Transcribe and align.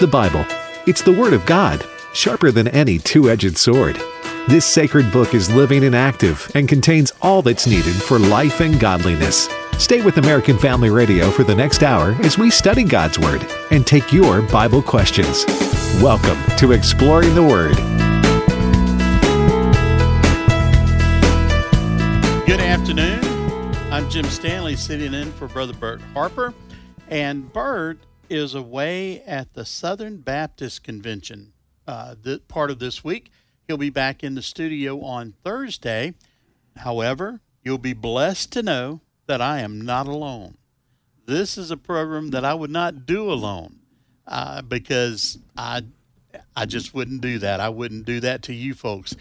The 0.00 0.06
Bible. 0.06 0.46
It's 0.86 1.02
the 1.02 1.12
Word 1.12 1.34
of 1.34 1.44
God, 1.44 1.84
sharper 2.14 2.50
than 2.50 2.68
any 2.68 2.98
two 2.98 3.28
edged 3.28 3.58
sword. 3.58 4.00
This 4.48 4.64
sacred 4.64 5.12
book 5.12 5.34
is 5.34 5.54
living 5.54 5.84
and 5.84 5.94
active 5.94 6.50
and 6.54 6.66
contains 6.66 7.12
all 7.20 7.42
that's 7.42 7.66
needed 7.66 7.94
for 7.94 8.18
life 8.18 8.62
and 8.62 8.80
godliness. 8.80 9.50
Stay 9.76 10.00
with 10.00 10.16
American 10.16 10.56
Family 10.56 10.88
Radio 10.88 11.30
for 11.30 11.44
the 11.44 11.54
next 11.54 11.82
hour 11.82 12.16
as 12.22 12.38
we 12.38 12.48
study 12.48 12.82
God's 12.82 13.18
Word 13.18 13.46
and 13.70 13.86
take 13.86 14.10
your 14.10 14.40
Bible 14.40 14.80
questions. 14.80 15.44
Welcome 16.00 16.38
to 16.56 16.72
Exploring 16.72 17.34
the 17.34 17.42
Word. 17.42 17.76
Good 22.46 22.60
afternoon. 22.60 23.22
I'm 23.92 24.08
Jim 24.08 24.24
Stanley 24.24 24.76
sitting 24.76 25.12
in 25.12 25.30
for 25.32 25.46
Brother 25.46 25.74
Bert 25.74 26.00
Harper. 26.14 26.54
And 27.08 27.52
Bert 27.52 27.98
is 28.30 28.54
away 28.54 29.22
at 29.22 29.54
the 29.54 29.64
Southern 29.64 30.18
Baptist 30.18 30.82
Convention 30.84 31.52
uh, 31.86 32.14
th- 32.22 32.46
part 32.48 32.70
of 32.70 32.78
this 32.78 33.02
week. 33.04 33.30
He'll 33.66 33.76
be 33.76 33.90
back 33.90 34.22
in 34.22 34.34
the 34.34 34.42
studio 34.42 35.00
on 35.02 35.34
Thursday. 35.44 36.14
However, 36.76 37.40
you'll 37.62 37.78
be 37.78 37.92
blessed 37.92 38.52
to 38.52 38.62
know 38.62 39.00
that 39.26 39.40
I 39.40 39.60
am 39.60 39.80
not 39.80 40.06
alone. 40.06 40.56
This 41.26 41.58
is 41.58 41.70
a 41.70 41.76
program 41.76 42.30
that 42.30 42.44
I 42.44 42.54
would 42.54 42.70
not 42.70 43.06
do 43.06 43.30
alone 43.30 43.80
uh, 44.26 44.62
because 44.62 45.38
I, 45.56 45.82
I 46.56 46.66
just 46.66 46.94
wouldn't 46.94 47.20
do 47.20 47.38
that. 47.38 47.60
I 47.60 47.68
wouldn't 47.68 48.06
do 48.06 48.20
that 48.20 48.42
to 48.44 48.54
you 48.54 48.74
folks. 48.74 49.14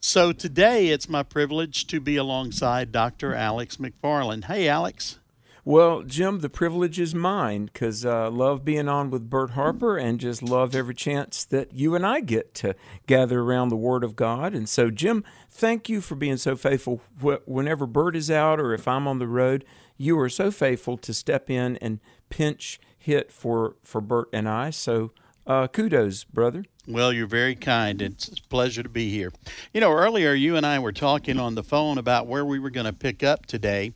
So 0.00 0.32
today 0.32 0.88
it's 0.88 1.08
my 1.08 1.22
privilege 1.22 1.86
to 1.86 2.00
be 2.00 2.16
alongside 2.16 2.92
Dr. 2.92 3.34
Alex 3.34 3.78
McFarland. 3.78 4.44
Hey, 4.44 4.68
Alex. 4.68 5.18
Well, 5.66 6.02
Jim, 6.02 6.40
the 6.40 6.50
privilege 6.50 7.00
is 7.00 7.14
mine 7.14 7.70
because 7.72 8.04
I 8.04 8.24
uh, 8.24 8.30
love 8.30 8.66
being 8.66 8.86
on 8.86 9.08
with 9.08 9.30
Bert 9.30 9.52
Harper 9.52 9.96
and 9.96 10.20
just 10.20 10.42
love 10.42 10.74
every 10.74 10.94
chance 10.94 11.42
that 11.46 11.72
you 11.72 11.94
and 11.94 12.04
I 12.04 12.20
get 12.20 12.52
to 12.56 12.74
gather 13.06 13.40
around 13.40 13.70
the 13.70 13.76
Word 13.76 14.04
of 14.04 14.14
God. 14.14 14.52
And 14.52 14.68
so, 14.68 14.90
Jim, 14.90 15.24
thank 15.48 15.88
you 15.88 16.02
for 16.02 16.16
being 16.16 16.36
so 16.36 16.54
faithful. 16.54 17.00
Whenever 17.46 17.86
Bert 17.86 18.14
is 18.14 18.30
out 18.30 18.60
or 18.60 18.74
if 18.74 18.86
I'm 18.86 19.08
on 19.08 19.18
the 19.20 19.26
road, 19.26 19.64
you 19.96 20.18
are 20.18 20.28
so 20.28 20.50
faithful 20.50 20.98
to 20.98 21.14
step 21.14 21.48
in 21.48 21.78
and 21.78 21.98
pinch 22.28 22.78
hit 22.98 23.32
for, 23.32 23.76
for 23.82 24.02
Bert 24.02 24.28
and 24.34 24.46
I. 24.46 24.68
So, 24.68 25.12
uh, 25.46 25.68
kudos, 25.68 26.24
brother. 26.24 26.66
Well, 26.86 27.10
you're 27.10 27.26
very 27.26 27.54
kind. 27.54 28.02
It's 28.02 28.28
a 28.28 28.48
pleasure 28.50 28.82
to 28.82 28.88
be 28.90 29.08
here. 29.08 29.32
You 29.72 29.80
know, 29.80 29.92
earlier 29.92 30.34
you 30.34 30.56
and 30.56 30.66
I 30.66 30.78
were 30.78 30.92
talking 30.92 31.38
on 31.38 31.54
the 31.54 31.62
phone 31.62 31.96
about 31.96 32.26
where 32.26 32.44
we 32.44 32.58
were 32.58 32.68
going 32.68 32.84
to 32.84 32.92
pick 32.92 33.22
up 33.22 33.46
today 33.46 33.94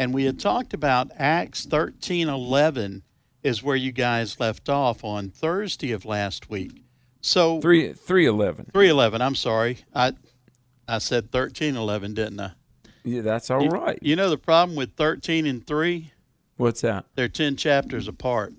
and 0.00 0.14
we 0.14 0.24
had 0.24 0.40
talked 0.40 0.72
about 0.72 1.10
Acts 1.18 1.66
13:11 1.66 3.02
is 3.42 3.62
where 3.62 3.76
you 3.76 3.92
guys 3.92 4.40
left 4.40 4.70
off 4.70 5.04
on 5.04 5.28
Thursday 5.28 5.92
of 5.92 6.06
last 6.06 6.48
week. 6.48 6.82
So 7.20 7.60
3 7.60 7.92
311. 7.92 8.70
311, 8.72 9.20
I'm 9.20 9.34
sorry. 9.34 9.78
I 9.94 10.14
I 10.88 10.98
said 10.98 11.24
1311, 11.24 12.14
didn't 12.14 12.40
I? 12.40 12.52
Yeah, 13.04 13.20
that's 13.20 13.50
all 13.50 13.62
you, 13.62 13.68
right. 13.68 13.98
You 14.00 14.16
know 14.16 14.30
the 14.30 14.38
problem 14.38 14.74
with 14.74 14.94
13 14.94 15.46
and 15.46 15.66
3? 15.66 16.12
What's 16.56 16.80
that? 16.80 17.04
They're 17.14 17.28
10 17.28 17.56
chapters 17.56 18.08
apart. 18.08 18.54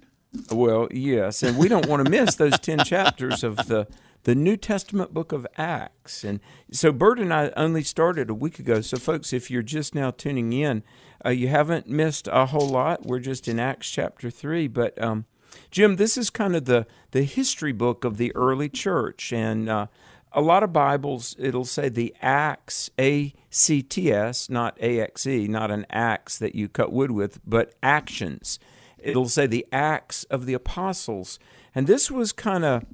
Well, 0.52 0.89
yes, 0.92 1.42
and 1.42 1.58
we 1.58 1.67
don't 1.67 1.88
want 1.88 2.06
to 2.06 2.09
miss 2.09 2.36
those 2.36 2.59
10 2.59 2.86
chapters 2.86 3.44
of 3.44 3.58
the 3.58 3.88
the 4.24 4.36
New 4.36 4.58
Testament 4.58 5.14
book 5.14 5.32
of 5.32 5.48
Acts. 5.58 6.24
And 6.24 6.40
so 6.72 6.92
Bert 6.92 7.20
and 7.20 7.34
I 7.34 7.52
only 7.58 7.84
started 7.84 8.30
a 8.30 8.34
week 8.34 8.60
ago. 8.60 8.82
So, 8.82 8.98
folks, 8.98 9.34
if 9.34 9.50
you're 9.50 9.64
just 9.64 9.96
now 9.96 10.12
tuning 10.12 10.54
in, 10.54 10.84
uh, 11.26 11.30
you 11.30 11.48
haven't 11.48 11.88
missed 11.88 12.28
a 12.32 12.48
whole 12.48 12.68
lot. 12.68 13.06
We're 13.06 13.20
just 13.20 13.48
in 13.48 13.60
Acts 13.60 13.90
chapter 13.90 14.30
3. 14.30 14.68
But, 14.68 15.02
um, 15.02 15.26
Jim, 15.70 15.96
this 15.96 16.18
is 16.18 16.30
kind 16.30 16.56
of 16.56 16.66
the, 16.66 16.86
the 17.12 17.24
history 17.24 17.72
book 17.72 18.04
of 18.04 18.18
the 18.18 18.36
early 18.36 18.70
church. 18.70 19.34
And 19.34 19.70
uh, 19.70 19.88
a 20.32 20.42
lot 20.42 20.64
of 20.64 20.72
Bibles, 20.72 21.36
it'll 21.40 21.66
say 21.66 21.90
the 21.90 22.16
Acts, 22.22 22.90
A 23.00 23.34
C 23.50 23.82
T 23.82 24.12
S, 24.12 24.50
not 24.50 24.78
A 24.80 25.00
X 25.00 25.28
E, 25.28 25.48
not 25.48 25.72
an 25.72 25.86
axe 25.90 26.38
that 26.38 26.56
you 26.56 26.70
cut 26.70 26.92
wood 26.92 27.12
with, 27.12 27.40
but 27.46 27.74
actions. 27.84 28.60
It'll 28.98 29.28
say 29.28 29.48
the 29.48 29.66
Acts 29.72 30.24
of 30.26 30.46
the 30.46 30.54
Apostles. 30.54 31.40
And 31.74 31.88
this 31.88 32.12
was 32.12 32.31
kind 32.31 32.64
of 32.64 32.86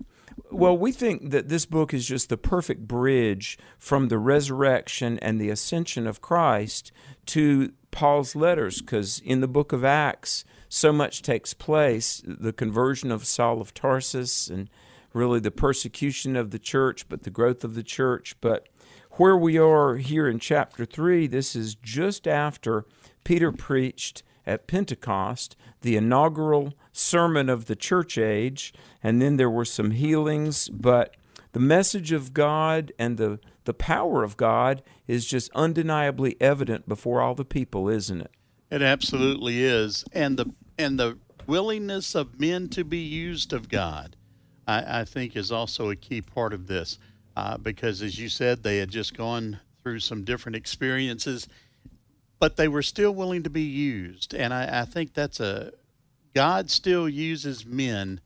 well, 0.52 0.78
we 0.78 0.92
think 0.92 1.32
that 1.32 1.50
this 1.50 1.66
book 1.66 1.94
is 1.94 2.08
just 2.08 2.30
the 2.30 2.38
perfect 2.38 2.88
bridge 2.88 3.58
from 3.78 4.08
the 4.08 4.18
resurrection 4.18 5.20
and 5.20 5.40
the 5.40 5.50
ascension 5.50 6.08
of 6.08 6.22
Christ 6.22 6.92
to 7.28 7.74
Paul's 7.92 8.36
letters, 8.36 8.82
because 8.82 9.20
in 9.20 9.42
the 9.42 9.48
book 9.48 9.74
of 9.74 9.84
Acts, 9.84 10.46
so 10.70 10.92
much 10.92 11.22
takes 11.22 11.54
place 11.54 12.22
the 12.26 12.54
conversion 12.54 13.12
of 13.12 13.26
Saul 13.26 13.62
of 13.62 13.74
Tarsus 13.74 14.50
and 14.50 14.70
really 15.14 15.40
the 15.40 15.52
persecution 15.52 16.36
of 16.36 16.52
the 16.52 16.60
church, 16.60 17.08
but 17.10 17.24
the 17.24 17.30
growth 17.30 17.64
of 17.64 17.76
the 17.76 17.84
church. 17.84 18.36
But 18.42 18.68
where 19.12 19.38
we 19.38 19.58
are 19.58 19.96
here 19.96 20.28
in 20.28 20.40
chapter 20.40 20.86
3, 20.86 21.28
this 21.28 21.56
is 21.56 21.76
just 21.76 22.28
after 22.28 22.86
Peter 23.24 23.52
preached 23.52 24.24
at 24.46 24.68
Pentecost, 24.68 25.56
the 25.82 25.96
inaugural 25.96 26.74
sermon 26.92 27.50
of 27.50 27.66
the 27.66 27.76
church 27.76 28.18
age, 28.18 28.74
and 29.04 29.22
then 29.22 29.38
there 29.38 29.50
were 29.50 29.66
some 29.66 29.92
healings, 29.92 30.70
but 30.70 31.16
the 31.54 31.60
message 31.60 32.12
of 32.12 32.34
God 32.34 32.92
and 33.00 33.18
the, 33.18 33.40
the 33.64 33.74
power 33.74 34.24
of 34.24 34.38
God 34.38 34.84
is 35.08 35.26
just 35.26 35.50
undeniably 35.56 36.36
evident 36.40 36.88
before 36.88 37.22
all 37.22 37.36
the 37.36 37.46
people, 37.46 37.90
isn't 37.90 38.22
it? 38.22 38.32
It 38.70 38.82
absolutely 38.82 39.64
is. 39.64 40.04
And 40.12 40.38
the 40.38 40.54
and 40.78 41.00
the 41.00 41.18
willingness 41.48 42.14
of 42.14 42.40
men 42.40 42.68
to 42.70 42.84
be 42.84 43.00
used 43.00 43.54
of 43.54 43.70
God, 43.70 44.16
I, 44.68 45.02
I 45.02 45.06
think 45.06 45.36
is 45.36 45.52
also 45.52 45.90
a 45.90 45.96
key 45.96 46.22
part 46.22 46.54
of 46.54 46.68
this. 46.68 47.00
Uh, 47.36 47.58
because 47.58 48.02
as 48.02 48.20
you 48.20 48.30
said, 48.30 48.64
they 48.64 48.78
had 48.78 48.90
just 48.90 49.16
gone 49.16 49.60
through 49.84 50.00
some 50.00 50.24
different 50.24 50.56
experiences 50.56 51.48
but 52.40 52.56
they 52.56 52.68
were 52.68 52.84
still 52.84 53.12
willing 53.12 53.44
to 53.44 53.50
be 53.50 53.64
used. 53.64 54.34
And 54.34 54.54
I, 54.54 54.82
I 54.82 54.86
think 54.86 55.14
that's 55.14 55.40
a 55.40 55.72
God 56.34 56.70
still 56.70 57.10
uses 57.10 57.66
men 57.66 58.22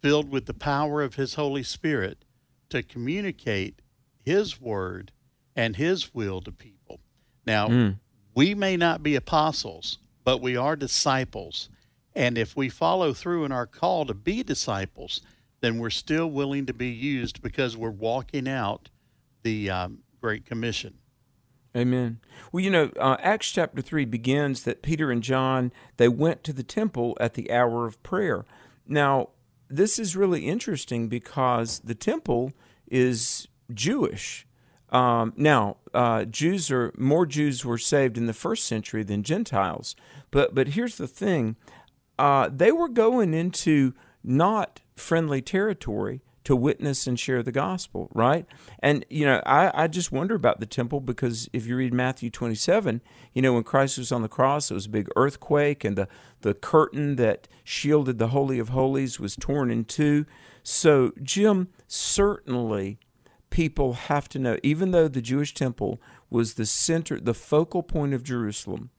filled 0.00 0.30
with 0.30 0.46
the 0.46 0.54
power 0.54 1.02
of 1.02 1.14
His 1.14 1.34
Holy 1.34 1.62
Spirit 1.62 2.24
to 2.70 2.82
communicate 2.82 3.80
His 4.24 4.60
word 4.60 5.12
and 5.54 5.76
His 5.76 6.14
will 6.14 6.40
to 6.40 6.50
people. 6.50 7.00
Now, 7.46 7.68
mm. 7.68 7.98
we 8.34 8.54
may 8.54 8.76
not 8.76 9.02
be 9.02 9.14
apostles, 9.14 9.98
but 10.24 10.40
we 10.40 10.56
are 10.56 10.74
disciples. 10.74 11.68
And 12.14 12.36
if 12.36 12.56
we 12.56 12.68
follow 12.68 13.12
through 13.12 13.44
in 13.44 13.52
our 13.52 13.66
call 13.66 14.04
to 14.06 14.14
be 14.14 14.42
disciples, 14.42 15.20
then 15.60 15.78
we're 15.78 15.90
still 15.90 16.30
willing 16.30 16.66
to 16.66 16.74
be 16.74 16.88
used 16.88 17.40
because 17.40 17.76
we're 17.76 17.90
walking 17.90 18.48
out 18.48 18.88
the 19.42 19.70
um, 19.70 19.98
Great 20.20 20.44
Commission. 20.44 20.94
Amen. 21.76 22.20
Well, 22.50 22.62
you 22.62 22.70
know, 22.70 22.90
uh, 22.98 23.16
Acts 23.20 23.50
chapter 23.50 23.80
3 23.80 24.04
begins 24.04 24.64
that 24.64 24.82
Peter 24.82 25.10
and 25.10 25.22
John, 25.22 25.72
they 25.96 26.08
went 26.08 26.44
to 26.44 26.52
the 26.52 26.62
temple 26.62 27.16
at 27.18 27.34
the 27.34 27.50
hour 27.50 27.86
of 27.86 28.02
prayer. 28.02 28.44
Now, 28.86 29.30
this 29.68 29.98
is 29.98 30.14
really 30.14 30.46
interesting 30.46 31.08
because 31.08 31.78
the 31.80 31.94
temple 31.94 32.52
is 32.88 33.48
Jewish. 33.72 34.46
Um, 34.90 35.32
now, 35.36 35.78
uh, 35.94 36.26
Jews 36.26 36.70
are 36.70 36.92
more 36.98 37.24
Jews 37.24 37.64
were 37.64 37.78
saved 37.78 38.18
in 38.18 38.26
the 38.26 38.34
first 38.34 38.66
century 38.66 39.02
than 39.02 39.22
Gentiles. 39.22 39.96
But 40.30 40.54
but 40.54 40.68
here's 40.68 40.96
the 40.96 41.06
thing: 41.06 41.56
uh, 42.18 42.50
they 42.52 42.70
were 42.70 42.88
going 42.88 43.32
into 43.32 43.94
not 44.22 44.82
friendly 44.94 45.40
territory 45.40 46.20
to 46.44 46.56
witness 46.56 47.06
and 47.06 47.18
share 47.18 47.42
the 47.42 47.52
gospel, 47.52 48.08
right? 48.12 48.46
And, 48.80 49.04
you 49.08 49.24
know, 49.24 49.42
I, 49.46 49.84
I 49.84 49.86
just 49.86 50.12
wonder 50.12 50.34
about 50.34 50.60
the 50.60 50.66
temple 50.66 51.00
because 51.00 51.48
if 51.52 51.66
you 51.66 51.76
read 51.76 51.94
Matthew 51.94 52.30
27, 52.30 53.00
you 53.32 53.42
know, 53.42 53.52
when 53.52 53.62
Christ 53.62 53.98
was 53.98 54.10
on 54.12 54.22
the 54.22 54.28
cross, 54.28 54.70
it 54.70 54.74
was 54.74 54.86
a 54.86 54.90
big 54.90 55.08
earthquake 55.16 55.84
and 55.84 55.96
the, 55.96 56.08
the 56.40 56.54
curtain 56.54 57.16
that 57.16 57.48
shielded 57.64 58.18
the 58.18 58.28
Holy 58.28 58.58
of 58.58 58.70
Holies 58.70 59.20
was 59.20 59.36
torn 59.36 59.70
in 59.70 59.84
two. 59.84 60.26
So, 60.62 61.12
Jim, 61.22 61.68
certainly 61.86 62.98
people 63.50 63.92
have 63.92 64.28
to 64.30 64.38
know, 64.38 64.58
even 64.62 64.90
though 64.90 65.08
the 65.08 65.22
Jewish 65.22 65.54
temple 65.54 66.00
was 66.30 66.54
the 66.54 66.66
center, 66.66 67.20
the 67.20 67.34
focal 67.34 67.82
point 67.82 68.14
of 68.14 68.24
Jerusalem, 68.24 68.90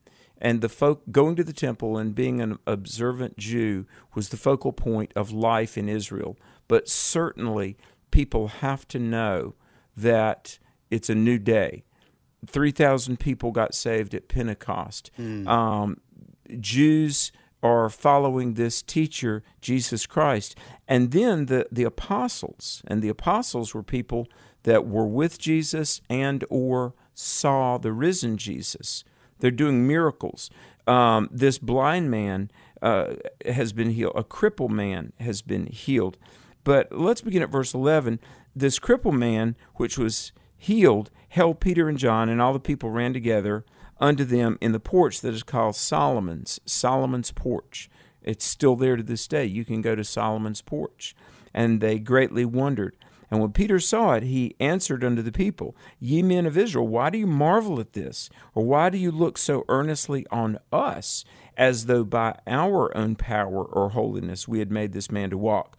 and 0.44 0.62
the 0.62 0.70
folk 0.70 1.04
going 1.12 1.36
to 1.38 1.44
the 1.44 1.54
temple 1.54 1.98
and 1.98 2.14
being 2.14 2.42
an 2.42 2.60
observant 2.68 3.38
Jew 3.38 3.86
was 4.14 4.30
the 4.30 4.38
focal 4.38 4.74
point 4.74 5.12
of 5.16 5.32
life 5.32 5.78
in 5.78 5.88
Israel. 5.88 6.38
But 6.68 6.88
certainly, 6.90 7.78
people 8.12 8.48
have 8.48 8.88
to 8.90 9.00
know 9.00 9.56
that 9.96 10.60
it's 10.90 11.10
a 11.10 11.16
new 11.16 11.38
day. 11.38 11.84
3,000 12.46 13.20
people 13.20 13.52
got 13.52 13.74
saved 13.74 14.14
at 14.14 14.28
Pentecost. 14.28 15.12
Mm. 15.18 15.48
Um, 15.48 15.98
Jews 16.60 17.32
are 17.62 17.90
following 17.90 18.54
this 18.54 18.82
teacher, 18.82 19.42
Jesus 19.62 20.06
Christ. 20.06 20.56
And 20.88 21.12
then 21.12 21.46
the, 21.46 21.66
the 21.72 21.84
apostles, 21.84 22.84
and 22.86 23.02
the 23.02 23.10
apostles 23.10 23.74
were 23.74 23.84
people 23.84 24.28
that 24.64 24.86
were 24.86 25.08
with 25.08 25.40
Jesus 25.40 26.02
and 26.10 26.44
or 26.50 26.94
saw 27.14 27.78
the 27.78 27.94
risen 27.94 28.38
Jesus. 28.38 29.04
They're 29.40 29.52
doing 29.52 29.88
miracles. 29.88 30.50
Um, 30.88 31.30
this 31.32 31.58
blind 31.58 32.12
man 32.12 32.52
uh, 32.82 33.16
has 33.46 33.72
been 33.72 33.92
healed. 33.92 34.14
A 34.16 34.24
crippled 34.24 34.72
man 34.72 35.14
has 35.20 35.42
been 35.42 35.68
healed. 35.68 36.18
But 36.64 36.92
let's 36.92 37.22
begin 37.22 37.44
at 37.44 37.50
verse 37.50 37.74
11. 37.74 38.20
This 38.56 38.80
crippled 38.80 39.16
man, 39.16 39.56
which 39.76 39.98
was 39.98 40.32
healed, 40.58 41.12
held 41.30 41.60
Peter 41.60 41.90
and 41.90 41.98
John, 41.98 42.30
and 42.30 42.42
all 42.42 42.54
the 42.54 42.60
people 42.60 42.90
ran 42.90 43.14
together 43.14 43.66
unto 44.00 44.24
them 44.24 44.58
in 44.62 44.72
the 44.72 44.80
porch 44.80 45.22
that 45.22 45.34
is 45.34 45.44
called 45.44 45.76
Solomon's, 45.76 46.60
Solomon's 46.66 47.32
porch. 47.32 47.90
It's 48.22 48.46
still 48.46 48.76
there 48.76 48.96
to 48.96 49.04
this 49.04 49.28
day. 49.28 49.46
You 49.46 49.66
can 49.66 49.82
go 49.82 49.96
to 49.96 50.04
Solomon's 50.04 50.62
porch. 50.62 51.16
And 51.54 51.82
they 51.82 52.00
greatly 52.00 52.46
wondered. 52.46 52.96
And 53.30 53.42
when 53.42 53.52
Peter 53.52 53.80
saw 53.80 54.14
it, 54.14 54.24
he 54.24 54.56
answered 54.60 55.04
unto 55.04 55.22
the 55.22 55.32
people, 55.32 55.76
Ye 56.00 56.22
men 56.22 56.46
of 56.46 56.58
Israel, 56.58 56.88
why 56.88 57.10
do 57.10 57.18
you 57.18 57.26
marvel 57.26 57.80
at 57.80 57.94
this? 57.94 58.30
Or 58.54 58.64
why 58.64 58.90
do 58.90 58.98
you 58.98 59.12
look 59.12 59.38
so 59.38 59.66
earnestly 59.70 60.26
on 60.30 60.60
us, 60.72 61.26
as 61.58 61.88
though 61.88 62.04
by 62.04 62.38
our 62.46 62.96
own 62.96 63.16
power 63.16 63.64
or 63.64 63.90
holiness 63.90 64.48
we 64.48 64.60
had 64.60 64.72
made 64.72 64.94
this 64.94 65.12
man 65.12 65.32
to 65.32 65.38
walk? 65.38 65.78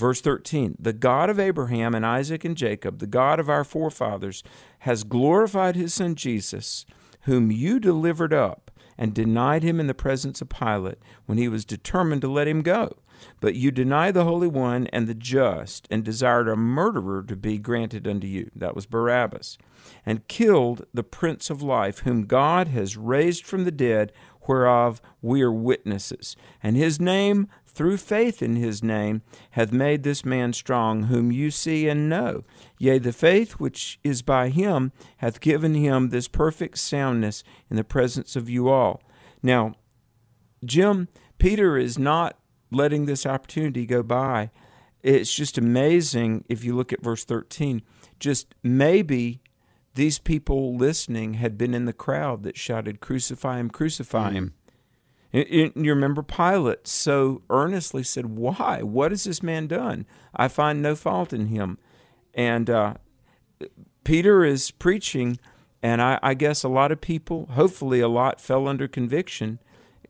Verse 0.00 0.22
13 0.22 0.76
The 0.78 0.94
God 0.94 1.28
of 1.28 1.38
Abraham 1.38 1.94
and 1.94 2.06
Isaac 2.06 2.42
and 2.42 2.56
Jacob, 2.56 3.00
the 3.00 3.06
God 3.06 3.38
of 3.38 3.50
our 3.50 3.64
forefathers, 3.64 4.42
has 4.80 5.04
glorified 5.04 5.76
his 5.76 5.92
son 5.92 6.14
Jesus, 6.14 6.86
whom 7.24 7.52
you 7.52 7.78
delivered 7.78 8.32
up 8.32 8.70
and 8.96 9.12
denied 9.12 9.62
him 9.62 9.78
in 9.78 9.88
the 9.88 9.94
presence 9.94 10.40
of 10.40 10.48
Pilate 10.48 10.96
when 11.26 11.36
he 11.36 11.48
was 11.48 11.66
determined 11.66 12.22
to 12.22 12.28
let 12.28 12.48
him 12.48 12.62
go. 12.62 12.96
But 13.40 13.56
you 13.56 13.70
deny 13.70 14.10
the 14.10 14.24
Holy 14.24 14.48
One 14.48 14.86
and 14.86 15.06
the 15.06 15.14
just, 15.14 15.86
and 15.90 16.02
desired 16.02 16.48
a 16.48 16.56
murderer 16.56 17.22
to 17.24 17.36
be 17.36 17.58
granted 17.58 18.08
unto 18.08 18.26
you. 18.26 18.50
That 18.56 18.74
was 18.74 18.86
Barabbas. 18.86 19.58
And 20.06 20.28
killed 20.28 20.86
the 20.94 21.02
Prince 21.02 21.50
of 21.50 21.60
Life, 21.60 22.00
whom 22.00 22.24
God 22.24 22.68
has 22.68 22.96
raised 22.96 23.44
from 23.44 23.64
the 23.64 23.70
dead, 23.70 24.12
whereof 24.46 25.00
we 25.20 25.42
are 25.42 25.52
witnesses. 25.52 26.36
And 26.62 26.76
his 26.76 26.98
name, 26.98 27.48
through 27.72 27.96
faith 27.96 28.42
in 28.42 28.56
his 28.56 28.82
name, 28.82 29.22
hath 29.52 29.72
made 29.72 30.02
this 30.02 30.24
man 30.24 30.52
strong, 30.52 31.04
whom 31.04 31.32
you 31.32 31.50
see 31.50 31.88
and 31.88 32.08
know. 32.08 32.44
Yea, 32.78 32.98
the 32.98 33.12
faith 33.12 33.52
which 33.52 33.98
is 34.02 34.22
by 34.22 34.48
him 34.48 34.92
hath 35.18 35.40
given 35.40 35.74
him 35.74 36.08
this 36.08 36.28
perfect 36.28 36.78
soundness 36.78 37.42
in 37.70 37.76
the 37.76 37.84
presence 37.84 38.36
of 38.36 38.50
you 38.50 38.68
all. 38.68 39.02
Now, 39.42 39.74
Jim, 40.64 41.08
Peter 41.38 41.76
is 41.76 41.98
not 41.98 42.38
letting 42.70 43.06
this 43.06 43.24
opportunity 43.24 43.86
go 43.86 44.02
by. 44.02 44.50
It's 45.02 45.32
just 45.32 45.56
amazing 45.56 46.44
if 46.48 46.64
you 46.64 46.76
look 46.76 46.92
at 46.92 47.02
verse 47.02 47.24
13. 47.24 47.82
Just 48.18 48.54
maybe 48.62 49.40
these 49.94 50.18
people 50.18 50.76
listening 50.76 51.34
had 51.34 51.56
been 51.56 51.74
in 51.74 51.86
the 51.86 51.92
crowd 51.92 52.42
that 52.42 52.56
shouted, 52.56 53.00
Crucify 53.00 53.58
him, 53.58 53.70
crucify 53.70 54.32
him. 54.32 54.54
You 55.32 55.72
remember 55.76 56.22
Pilate 56.22 56.86
so 56.86 57.42
earnestly 57.50 58.02
said, 58.02 58.26
Why? 58.26 58.82
What 58.82 59.12
has 59.12 59.24
this 59.24 59.42
man 59.42 59.68
done? 59.68 60.06
I 60.34 60.48
find 60.48 60.82
no 60.82 60.96
fault 60.96 61.32
in 61.32 61.46
him. 61.46 61.78
And 62.34 62.68
uh, 62.68 62.94
Peter 64.04 64.44
is 64.44 64.70
preaching, 64.70 65.38
and 65.82 66.02
I, 66.02 66.18
I 66.22 66.34
guess 66.34 66.64
a 66.64 66.68
lot 66.68 66.90
of 66.90 67.00
people, 67.00 67.46
hopefully 67.52 68.00
a 68.00 68.08
lot, 68.08 68.40
fell 68.40 68.66
under 68.66 68.88
conviction 68.88 69.60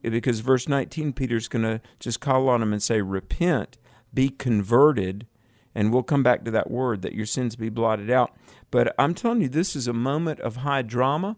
because 0.02 0.40
verse 0.40 0.69
19, 0.69 1.12
Peter's 1.12 1.49
going 1.49 1.64
to 1.64 1.81
just 1.99 2.20
call 2.20 2.49
on 2.49 2.61
them 2.61 2.72
and 2.72 2.82
say, 2.82 3.02
Repent, 3.02 3.76
be 4.14 4.31
converted. 4.31 5.26
And 5.75 5.93
we'll 5.93 6.02
come 6.02 6.22
back 6.22 6.44
to 6.44 6.50
that 6.50 6.70
word 6.70 7.02
that 7.02 7.14
your 7.14 7.26
sins 7.26 7.55
be 7.55 7.69
blotted 7.69 8.11
out. 8.11 8.34
But 8.70 8.94
I'm 8.99 9.14
telling 9.14 9.40
you, 9.43 9.49
this 9.49 9.76
is 9.76 9.87
a 9.87 9.93
moment 9.93 10.40
of 10.40 10.56
high 10.56 10.82
drama. 10.82 11.37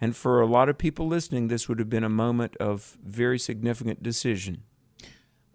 And 0.00 0.16
for 0.16 0.40
a 0.40 0.46
lot 0.46 0.68
of 0.68 0.76
people 0.76 1.06
listening, 1.06 1.48
this 1.48 1.68
would 1.68 1.78
have 1.78 1.88
been 1.88 2.04
a 2.04 2.08
moment 2.08 2.56
of 2.56 2.98
very 3.04 3.38
significant 3.38 4.02
decision. 4.02 4.62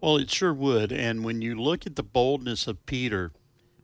Well, 0.00 0.16
it 0.16 0.30
sure 0.30 0.54
would. 0.54 0.92
And 0.92 1.24
when 1.24 1.42
you 1.42 1.60
look 1.60 1.86
at 1.86 1.96
the 1.96 2.02
boldness 2.02 2.66
of 2.66 2.84
Peter 2.86 3.32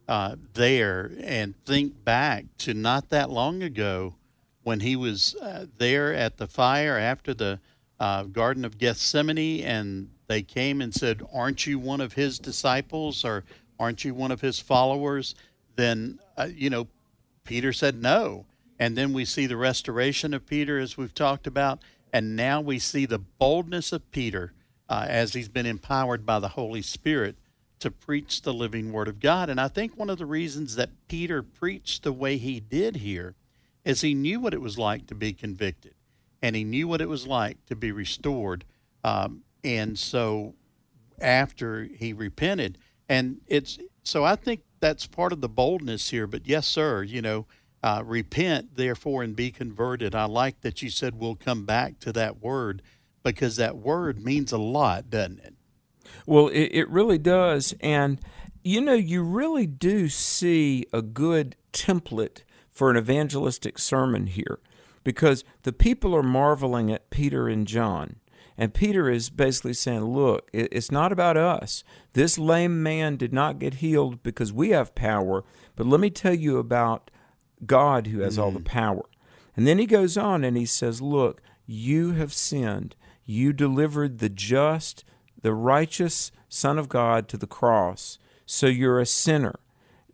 uh, 0.09 0.37
there 0.55 1.13
and 1.23 1.55
think 1.65 2.05
back 2.05 2.47
to 2.59 2.73
not 2.73 3.11
that 3.11 3.29
long 3.29 3.63
ago 3.63 4.15
when 4.63 4.81
he 4.81 4.97
was 4.97 5.37
uh, 5.43 5.67
there 5.79 6.15
at 6.15 6.39
the 6.39 6.47
fire 6.47 6.97
after 6.99 7.35
the 7.35 7.61
uh, 8.01 8.25
Garden 8.25 8.65
of 8.65 8.79
Gethsemane, 8.79 9.63
and 9.63 10.09
they 10.27 10.43
came 10.43 10.81
and 10.81 10.93
said, 10.95 11.23
Aren't 11.33 11.67
you 11.67 11.79
one 11.79 12.01
of 12.01 12.15
his 12.15 12.39
disciples 12.39 13.25
or 13.25 13.45
aren't 13.79 14.05
you 14.05 14.15
one 14.15 14.33
of 14.33 14.41
his 14.41 14.59
followers? 14.59 15.35
Then, 15.77 16.19
uh, 16.37 16.49
you 16.53 16.71
know, 16.71 16.89
Peter 17.45 17.73
said 17.73 18.03
no. 18.03 18.45
And 18.79 18.97
then 18.97 19.13
we 19.13 19.25
see 19.25 19.47
the 19.47 19.57
restoration 19.57 20.35
of 20.35 20.47
Peter, 20.47 20.79
as 20.79 20.97
we've 20.97 21.15
talked 21.15 21.47
about. 21.47 21.83
And 22.13 22.37
now 22.37 22.61
we 22.61 22.79
see 22.79 23.07
the 23.07 23.19
boldness 23.19 23.93
of 23.93 24.11
Peter 24.11 24.53
uh, 24.89 25.07
as 25.09 25.33
he's 25.33 25.49
been 25.49 25.67
empowered 25.67 26.25
by 26.25 26.39
the 26.39 26.49
Holy 26.49 26.83
Spirit 26.83 27.37
to 27.81 27.91
preach 27.91 28.43
the 28.43 28.55
living 28.55 28.93
Word 28.93 29.09
of 29.09 29.21
God. 29.21 29.51
And 29.51 29.61
I 29.61 29.69
think 29.69 29.97
one 29.97 30.11
of 30.11 30.19
the 30.19 30.27
reasons 30.27 30.77
that 30.77 30.91
Peter 31.09 31.43
preached 31.43 32.03
the 32.03 32.13
way 32.13 32.37
he 32.37 32.61
did 32.61 32.97
here 32.97 33.35
is 33.85 34.01
he 34.01 34.15
knew 34.15 34.41
what 34.41 34.55
it 34.55 34.61
was 34.61 34.79
like 34.79 35.07
to 35.09 35.15
be 35.15 35.33
convicted 35.33 35.95
and 36.43 36.55
he 36.55 36.65
knew 36.65 36.87
what 36.87 37.01
it 37.01 37.09
was 37.09 37.27
like 37.27 37.65
to 37.67 37.77
be 37.77 37.93
restored. 37.93 38.65
Um, 39.05 39.43
and 39.65 39.99
so 39.99 40.55
after 41.21 41.85
he 41.85 42.13
repented, 42.13 42.79
and 43.09 43.39
it's 43.47 43.79
so 44.03 44.25
I 44.25 44.37
think 44.37 44.63
that's 44.81 45.07
part 45.07 45.33
of 45.33 45.41
the 45.41 45.49
boldness 45.49 46.11
here. 46.11 46.27
But 46.27 46.47
yes, 46.47 46.67
sir, 46.67 47.03
you 47.03 47.23
know, 47.23 47.47
uh, 47.87 48.03
repent 48.03 48.75
therefore 48.75 49.23
and 49.23 49.37
be 49.37 49.53
converted. 49.53 50.13
I 50.13 50.25
like 50.25 50.63
that 50.63 50.83
you 50.83 50.91
said 50.91 51.15
we'll 51.15 51.37
come 51.37 51.65
back 51.65 52.01
to 52.01 52.13
that 52.15 52.43
word 52.43 52.83
because 53.23 53.55
that 53.57 53.77
word 53.77 54.25
means 54.25 54.51
a 54.51 54.59
lot, 54.59 55.09
doesn't 55.09 55.39
it? 55.39 55.55
Well, 56.27 56.49
it, 56.49 56.71
it 56.73 56.91
really 56.91 57.19
does. 57.19 57.75
And, 57.81 58.21
you 58.65 58.81
know, 58.81 58.95
you 58.95 59.23
really 59.23 59.69
do 59.69 60.09
see 60.09 60.85
a 60.93 61.01
good 61.01 61.55
template 61.73 62.43
for 62.73 62.91
an 62.91 62.97
evangelistic 62.97 63.79
sermon 63.79 64.27
here 64.27 64.59
because 65.05 65.45
the 65.63 65.73
people 65.73 66.13
are 66.13 66.25
marveling 66.25 66.91
at 66.91 67.11
Peter 67.11 67.47
and 67.47 67.69
John. 67.69 68.17
And 68.59 68.75
Peter 68.75 69.09
is 69.09 69.31
basically 69.31 69.75
saying, 69.75 70.07
Look, 70.07 70.51
it's 70.53 70.91
not 70.91 71.13
about 71.13 71.37
us. 71.37 71.85
This 72.15 72.37
lame 72.37 72.83
man 72.83 73.17
did 73.17 73.33
not 73.33 73.61
get 73.61 73.75
healed 73.75 74.25
because 74.25 74.53
we 74.53 74.71
have 74.71 74.97
power, 74.97 75.45
but 75.77 75.87
let 75.87 76.01
me 76.01 76.11
tell 76.11 76.35
you 76.35 76.59
about 76.59 77.13
God 77.67 78.09
who 78.09 78.21
has 78.21 78.39
mm. 78.39 78.43
all 78.43 78.51
the 78.51 78.61
mm. 78.61 78.65
power. 78.65 79.05
And 79.57 79.67
then 79.67 79.79
he 79.79 79.87
goes 79.87 80.17
on 80.17 80.45
and 80.45 80.57
he 80.57 80.67
says, 80.67 81.01
Look, 81.01 81.43
you 81.67 82.13
have 82.13 82.33
sinned. 82.33 82.95
You 83.25 83.53
delivered 83.53 84.19
the 84.19 84.29
just, 84.29 85.05
the 85.41 85.55
righteous 85.55 86.31
Son 86.49 86.79
of 86.79 86.89
God 86.89 87.29
to 87.29 87.37
the 87.37 87.47
cross. 87.47 88.19
So 88.45 88.67
you're 88.67 89.01
a 89.01 89.07
sinner. 89.07 89.59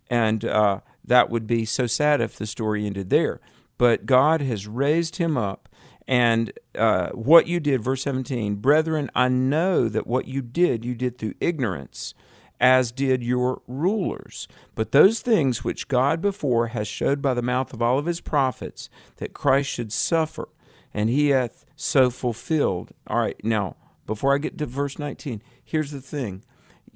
And 0.08 0.44
uh, 0.44 0.80
that 1.04 1.30
would 1.30 1.46
be 1.46 1.64
so 1.64 1.86
sad 1.86 2.20
if 2.20 2.36
the 2.36 2.46
story 2.46 2.86
ended 2.86 3.10
there 3.10 3.40
but 3.82 4.06
God 4.06 4.42
has 4.42 4.68
raised 4.68 5.16
him 5.16 5.36
up. 5.36 5.68
And 6.06 6.52
uh, 6.76 7.08
what 7.08 7.48
you 7.48 7.58
did, 7.58 7.82
verse 7.82 8.02
17, 8.02 8.54
brethren, 8.54 9.10
I 9.12 9.26
know 9.26 9.88
that 9.88 10.06
what 10.06 10.28
you 10.28 10.40
did, 10.40 10.84
you 10.84 10.94
did 10.94 11.18
through 11.18 11.34
ignorance, 11.40 12.14
as 12.62 12.92
did 12.92 13.24
your 13.24 13.60
rulers. 13.66 14.46
But 14.76 14.92
those 14.92 15.20
things 15.20 15.64
which 15.64 15.88
God 15.88 16.22
before 16.22 16.68
has 16.68 16.86
showed 16.86 17.20
by 17.20 17.34
the 17.34 17.42
mouth 17.42 17.74
of 17.74 17.82
all 17.82 17.98
of 17.98 18.06
his 18.06 18.20
prophets, 18.20 18.88
that 19.16 19.34
Christ 19.34 19.68
should 19.68 19.92
suffer, 19.92 20.48
and 20.94 21.10
he 21.10 21.30
hath 21.30 21.66
so 21.74 22.08
fulfilled. 22.08 22.92
All 23.08 23.18
right, 23.18 23.42
now, 23.44 23.76
before 24.06 24.32
I 24.32 24.38
get 24.38 24.56
to 24.58 24.66
verse 24.66 24.96
19, 24.96 25.42
here's 25.64 25.90
the 25.90 26.00
thing. 26.00 26.44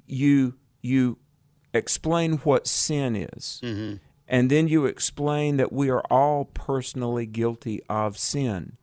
You, 0.05 0.55
you 0.81 1.17
explain 1.73 2.37
what 2.37 2.65
sin 2.65 3.17
is. 3.17 3.59
Mm-hmm. 3.61 3.97
And 4.29 4.49
then 4.49 4.69
you 4.69 4.85
explain 4.85 5.57
that 5.57 5.73
we 5.73 5.89
are 5.89 6.03
all 6.09 6.45
personally 6.45 7.25
guilty 7.25 7.81
of 7.89 8.17
sin. 8.17 8.77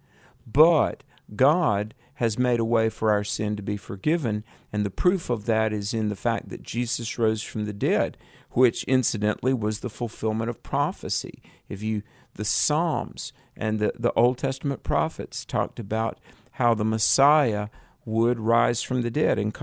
But 0.46 1.02
God 1.34 1.94
has 2.14 2.38
made 2.38 2.60
a 2.60 2.64
way 2.64 2.88
for 2.88 3.10
our 3.10 3.24
sin 3.24 3.56
to 3.56 3.62
be 3.62 3.76
forgiven, 3.76 4.44
and 4.72 4.84
the 4.84 4.90
proof 4.90 5.30
of 5.30 5.46
that 5.46 5.72
is 5.72 5.92
in 5.92 6.08
the 6.08 6.16
fact 6.16 6.48
that 6.48 6.62
Jesus 6.62 7.18
rose 7.18 7.42
from 7.42 7.64
the 7.64 7.72
dead, 7.72 8.16
which 8.50 8.84
incidentally 8.84 9.52
was 9.52 9.80
the 9.80 9.90
fulfillment 9.90 10.48
of 10.48 10.62
prophecy. 10.62 11.42
If 11.68 11.82
you 11.82 12.02
the 12.34 12.44
Psalms 12.44 13.32
and 13.56 13.78
the, 13.78 13.92
the 13.98 14.12
Old 14.14 14.38
Testament 14.38 14.82
prophets 14.82 15.44
talked 15.44 15.78
about 15.78 16.18
how 16.52 16.74
the 16.74 16.84
Messiah 16.84 17.68
would 18.04 18.38
rise 18.38 18.82
from 18.82 19.02
the 19.02 19.10
dead, 19.10 19.38
and 19.38 19.56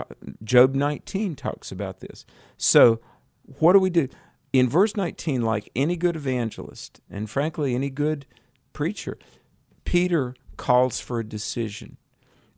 Job 0.44 0.74
19 0.74 1.36
talks 1.36 1.72
about 1.72 2.00
this. 2.00 2.26
So, 2.58 3.00
what 3.60 3.74
do 3.74 3.80
we 3.80 3.90
do? 3.90 4.08
in 4.54 4.68
verse 4.68 4.96
19, 4.96 5.42
like 5.42 5.70
any 5.76 5.96
good 5.96 6.16
evangelist, 6.16 7.02
and 7.10 7.30
frankly, 7.30 7.74
any 7.74 7.90
good 7.90 8.26
preacher, 8.74 9.18
Peter 9.86 10.36
calls 10.58 11.00
for 11.00 11.20
a 11.20 11.24
decision. 11.24 11.98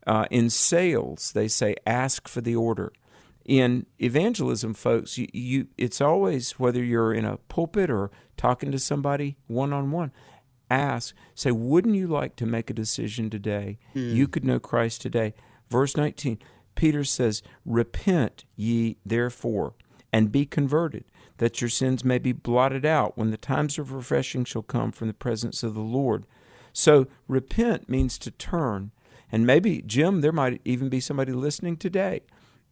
Uh, 0.05 0.25
in 0.29 0.49
sales, 0.49 1.31
they 1.33 1.47
say, 1.47 1.75
ask 1.85 2.27
for 2.27 2.41
the 2.41 2.55
order. 2.55 2.91
In 3.45 3.85
evangelism, 3.99 4.73
folks, 4.73 5.17
you, 5.17 5.27
you, 5.33 5.67
it's 5.77 6.01
always 6.01 6.51
whether 6.59 6.83
you're 6.83 7.13
in 7.13 7.25
a 7.25 7.37
pulpit 7.37 7.89
or 7.89 8.11
talking 8.37 8.71
to 8.71 8.79
somebody 8.79 9.37
one 9.47 9.73
on 9.73 9.91
one, 9.91 10.11
ask, 10.69 11.13
say, 11.35 11.51
wouldn't 11.51 11.95
you 11.95 12.07
like 12.07 12.35
to 12.37 12.45
make 12.45 12.69
a 12.69 12.73
decision 12.73 13.29
today? 13.29 13.79
Mm. 13.95 14.13
You 14.13 14.27
could 14.27 14.45
know 14.45 14.59
Christ 14.59 15.01
today. 15.01 15.33
Verse 15.69 15.95
19, 15.97 16.39
Peter 16.75 17.03
says, 17.03 17.43
Repent 17.65 18.45
ye 18.55 18.97
therefore, 19.05 19.73
and 20.11 20.31
be 20.31 20.45
converted, 20.45 21.05
that 21.37 21.61
your 21.61 21.69
sins 21.69 22.03
may 22.03 22.17
be 22.17 22.31
blotted 22.31 22.85
out 22.85 23.17
when 23.17 23.31
the 23.31 23.37
times 23.37 23.77
of 23.77 23.91
refreshing 23.91 24.45
shall 24.45 24.63
come 24.63 24.91
from 24.91 25.07
the 25.07 25.13
presence 25.13 25.63
of 25.63 25.73
the 25.73 25.81
Lord. 25.81 26.25
So, 26.71 27.07
repent 27.27 27.89
means 27.89 28.17
to 28.19 28.31
turn. 28.31 28.91
And 29.33 29.47
maybe, 29.47 29.81
Jim, 29.81 30.21
there 30.21 30.31
might 30.31 30.61
even 30.63 30.89
be 30.89 30.99
somebody 30.99 31.31
listening 31.31 31.75
today, 31.75 32.21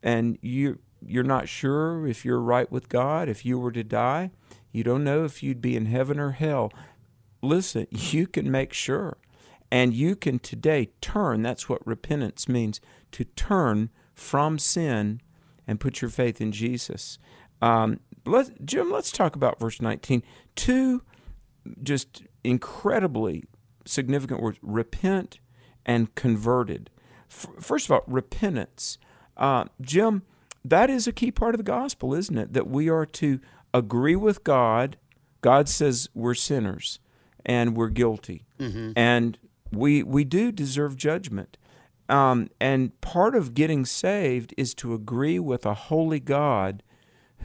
and 0.03 0.37
you, 0.43 0.77
you're 1.03 1.23
not 1.23 1.49
sure 1.49 2.05
if 2.05 2.23
you're 2.23 2.39
right 2.39 2.71
with 2.71 2.87
God, 2.87 3.27
if 3.27 3.43
you 3.43 3.57
were 3.57 3.71
to 3.71 3.83
die. 3.83 4.29
You 4.71 4.83
don't 4.83 5.03
know 5.03 5.25
if 5.25 5.41
you'd 5.41 5.59
be 5.59 5.75
in 5.75 5.87
heaven 5.87 6.19
or 6.19 6.33
hell. 6.33 6.71
Listen, 7.41 7.87
you 7.89 8.27
can 8.27 8.51
make 8.51 8.73
sure. 8.73 9.17
And 9.71 9.95
you 9.95 10.15
can 10.15 10.37
today 10.37 10.91
turn. 11.01 11.41
That's 11.41 11.67
what 11.67 11.85
repentance 11.87 12.47
means 12.47 12.79
to 13.13 13.23
turn 13.23 13.89
from 14.13 14.59
sin 14.59 15.19
and 15.65 15.79
put 15.79 15.99
your 15.99 16.11
faith 16.11 16.39
in 16.39 16.51
Jesus. 16.51 17.17
Um, 17.59 18.01
let, 18.23 18.63
Jim, 18.63 18.91
let's 18.91 19.11
talk 19.11 19.35
about 19.35 19.59
verse 19.59 19.81
19. 19.81 20.21
Two 20.55 21.01
just 21.81 22.21
incredibly 22.43 23.45
significant 23.83 24.41
words 24.43 24.59
repent 24.61 25.39
and 25.85 26.13
converted. 26.15 26.89
F- 27.29 27.47
first 27.59 27.85
of 27.85 27.91
all, 27.91 28.03
repentance. 28.07 28.97
Uh, 29.37 29.65
Jim, 29.79 30.23
that 30.63 30.89
is 30.89 31.07
a 31.07 31.11
key 31.11 31.31
part 31.31 31.55
of 31.55 31.57
the 31.57 31.63
gospel, 31.63 32.13
isn't 32.13 32.37
it? 32.37 32.53
That 32.53 32.67
we 32.67 32.89
are 32.89 33.05
to 33.05 33.39
agree 33.73 34.15
with 34.15 34.43
God. 34.43 34.97
God 35.41 35.67
says 35.67 36.09
we're 36.13 36.35
sinners 36.35 36.99
and 37.45 37.75
we're 37.75 37.89
guilty. 37.89 38.45
Mm-hmm. 38.59 38.91
And 38.95 39.37
we, 39.71 40.03
we 40.03 40.23
do 40.23 40.51
deserve 40.51 40.95
judgment. 40.95 41.57
Um, 42.09 42.49
and 42.59 42.99
part 43.01 43.35
of 43.35 43.53
getting 43.53 43.85
saved 43.85 44.53
is 44.57 44.73
to 44.75 44.93
agree 44.93 45.39
with 45.39 45.65
a 45.65 45.73
holy 45.73 46.19
God 46.19 46.83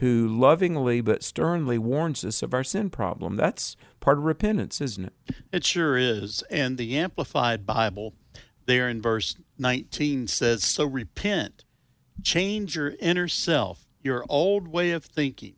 who 0.00 0.28
lovingly 0.28 1.00
but 1.00 1.22
sternly 1.22 1.78
warns 1.78 2.24
us 2.24 2.42
of 2.42 2.52
our 2.52 2.64
sin 2.64 2.90
problem. 2.90 3.36
That's 3.36 3.76
part 4.00 4.18
of 4.18 4.24
repentance, 4.24 4.80
isn't 4.80 5.06
it? 5.06 5.36
It 5.52 5.64
sure 5.64 5.96
is. 5.96 6.42
And 6.50 6.76
the 6.76 6.98
Amplified 6.98 7.64
Bible, 7.64 8.12
there 8.66 8.88
in 8.88 9.00
verse 9.00 9.36
19, 9.58 10.26
says 10.26 10.64
So 10.64 10.84
repent, 10.84 11.64
change 12.22 12.76
your 12.76 12.94
inner 13.00 13.28
self, 13.28 13.86
your 14.02 14.24
old 14.28 14.68
way 14.68 14.90
of 14.90 15.04
thinking, 15.04 15.54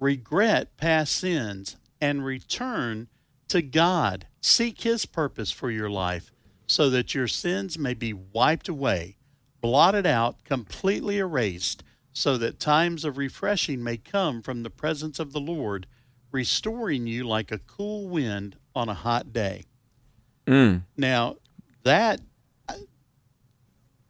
regret 0.00 0.76
past 0.76 1.14
sins, 1.14 1.76
and 2.00 2.24
return 2.24 3.08
to 3.48 3.62
God. 3.62 4.26
Seek 4.40 4.82
His 4.82 5.06
purpose 5.06 5.50
for 5.50 5.70
your 5.70 5.90
life 5.90 6.30
so 6.66 6.90
that 6.90 7.14
your 7.14 7.28
sins 7.28 7.78
may 7.78 7.94
be 7.94 8.12
wiped 8.12 8.68
away, 8.68 9.16
blotted 9.60 10.06
out, 10.06 10.44
completely 10.44 11.18
erased, 11.18 11.82
so 12.12 12.36
that 12.38 12.58
times 12.58 13.04
of 13.04 13.18
refreshing 13.18 13.82
may 13.82 13.96
come 13.96 14.42
from 14.42 14.62
the 14.62 14.70
presence 14.70 15.18
of 15.18 15.32
the 15.32 15.40
Lord, 15.40 15.86
restoring 16.32 17.06
you 17.06 17.24
like 17.24 17.52
a 17.52 17.58
cool 17.58 18.08
wind 18.08 18.56
on 18.74 18.88
a 18.88 18.94
hot 18.94 19.32
day. 19.32 19.64
Mm. 20.46 20.82
Now, 20.96 21.36
that, 21.84 22.20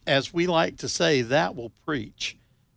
as 0.06 0.32
we 0.32 0.46
like 0.46 0.78
to 0.78 0.88
say, 0.88 1.22
that 1.22 1.56
will 1.56 1.72
preach. 1.84 2.36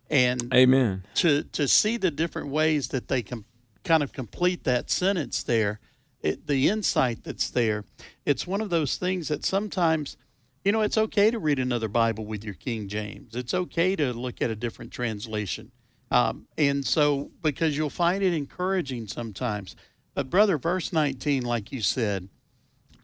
And 0.10 0.52
Amen. 0.54 1.04
To, 1.16 1.44
to 1.44 1.68
see 1.68 1.98
the 1.98 2.12
different 2.12 2.50
ways 2.50 2.88
that 2.90 3.08
they 3.08 3.22
can 3.22 3.46
kind 3.84 4.04
of 4.04 4.12
complete 4.12 4.64
that 4.64 4.90
sentence 4.90 5.44
there 5.44 5.80
it, 6.22 6.48
the 6.48 6.68
insight 6.70 7.24
that's 7.24 7.50
there. 7.50 7.86
It's 8.26 8.48
one 8.48 8.62
of 8.62 8.70
those 8.70 8.98
things 8.98 9.28
that 9.30 9.46
sometimes, 9.46 10.18
you 10.64 10.72
know, 10.72 10.82
it's 10.82 10.98
okay 10.98 11.32
to 11.32 11.40
read 11.40 11.60
another 11.60 11.88
Bible 11.88 12.26
with 12.26 12.44
your 12.44 12.54
King 12.54 12.88
James. 12.88 13.36
It's 13.36 13.54
okay 13.54 13.96
to 13.96 14.14
look 14.14 14.42
at 14.42 14.50
a 14.50 14.56
different 14.56 14.92
translation. 14.92 15.72
Um, 16.12 16.48
and 16.58 16.86
so, 16.86 17.32
because 17.42 17.78
you'll 17.78 17.90
find 17.90 18.24
it 18.24 18.34
encouraging 18.34 19.08
sometimes. 19.08 19.76
But, 20.16 20.30
brother, 20.30 20.58
verse 20.58 20.92
19, 20.92 21.44
like 21.44 21.72
you 21.72 21.82
said, 21.82 22.28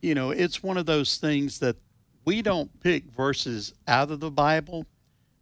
you 0.01 0.15
know, 0.15 0.31
it's 0.31 0.63
one 0.63 0.77
of 0.77 0.85
those 0.85 1.17
things 1.17 1.59
that 1.59 1.77
we 2.25 2.41
don't 2.41 2.79
pick 2.81 3.05
verses 3.05 3.73
out 3.87 4.11
of 4.11 4.19
the 4.19 4.31
Bible 4.31 4.85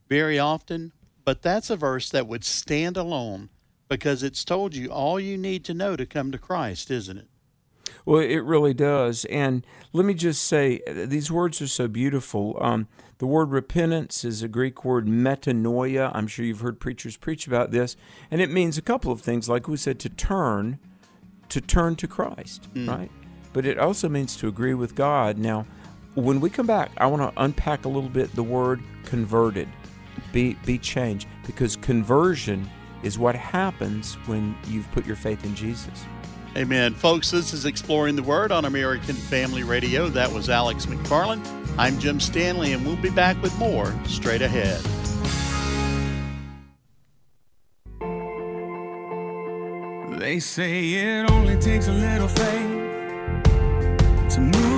very 0.10 0.38
often, 0.38 0.92
but 1.26 1.42
that's 1.42 1.70
a 1.70 1.78
verse 1.78 2.10
that 2.10 2.28
would 2.28 2.44
stand 2.44 2.98
alone 2.98 3.50
because 3.88 4.22
it's 4.22 4.44
told 4.44 4.76
you 4.76 4.90
all 4.90 5.20
you 5.20 5.38
need 5.38 5.64
to 5.66 5.74
know 5.74 5.96
to 5.96 6.06
come 6.06 6.32
to 6.32 6.38
Christ, 6.38 6.92
isn't 6.92 7.18
it? 7.18 7.28
Well, 8.06 8.22
it 8.22 8.44
really 8.44 8.74
does. 8.74 9.24
And 9.26 9.66
let 9.94 10.06
me 10.06 10.14
just 10.14 10.44
say, 10.44 10.82
these 10.88 11.32
words 11.32 11.62
are 11.62 11.68
so 11.68 11.88
beautiful. 11.88 12.58
Um, 12.60 12.88
the 13.20 13.28
word 13.28 13.52
repentance 13.52 14.26
is 14.26 14.44
a 14.44 14.50
Greek 14.50 14.84
word 14.84 15.08
metanoia. 15.08 16.12
I'm 16.14 16.28
sure 16.28 16.44
you've 16.44 16.60
heard 16.60 16.80
preachers 16.80 17.16
preach 17.16 17.48
about 17.48 17.72
this. 17.72 17.96
And 18.30 18.42
it 18.42 18.50
means 18.50 18.78
a 18.78 18.82
couple 18.82 19.12
of 19.12 19.22
things, 19.22 19.48
like 19.48 19.68
we 19.68 19.78
said, 19.78 20.00
to 20.02 20.10
turn, 20.10 20.80
to 21.48 21.62
turn 21.62 21.96
to 21.98 22.08
Christ, 22.08 22.68
mm. 22.74 22.90
right? 22.90 23.12
But 23.54 23.66
it 23.66 23.78
also 23.78 24.10
means 24.10 24.36
to 24.38 24.48
agree 24.48 24.74
with 24.74 24.96
God. 24.96 25.38
Now, 25.38 25.66
when 26.16 26.40
we 26.40 26.50
come 26.50 26.68
back, 26.68 26.92
I 26.98 27.08
want 27.08 27.22
to 27.22 27.42
unpack 27.42 27.86
a 27.86 27.90
little 27.90 28.10
bit 28.10 28.34
the 28.36 28.44
word 28.44 28.82
converted, 29.06 29.68
be, 30.32 30.56
be 30.66 30.78
changed, 30.78 31.28
because 31.46 31.76
conversion 31.76 32.70
is 33.02 33.18
what 33.18 33.36
happens 33.36 34.16
when 34.28 34.56
you've 34.68 34.90
put 34.92 35.06
your 35.06 35.16
faith 35.16 35.44
in 35.44 35.56
Jesus. 35.56 36.06
Amen. 36.56 36.94
Folks, 36.94 37.32
this 37.32 37.52
is 37.52 37.66
Exploring 37.66 38.16
the 38.16 38.22
Word 38.22 38.52
on 38.52 38.66
American 38.66 39.16
Family 39.16 39.64
Radio. 39.64 40.08
That 40.08 40.32
was 40.32 40.50
Alex 40.50 40.86
McFarland. 40.86 41.44
I'm 41.80 41.98
Jim 42.00 42.20
Stanley, 42.20 42.74
and 42.74 42.86
we'll 42.86 42.96
be 42.98 43.10
back 43.10 43.42
with 43.42 43.58
more 43.58 43.92
straight 44.06 44.44
ahead. 44.44 44.80
They 50.20 50.40
say 50.40 50.90
it 50.92 51.32
only 51.32 51.60
takes 51.60 51.88
a 51.88 51.92
little 51.92 52.28
faith 52.28 52.84
to 54.36 54.40
move 54.40 54.73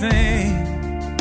good 0.00 0.10
thing, 0.10 1.16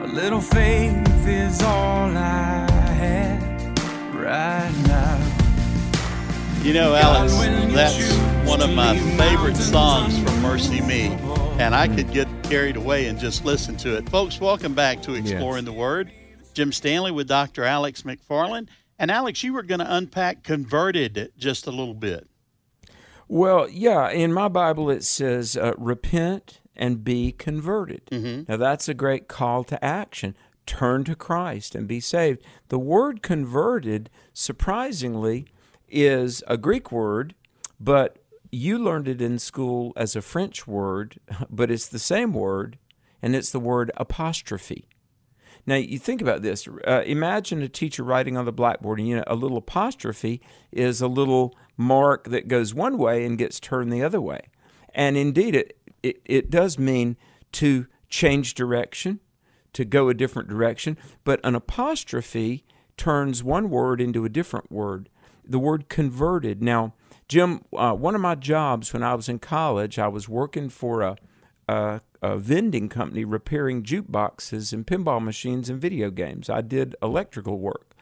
a 0.00 0.06
little 0.06 0.40
faith 0.40 1.26
is 1.26 1.62
all 1.62 2.16
I 2.16 2.70
have 2.70 4.14
right 4.14 4.72
now. 4.86 6.62
you 6.62 6.72
know, 6.74 6.94
Alex, 6.94 7.32
that's 7.72 8.48
one 8.48 8.60
of 8.60 8.70
my 8.70 8.96
favorite 9.16 9.56
songs 9.56 10.16
from 10.18 10.34
MercyMe. 10.42 11.18
and 11.58 11.74
I 11.74 11.88
could 11.88 12.12
get 12.12 12.28
carried 12.42 12.76
away 12.76 13.06
and 13.06 13.18
just 13.18 13.44
listen 13.44 13.76
to 13.78 13.96
it. 13.96 14.08
Folks, 14.08 14.40
welcome 14.40 14.74
back 14.74 15.02
to 15.02 15.14
Exploring 15.14 15.64
yes. 15.64 15.72
the 15.72 15.78
Word. 15.78 16.10
Jim 16.54 16.72
Stanley 16.72 17.10
with 17.10 17.28
Dr. 17.28 17.64
Alex 17.64 18.02
McFarland. 18.02 18.68
And 18.98 19.10
Alex, 19.10 19.42
you 19.42 19.52
were 19.52 19.62
going 19.62 19.80
to 19.80 19.96
unpack 19.96 20.42
converted 20.42 21.32
just 21.36 21.66
a 21.66 21.70
little 21.70 21.94
bit. 21.94 22.28
Well, 23.26 23.68
yeah, 23.68 24.10
in 24.10 24.32
my 24.32 24.48
Bible 24.48 24.90
it 24.90 25.02
says 25.04 25.56
uh, 25.56 25.72
repent 25.78 26.60
and 26.76 27.04
be 27.04 27.32
converted. 27.32 28.06
Mm-hmm. 28.06 28.50
Now 28.50 28.56
that's 28.56 28.88
a 28.88 28.94
great 28.94 29.28
call 29.28 29.64
to 29.64 29.82
action. 29.84 30.36
Turn 30.64 31.04
to 31.04 31.14
Christ 31.14 31.74
and 31.74 31.88
be 31.88 32.00
saved. 32.00 32.42
The 32.68 32.78
word 32.78 33.22
converted, 33.22 34.10
surprisingly, 34.32 35.46
is 35.88 36.42
a 36.46 36.56
Greek 36.56 36.92
word, 36.92 37.34
but 37.80 38.18
you 38.50 38.78
learned 38.78 39.08
it 39.08 39.20
in 39.20 39.38
school 39.38 39.92
as 39.96 40.14
a 40.14 40.22
French 40.22 40.66
word, 40.66 41.18
but 41.50 41.70
it's 41.70 41.88
the 41.88 41.98
same 41.98 42.32
word, 42.32 42.78
and 43.20 43.34
it's 43.34 43.50
the 43.50 43.60
word 43.60 43.90
apostrophe. 43.96 44.88
Now 45.66 45.76
you 45.76 45.98
think 45.98 46.20
about 46.20 46.42
this. 46.42 46.66
Uh, 46.86 47.02
imagine 47.06 47.62
a 47.62 47.68
teacher 47.68 48.02
writing 48.02 48.36
on 48.36 48.44
the 48.44 48.52
blackboard, 48.52 48.98
and 48.98 49.08
you 49.08 49.16
know 49.16 49.24
a 49.26 49.36
little 49.36 49.58
apostrophe 49.58 50.40
is 50.72 51.00
a 51.00 51.08
little 51.08 51.56
mark 51.76 52.24
that 52.24 52.48
goes 52.48 52.74
one 52.74 52.98
way 52.98 53.24
and 53.24 53.38
gets 53.38 53.60
turned 53.60 53.92
the 53.92 54.02
other 54.02 54.20
way. 54.20 54.48
And 54.94 55.16
indeed, 55.16 55.54
it 55.54 55.78
it, 56.02 56.20
it 56.24 56.50
does 56.50 56.78
mean 56.78 57.16
to 57.52 57.86
change 58.08 58.54
direction, 58.54 59.20
to 59.72 59.84
go 59.84 60.08
a 60.08 60.14
different 60.14 60.48
direction. 60.48 60.98
But 61.24 61.40
an 61.44 61.54
apostrophe 61.54 62.64
turns 62.96 63.42
one 63.42 63.70
word 63.70 64.00
into 64.00 64.24
a 64.24 64.28
different 64.28 64.70
word 64.70 65.08
the 65.44 65.58
word 65.58 65.88
converted. 65.88 66.62
Now, 66.62 66.94
Jim, 67.28 67.64
uh, 67.76 67.92
one 67.94 68.14
of 68.14 68.20
my 68.20 68.34
jobs 68.34 68.92
when 68.92 69.02
I 69.02 69.14
was 69.14 69.28
in 69.28 69.38
college, 69.38 69.98
I 69.98 70.08
was 70.08 70.28
working 70.28 70.68
for 70.68 71.02
a, 71.02 71.16
a, 71.68 72.00
a 72.20 72.36
vending 72.36 72.88
company 72.88 73.24
repairing 73.24 73.82
jukeboxes 73.82 74.72
and 74.72 74.86
pinball 74.86 75.22
machines 75.22 75.68
and 75.68 75.80
video 75.80 76.10
games. 76.10 76.50
I 76.50 76.60
did 76.60 76.96
electrical 77.02 77.58
work. 77.58 77.94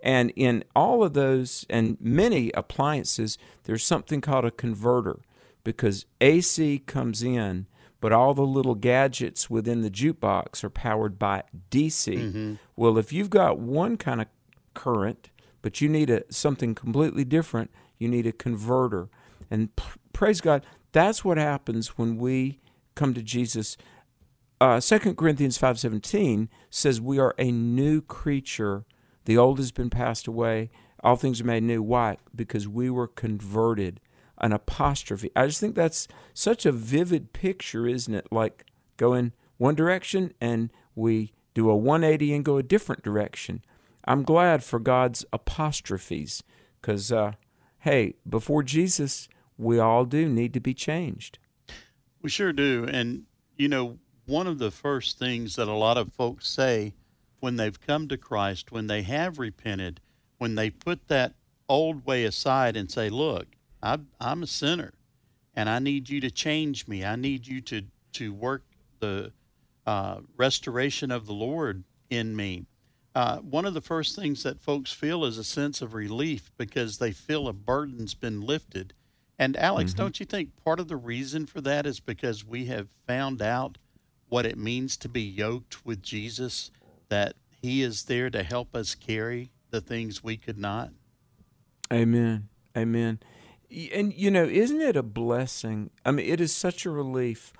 And 0.00 0.32
in 0.36 0.62
all 0.74 1.02
of 1.02 1.14
those 1.14 1.66
and 1.68 1.96
many 2.00 2.52
appliances, 2.52 3.38
there's 3.64 3.84
something 3.84 4.20
called 4.20 4.44
a 4.44 4.50
converter 4.50 5.20
because 5.66 6.06
AC 6.20 6.78
comes 6.80 7.22
in, 7.22 7.66
but 8.00 8.12
all 8.12 8.32
the 8.32 8.42
little 8.42 8.74
gadgets 8.74 9.50
within 9.50 9.82
the 9.82 9.90
jukebox 9.90 10.64
are 10.64 10.70
powered 10.70 11.18
by 11.18 11.42
DC. 11.70 12.16
Mm-hmm. 12.16 12.54
Well, 12.74 12.96
if 12.96 13.12
you've 13.12 13.30
got 13.30 13.58
one 13.58 13.96
kind 13.96 14.22
of 14.22 14.28
current 14.72 15.30
but 15.66 15.80
you 15.80 15.88
need 15.88 16.10
a, 16.10 16.22
something 16.32 16.76
completely 16.76 17.24
different. 17.24 17.72
You 17.98 18.06
need 18.06 18.24
a 18.24 18.30
converter. 18.30 19.08
And 19.50 19.74
p- 19.74 19.98
praise 20.12 20.40
God, 20.40 20.64
that's 20.92 21.24
what 21.24 21.38
happens 21.38 21.98
when 21.98 22.18
we 22.18 22.60
come 22.94 23.14
to 23.14 23.20
Jesus. 23.20 23.76
uh, 24.60 24.78
2 24.80 25.14
Corinthians 25.14 25.58
5.17 25.58 26.46
says 26.70 27.00
we 27.00 27.18
are 27.18 27.34
a 27.36 27.50
new 27.50 28.00
creature. 28.00 28.84
The 29.24 29.36
old 29.36 29.58
has 29.58 29.72
been 29.72 29.90
passed 29.90 30.28
away. 30.28 30.70
All 31.02 31.16
things 31.16 31.40
are 31.40 31.44
made 31.44 31.64
new. 31.64 31.82
Why? 31.82 32.18
Because 32.32 32.68
we 32.68 32.88
were 32.88 33.08
converted. 33.08 34.00
An 34.38 34.52
apostrophe. 34.52 35.30
I 35.34 35.46
just 35.46 35.60
think 35.60 35.74
that's 35.74 36.08
such 36.34 36.66
a 36.66 36.72
vivid 36.72 37.32
picture, 37.32 37.86
isn't 37.86 38.14
it? 38.14 38.26
Like 38.30 38.66
going 38.96 39.32
one 39.56 39.74
direction 39.74 40.32
and 40.40 40.70
we 40.94 41.32
do 41.54 41.70
a 41.70 41.76
180 41.76 42.34
and 42.34 42.44
go 42.44 42.58
a 42.58 42.62
different 42.62 43.02
direction. 43.02 43.62
I'm 44.04 44.22
glad 44.22 44.62
for 44.62 44.78
God's 44.78 45.24
apostrophes 45.32 46.42
because, 46.80 47.10
uh, 47.10 47.32
hey, 47.80 48.14
before 48.28 48.62
Jesus, 48.62 49.28
we 49.56 49.78
all 49.78 50.04
do 50.04 50.28
need 50.28 50.52
to 50.54 50.60
be 50.60 50.74
changed. 50.74 51.38
We 52.22 52.30
sure 52.30 52.52
do. 52.52 52.86
And, 52.90 53.24
you 53.56 53.68
know, 53.68 53.98
one 54.26 54.46
of 54.46 54.58
the 54.58 54.70
first 54.70 55.18
things 55.18 55.56
that 55.56 55.68
a 55.68 55.72
lot 55.72 55.96
of 55.96 56.12
folks 56.12 56.48
say 56.48 56.94
when 57.40 57.56
they've 57.56 57.80
come 57.80 58.08
to 58.08 58.16
Christ, 58.16 58.72
when 58.72 58.86
they 58.86 59.02
have 59.02 59.38
repented, 59.38 60.00
when 60.38 60.54
they 60.54 60.70
put 60.70 61.08
that 61.08 61.34
old 61.68 62.04
way 62.04 62.24
aside 62.24 62.76
and 62.76 62.90
say, 62.90 63.08
Look, 63.08 63.46
I'm, 63.86 64.08
I'm 64.20 64.42
a 64.42 64.46
sinner 64.46 64.92
and 65.54 65.68
I 65.68 65.78
need 65.78 66.08
you 66.08 66.20
to 66.20 66.30
change 66.30 66.86
me. 66.88 67.04
I 67.04 67.16
need 67.16 67.46
you 67.46 67.60
to, 67.62 67.82
to 68.14 68.32
work 68.32 68.64
the 69.00 69.32
uh, 69.86 70.20
restoration 70.36 71.10
of 71.10 71.26
the 71.26 71.32
Lord 71.32 71.84
in 72.10 72.34
me. 72.34 72.66
Uh, 73.14 73.38
one 73.38 73.64
of 73.64 73.72
the 73.72 73.80
first 73.80 74.14
things 74.14 74.42
that 74.42 74.60
folks 74.60 74.92
feel 74.92 75.24
is 75.24 75.38
a 75.38 75.44
sense 75.44 75.80
of 75.80 75.94
relief 75.94 76.50
because 76.58 76.98
they 76.98 77.12
feel 77.12 77.48
a 77.48 77.52
burden's 77.52 78.14
been 78.14 78.42
lifted. 78.42 78.92
And 79.38 79.56
Alex, 79.56 79.92
mm-hmm. 79.92 80.02
don't 80.02 80.20
you 80.20 80.26
think 80.26 80.50
part 80.62 80.80
of 80.80 80.88
the 80.88 80.96
reason 80.96 81.46
for 81.46 81.60
that 81.62 81.86
is 81.86 82.00
because 82.00 82.44
we 82.44 82.66
have 82.66 82.88
found 83.06 83.40
out 83.40 83.78
what 84.28 84.44
it 84.44 84.58
means 84.58 84.96
to 84.98 85.08
be 85.08 85.22
yoked 85.22 85.86
with 85.86 86.02
Jesus, 86.02 86.70
that 87.08 87.36
He 87.62 87.82
is 87.82 88.04
there 88.04 88.28
to 88.28 88.42
help 88.42 88.74
us 88.74 88.94
carry 88.94 89.50
the 89.70 89.80
things 89.80 90.22
we 90.22 90.36
could 90.36 90.58
not? 90.58 90.90
Amen. 91.92 92.48
Amen. 92.76 93.20
And, 93.92 94.14
you 94.14 94.30
know, 94.30 94.44
isn't 94.44 94.80
it 94.80 94.96
a 94.96 95.02
blessing? 95.02 95.90
I 96.04 96.12
mean, 96.12 96.26
it 96.26 96.40
is 96.40 96.54
such 96.54 96.86
a 96.86 96.90
relief. 96.90 97.52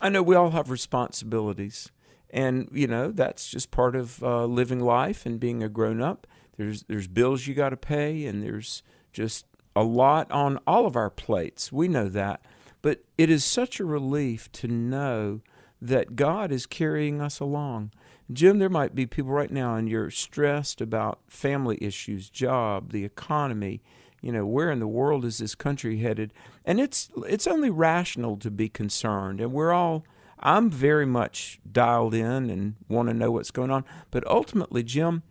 I 0.00 0.08
know 0.08 0.22
we 0.22 0.34
all 0.34 0.50
have 0.50 0.70
responsibilities 0.70 1.90
and 2.32 2.68
you 2.72 2.86
know 2.86 3.10
that's 3.10 3.48
just 3.48 3.70
part 3.70 3.96
of 3.96 4.22
uh, 4.22 4.44
living 4.44 4.80
life 4.80 5.26
and 5.26 5.40
being 5.40 5.62
a 5.62 5.68
grown 5.68 6.00
up. 6.00 6.26
There's 6.56 6.84
there's 6.84 7.08
bills 7.08 7.46
you 7.46 7.54
got 7.54 7.70
to 7.70 7.76
pay, 7.76 8.24
and 8.26 8.42
there's 8.42 8.82
just 9.12 9.46
a 9.74 9.82
lot 9.82 10.30
on 10.30 10.58
all 10.66 10.86
of 10.86 10.96
our 10.96 11.10
plates. 11.10 11.72
We 11.72 11.88
know 11.88 12.08
that, 12.08 12.42
but 12.82 13.04
it 13.18 13.30
is 13.30 13.44
such 13.44 13.80
a 13.80 13.84
relief 13.84 14.50
to 14.52 14.68
know 14.68 15.40
that 15.82 16.16
God 16.16 16.52
is 16.52 16.66
carrying 16.66 17.20
us 17.20 17.40
along. 17.40 17.92
Jim, 18.32 18.58
there 18.58 18.68
might 18.68 18.94
be 18.94 19.06
people 19.06 19.32
right 19.32 19.50
now, 19.50 19.74
and 19.74 19.88
you're 19.88 20.10
stressed 20.10 20.80
about 20.80 21.18
family 21.26 21.78
issues, 21.80 22.30
job, 22.30 22.92
the 22.92 23.04
economy. 23.04 23.82
You 24.20 24.32
know, 24.32 24.46
where 24.46 24.70
in 24.70 24.80
the 24.80 24.86
world 24.86 25.24
is 25.24 25.38
this 25.38 25.54
country 25.54 25.98
headed? 25.98 26.32
And 26.64 26.80
it's 26.80 27.10
it's 27.26 27.46
only 27.46 27.70
rational 27.70 28.36
to 28.38 28.50
be 28.50 28.68
concerned, 28.68 29.40
and 29.40 29.52
we're 29.52 29.72
all 29.72 30.04
I'm 30.40 30.70
very 30.70 31.06
much 31.06 31.60
dialed 31.70 32.14
in 32.14 32.50
and 32.50 32.74
want 32.88 33.08
to 33.08 33.14
know 33.14 33.30
what's 33.30 33.50
going 33.50 33.70
on. 33.70 33.84
But 34.10 34.26
ultimately, 34.26 34.82
Jim, 34.82 35.22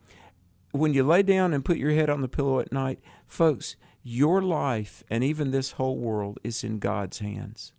when 0.72 0.93
you 0.93 1.03
lay 1.03 1.24
down 1.24 1.53
and 1.53 1.65
put 1.65 1.77
your 1.77 1.91
head 1.91 2.10
on 2.10 2.22
the 2.22 2.27
pillow 2.27 2.60
at 2.60 2.72
night, 2.72 3.00
folks, 3.27 3.75
your 4.03 4.41
life 4.41 5.03
and 5.10 5.24
even 5.24 5.51
this 5.51 5.74
whole 5.74 5.98
world 5.98 6.39
is 6.43 6.63
in 6.63 6.79
God's 6.79 7.19
hands. 7.19 7.74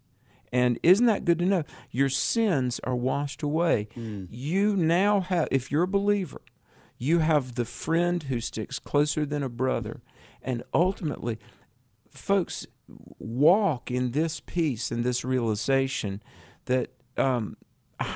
And 0.52 0.80
isn't 0.82 1.06
that 1.06 1.24
good 1.24 1.38
to 1.38 1.44
know? 1.44 1.62
Your 1.92 2.08
sins 2.08 2.80
are 2.82 2.96
washed 2.96 3.42
away. 3.42 3.88
Mm. 3.96 4.26
You 4.30 4.74
now 4.74 5.20
have, 5.20 5.46
if 5.52 5.70
you're 5.70 5.84
a 5.84 5.88
believer, 5.88 6.42
you 6.98 7.20
have 7.20 7.54
the 7.54 7.64
friend 7.64 8.24
who 8.24 8.40
sticks 8.40 8.78
closer 8.80 9.24
than 9.24 9.44
a 9.44 9.48
brother. 9.48 10.02
And 10.42 10.62
ultimately, 10.72 11.38
folks, 12.08 12.66
walk 13.18 13.90
in 13.90 14.12
this 14.12 14.40
peace 14.40 14.90
and 14.90 15.04
this 15.04 15.24
realization 15.24 16.22
that 16.66 16.90
um, 17.16 17.56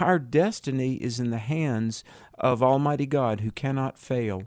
our 0.00 0.18
destiny 0.18 0.94
is 0.94 1.20
in 1.20 1.30
the 1.30 1.38
hands 1.38 2.04
of 2.38 2.62
Almighty 2.62 3.06
God 3.06 3.40
who 3.40 3.50
cannot 3.50 3.98
fail. 3.98 4.44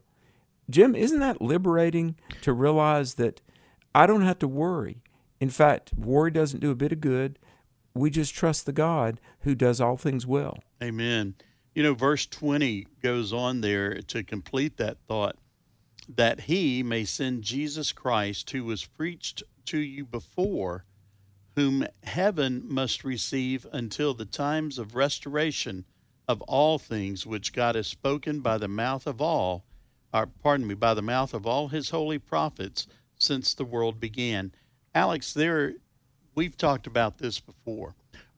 Jim, 0.70 0.96
isn't 0.96 1.20
that 1.20 1.42
liberating 1.42 2.16
to 2.42 2.52
realize 2.52 3.14
that 3.16 3.42
I 3.96 4.06
don't 4.06 4.24
have 4.24 4.40
to 4.40 4.48
worry? 4.48 5.02
In 5.40 5.50
fact, 5.50 5.94
worry 5.94 6.32
doesn't 6.32 6.60
do 6.60 6.72
a 6.72 6.76
bit 6.76 6.92
of 6.92 7.00
good. 7.00 7.40
We 7.94 8.10
just 8.10 8.34
trust 8.34 8.66
the 8.66 8.74
God 8.74 9.22
who 9.42 9.56
does 9.56 9.80
all 9.80 9.98
things 9.98 10.28
well. 10.28 10.58
Amen. 10.84 11.36
You 11.74 11.84
know, 11.84 11.94
verse 11.94 12.26
20 12.26 12.88
goes 13.02 13.32
on 13.32 13.62
there 13.62 14.02
to 14.02 14.24
complete 14.24 14.78
that 14.78 14.98
thought 15.08 15.38
that 16.08 16.42
he 16.42 16.84
may 16.84 17.06
send 17.06 17.44
Jesus 17.44 17.92
Christ, 17.92 18.50
who 18.52 18.64
was 18.64 18.86
preached 18.86 19.44
to 19.66 19.78
you 19.80 20.06
before 20.06 20.86
whom 21.58 21.88
heaven 22.04 22.62
must 22.68 23.04
receive 23.04 23.66
until 23.74 24.14
the 24.14 24.26
times 24.26 24.78
of 24.78 24.94
restoration 24.94 25.84
of 26.28 26.40
all 26.44 26.78
things 26.78 27.26
which 27.26 27.52
God 27.52 27.74
has 27.74 27.88
spoken 27.88 28.42
by 28.42 28.60
the 28.60 28.68
mouth 28.68 29.08
of 29.08 29.20
all, 29.20 29.66
or 30.14 30.28
pardon 30.28 30.68
me, 30.68 30.76
by 30.76 30.94
the 30.94 31.02
mouth 31.02 31.34
of 31.34 31.48
all 31.48 31.70
his 31.70 31.90
holy 31.90 32.20
prophets 32.20 32.86
since 33.18 33.56
the 33.56 33.66
world 33.66 34.00
began. 34.00 34.52
Alex, 34.94 35.34
there 35.34 35.74
we've 36.36 36.56
talked 36.56 36.86
about 36.86 37.18
this 37.18 37.40
before. 37.40 37.96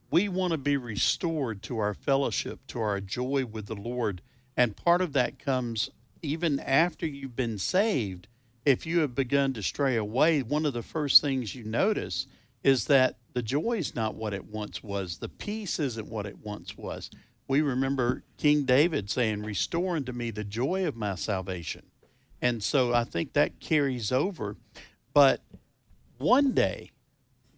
We 0.09 0.29
want 0.29 0.51
to 0.51 0.57
be 0.57 0.77
restored 0.77 1.61
to 1.63 1.77
our 1.77 1.93
fellowship, 1.93 2.61
to 2.67 2.79
our 2.79 3.01
joy 3.01 3.45
with 3.45 3.65
the 3.65 3.75
Lord, 3.75 4.21
and 4.55 4.77
part 4.77 5.01
of 5.01 5.11
that 5.11 5.39
comes 5.39 5.89
even 6.21 6.59
after 6.59 7.05
you've 7.05 7.35
been 7.35 7.57
saved. 7.57 8.27
If 8.65 8.85
you 8.85 8.99
have 8.99 9.15
begun 9.15 9.53
to 9.53 9.63
stray 9.63 9.95
away, 9.95 10.41
one 10.41 10.65
of 10.65 10.73
the 10.73 10.83
first 10.83 11.21
things 11.21 11.55
you 11.55 11.63
notice 11.63 12.27
is 12.63 12.85
that 12.85 13.15
the 13.33 13.41
joy 13.41 13.77
is 13.77 13.95
not 13.95 14.15
what 14.15 14.33
it 14.33 14.45
once 14.45 14.83
was. 14.83 15.17
The 15.17 15.29
peace 15.29 15.79
isn't 15.79 16.09
what 16.09 16.25
it 16.25 16.39
once 16.39 16.77
was. 16.77 17.09
We 17.47 17.61
remember 17.61 18.23
King 18.37 18.63
David 18.63 19.09
saying, 19.09 19.43
Restore 19.43 19.95
unto 19.95 20.11
me 20.11 20.29
the 20.29 20.43
joy 20.43 20.85
of 20.85 20.95
my 20.95 21.15
salvation. 21.15 21.83
And 22.41 22.61
so 22.61 22.93
I 22.93 23.05
think 23.05 23.33
that 23.33 23.59
carries 23.59 24.11
over. 24.11 24.55
But 25.13 25.41
one 26.17 26.51
day, 26.51 26.91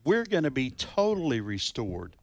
we're 0.04 0.26
going 0.26 0.44
to 0.44 0.52
be 0.52 0.72
totally 0.72 1.42
restored 1.42 2.16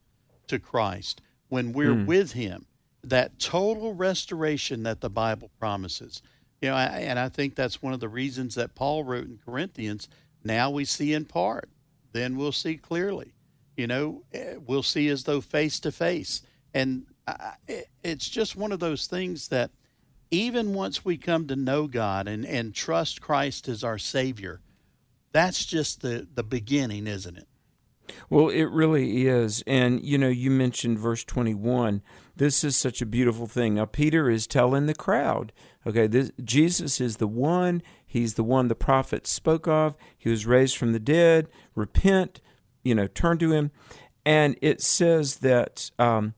to 0.47 0.59
Christ 0.59 1.21
when 1.49 1.73
we're 1.73 1.95
mm. 1.95 2.07
with 2.07 2.33
Him. 2.33 2.67
That 3.09 3.39
total 3.39 3.95
restoration 3.95 4.83
that 4.85 5.01
the 5.01 5.11
Bible 5.11 5.51
promises. 5.59 6.23
You 6.61 6.71
know, 6.71 6.77
and 6.77 7.19
I 7.19 7.29
think 7.29 7.55
that's 7.55 7.83
one 7.83 7.93
of 7.93 8.01
the 8.01 8.09
reasons 8.09 8.55
that 8.57 8.75
Paul 8.75 9.05
wrote 9.05 9.27
in 9.27 9.39
Corinthians, 9.45 10.09
now 10.43 10.71
we 10.71 10.85
see 10.85 11.13
in 11.13 11.25
part 11.25 11.69
then 12.13 12.37
we'll 12.37 12.53
see 12.53 12.77
clearly. 12.77 13.33
You 13.77 13.87
know, 13.87 14.23
eh, 14.33 14.57
we'll 14.67 14.83
see 14.83 15.09
as 15.09 15.25
though 15.25 15.41
face 15.41 15.79
to 15.81 15.93
face. 15.93 16.43
And 16.75 17.07
it's 18.03 18.29
just 18.29 18.57
one 18.57 18.73
of 18.73 18.81
those 18.81 19.07
things 19.07 19.49
that 19.49 19.71
even 20.31 20.75
once 20.75 21.05
we 21.05 21.17
come 21.17 21.47
to 21.49 21.57
know 21.57 21.87
God 21.87 22.29
and, 22.29 22.45
and 22.45 22.75
trust 22.75 23.21
Christ 23.21 23.69
as 23.69 23.85
our 23.85 23.99
Savior, 23.99 24.61
that's 25.33 25.65
just 25.65 26.01
the, 26.03 26.27
the 26.35 26.43
beginning, 26.43 27.07
isn't 27.07 27.37
it? 27.37 27.47
Well, 28.31 28.49
it 28.49 28.65
really 28.65 29.27
is. 29.27 29.63
And, 29.67 30.03
you 30.03 30.19
know, 30.19 30.29
you 30.29 30.51
mentioned 30.51 30.99
verse 30.99 31.25
21. 31.25 32.03
This 32.39 32.65
is 32.65 32.77
such 32.77 33.03
a 33.03 33.07
beautiful 33.07 33.47
thing. 33.47 33.75
Now, 33.75 33.85
Peter 33.85 34.31
is 34.31 34.47
telling 34.47 34.87
the 34.87 34.95
crowd, 34.95 35.53
okay, 35.87 36.07
this, 36.07 36.31
Jesus 36.43 37.01
is 37.01 37.17
the 37.17 37.27
one. 37.27 37.83
He's 38.07 38.35
the 38.35 38.45
one 38.45 38.69
the 38.69 38.75
prophets 38.75 39.31
spoke 39.31 39.69
of. 39.69 39.97
He 40.17 40.31
was 40.31 40.47
raised 40.47 40.77
from 40.77 40.93
the 40.93 41.01
dead. 41.01 41.49
Repent, 41.75 42.41
you 42.83 42.95
know, 42.95 43.09
turn 43.09 43.39
to 43.39 43.53
him. 43.53 43.71
And 44.25 44.57
it 44.63 44.81
says 44.81 45.39
that 45.39 45.91
um, 45.99 46.35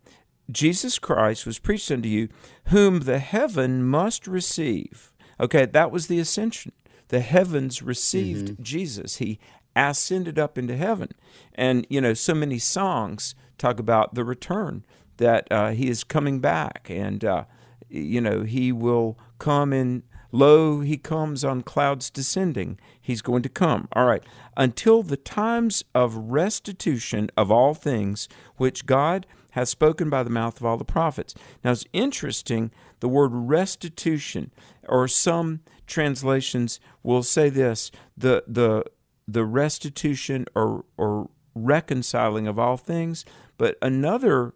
Jesus 0.50 0.98
Christ 0.98 1.44
was 1.44 1.58
preached 1.58 1.90
unto 1.90 2.08
you, 2.08 2.28
whom 2.66 3.00
the 3.00 3.18
heaven 3.18 3.84
must 3.84 4.26
receive. 4.26 5.12
Okay, 5.38 5.66
that 5.66 5.90
was 5.90 6.06
the 6.06 6.18
ascension. 6.18 6.72
The 7.08 7.20
heavens 7.20 7.82
received 7.82 8.52
mm-hmm. 8.52 8.62
Jesus. 8.62 9.16
He 9.16 9.38
ascended 9.76 10.38
up 10.38 10.56
into 10.56 10.76
heaven. 10.76 11.10
And, 11.54 11.86
you 11.90 12.00
know, 12.00 12.14
so 12.14 12.34
many 12.34 12.58
songs 12.58 13.34
talk 13.58 13.78
about 13.78 14.14
the 14.14 14.24
return, 14.24 14.84
that 15.20 15.46
uh, 15.50 15.70
he 15.70 15.88
is 15.88 16.02
coming 16.02 16.40
back 16.40 16.88
and, 16.88 17.24
uh, 17.24 17.44
you 17.88 18.20
know, 18.20 18.42
he 18.42 18.72
will 18.72 19.18
come 19.38 19.72
in. 19.72 20.02
Lo, 20.33 20.80
he 20.80 20.96
comes 20.96 21.44
on 21.44 21.61
clouds 21.62 22.09
descending. 22.09 22.78
He's 23.00 23.20
going 23.20 23.42
to 23.42 23.48
come. 23.48 23.88
All 23.92 24.06
right. 24.06 24.22
Until 24.56 25.02
the 25.02 25.16
times 25.16 25.85
of 25.94 26.14
restitution 26.16 27.30
of 27.37 27.50
all 27.50 27.74
things, 27.74 28.28
which 28.56 28.87
God 28.87 29.26
has 29.52 29.68
spoken 29.68 30.09
by 30.09 30.22
the 30.22 30.30
mouth 30.30 30.59
of 30.59 30.64
all 30.64 30.76
the 30.76 30.85
prophets. 30.85 31.35
Now, 31.64 31.72
it's 31.72 31.85
interesting, 31.92 32.70
the 33.00 33.09
word 33.09 33.33
restitution, 33.33 34.52
or 34.88 35.09
some 35.09 35.61
translations 35.87 36.80
will 37.02 37.24
say 37.24 37.50
this 37.50 37.90
the, 38.16 38.44
the, 38.46 38.85
the 39.26 39.44
restitution 39.44 40.46
or, 40.54 40.85
or 40.96 41.28
reconciling 41.54 42.46
of 42.46 42.59
all 42.59 42.76
things. 42.76 43.24
But 43.59 43.76
another 43.83 44.54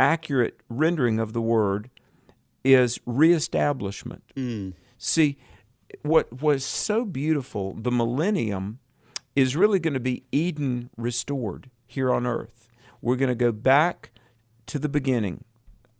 accurate 0.00 0.58
rendering 0.70 1.20
of 1.20 1.34
the 1.34 1.42
word 1.42 1.90
is 2.64 2.98
reestablishment. 3.04 4.22
Mm. 4.34 4.72
See, 4.96 5.36
what 6.02 6.42
was 6.42 6.64
so 6.64 7.04
beautiful, 7.04 7.74
the 7.74 7.90
millennium 7.90 8.78
is 9.36 9.56
really 9.56 9.78
going 9.78 9.94
to 9.94 10.00
be 10.00 10.24
Eden 10.32 10.88
restored 10.96 11.70
here 11.86 12.12
on 12.12 12.26
earth. 12.26 12.68
We're 13.02 13.16
going 13.16 13.28
to 13.28 13.34
go 13.34 13.52
back 13.52 14.10
to 14.66 14.78
the 14.78 14.88
beginning, 14.88 15.44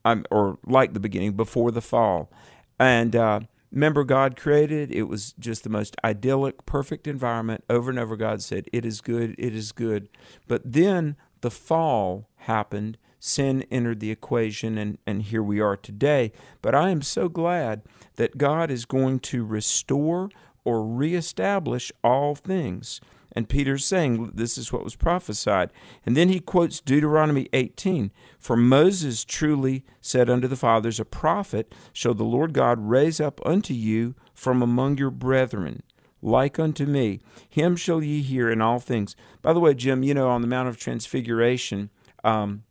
um, 0.04 0.24
or 0.30 0.58
like 0.66 0.94
the 0.94 1.00
beginning, 1.00 1.32
before 1.32 1.70
the 1.70 1.82
fall. 1.82 2.32
And 2.78 3.14
uh, 3.14 3.40
remember, 3.70 4.04
God 4.04 4.34
created, 4.34 4.90
it 4.90 5.04
was 5.04 5.34
just 5.38 5.62
the 5.62 5.70
most 5.70 5.94
idyllic, 6.02 6.64
perfect 6.64 7.06
environment. 7.06 7.64
Over 7.68 7.90
and 7.90 7.98
over, 7.98 8.16
God 8.16 8.42
said, 8.42 8.66
It 8.72 8.86
is 8.86 9.02
good, 9.02 9.34
it 9.38 9.54
is 9.54 9.72
good. 9.72 10.08
But 10.48 10.62
then 10.64 11.16
the 11.42 11.50
fall 11.50 12.28
happened, 12.36 12.96
sin 13.20 13.64
entered 13.70 14.00
the 14.00 14.10
equation, 14.10 14.76
and, 14.78 14.98
and 15.06 15.22
here 15.22 15.42
we 15.42 15.60
are 15.60 15.76
today. 15.76 16.32
But 16.62 16.74
I 16.74 16.90
am 16.90 17.02
so 17.02 17.28
glad 17.28 17.82
that 18.16 18.38
God 18.38 18.70
is 18.70 18.84
going 18.84 19.20
to 19.20 19.44
restore 19.44 20.30
or 20.64 20.84
reestablish 20.84 21.92
all 22.02 22.34
things. 22.34 23.00
And 23.32 23.48
Peter's 23.48 23.84
saying 23.84 24.32
this 24.34 24.58
is 24.58 24.72
what 24.72 24.82
was 24.82 24.96
prophesied. 24.96 25.70
And 26.04 26.16
then 26.16 26.28
he 26.28 26.40
quotes 26.40 26.80
Deuteronomy 26.80 27.48
18 27.52 28.10
For 28.38 28.56
Moses 28.56 29.24
truly 29.24 29.84
said 30.00 30.28
unto 30.28 30.48
the 30.48 30.56
fathers, 30.56 30.98
A 30.98 31.04
prophet 31.04 31.72
shall 31.92 32.14
the 32.14 32.24
Lord 32.24 32.52
God 32.52 32.78
raise 32.80 33.20
up 33.20 33.40
unto 33.46 33.72
you 33.72 34.14
from 34.34 34.62
among 34.62 34.98
your 34.98 35.10
brethren, 35.10 35.82
like 36.20 36.58
unto 36.58 36.86
me. 36.86 37.20
Him 37.48 37.76
shall 37.76 38.02
ye 38.02 38.20
hear 38.20 38.50
in 38.50 38.60
all 38.60 38.80
things. 38.80 39.14
By 39.42 39.52
the 39.52 39.60
way, 39.60 39.74
Jim, 39.74 40.02
you 40.02 40.14
know, 40.14 40.28
on 40.28 40.40
the 40.40 40.48
Mount 40.48 40.68
of 40.68 40.76
Transfiguration, 40.76 41.90
um, 42.24 42.64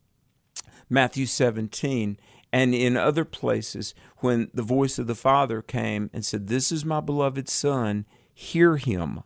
Matthew 0.89 1.25
17, 1.25 2.17
and 2.52 2.73
in 2.73 2.97
other 2.97 3.25
places, 3.25 3.93
when 4.17 4.49
the 4.54 4.63
voice 4.63 4.97
of 4.97 5.08
the 5.08 5.15
Father 5.15 5.62
came 5.62 6.10
and 6.13 6.25
said, 6.25 6.47
This 6.47 6.71
is 6.71 6.84
my 6.84 6.99
beloved 6.99 7.47
Son, 7.47 8.06
hear 8.34 8.78
him. 8.78 9.23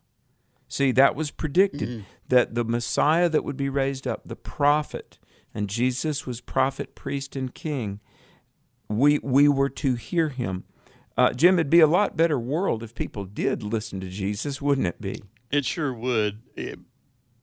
See, 0.68 0.92
that 0.92 1.16
was 1.16 1.32
predicted 1.32 1.88
mm-hmm. 1.88 2.02
that 2.30 2.56
the 2.56 2.66
Messiah 2.66 3.30
that 3.30 3.44
would 3.44 3.56
be 3.56 3.70
raised 3.70 4.08
up, 4.08 4.24
the 4.26 4.36
prophet, 4.36 5.20
and 5.54 5.70
Jesus 5.70 6.26
was 6.26 6.42
prophet, 6.42 6.96
priest, 6.96 7.36
and 7.36 7.54
king, 7.54 8.00
we, 8.90 9.20
we 9.20 9.48
were 9.48 9.70
to 9.70 9.96
hear 9.96 10.30
him. 10.30 10.64
Uh, 11.16 11.32
Jim, 11.32 11.60
it'd 11.60 11.70
be 11.70 11.80
a 11.80 11.88
lot 11.88 12.18
better 12.18 12.40
world 12.40 12.82
if 12.82 12.96
people 12.96 13.26
did 13.26 13.62
listen 13.62 14.00
to 14.00 14.10
Jesus, 14.10 14.62
wouldn't 14.62 14.88
it 14.88 15.00
be? 15.00 15.22
It 15.52 15.64
sure 15.64 15.94
would. 15.94 16.42
It, 16.56 16.80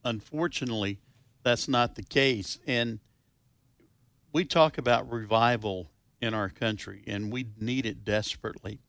unfortunately, 0.04 0.98
that's 1.44 1.68
not 1.68 1.94
the 1.94 2.02
case. 2.02 2.59
And 2.66 2.98
we 4.33 4.45
talk 4.45 4.79
about 4.79 5.11
revival 5.11 5.90
in 6.21 6.35
our 6.35 6.49
country, 6.49 7.03
and 7.07 7.33
we 7.33 7.47
need 7.59 7.87
it 7.87 8.05
desperately 8.05 8.81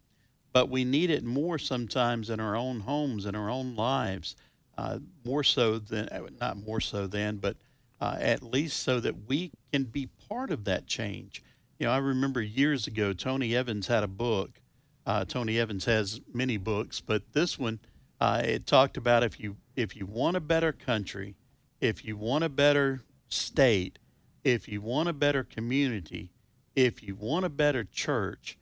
but 0.53 0.69
we 0.69 0.83
need 0.83 1.09
it 1.09 1.23
more 1.23 1.57
sometimes 1.57 2.29
in 2.29 2.39
our 2.39 2.55
own 2.55 2.81
homes, 2.81 3.25
in 3.25 3.35
our 3.35 3.49
own 3.49 3.75
lives, 3.75 4.35
uh, 4.77 4.99
more 5.23 5.43
so 5.43 5.79
than, 5.79 6.09
uh, 6.09 6.21
not 6.39 6.57
more 6.57 6.81
so 6.81 7.07
than, 7.07 7.37
but 7.37 7.55
uh, 7.99 8.17
at 8.19 8.43
least 8.43 8.81
so 8.81 8.99
that 8.99 9.27
we 9.27 9.51
can 9.71 9.83
be 9.83 10.07
part 10.27 10.51
of 10.51 10.65
that 10.65 10.87
change. 10.87 11.43
You 11.79 11.87
know, 11.87 11.93
I 11.93 11.97
remember 11.97 12.41
years 12.41 12.87
ago, 12.87 13.13
Tony 13.13 13.55
Evans 13.55 13.87
had 13.87 14.03
a 14.03 14.07
book. 14.07 14.61
Uh, 15.05 15.25
Tony 15.25 15.59
Evans 15.59 15.85
has 15.85 16.21
many 16.33 16.57
books, 16.57 16.99
but 16.99 17.23
this 17.33 17.57
one, 17.57 17.79
uh, 18.19 18.41
it 18.43 18.67
talked 18.67 18.97
about 18.97 19.23
if 19.23 19.39
you 19.39 19.57
if 19.75 19.95
you 19.95 20.05
want 20.05 20.37
a 20.37 20.41
better 20.41 20.71
country, 20.71 21.35
if 21.79 22.05
you 22.05 22.15
want 22.15 22.43
a 22.43 22.49
better 22.49 23.01
state, 23.29 23.97
if 24.43 24.67
you 24.67 24.81
want 24.81 25.09
a 25.09 25.13
better 25.13 25.43
community, 25.43 26.31
if 26.75 27.03
you 27.03 27.15
want 27.15 27.45
a 27.45 27.49
better 27.49 27.83
church, 27.83 28.57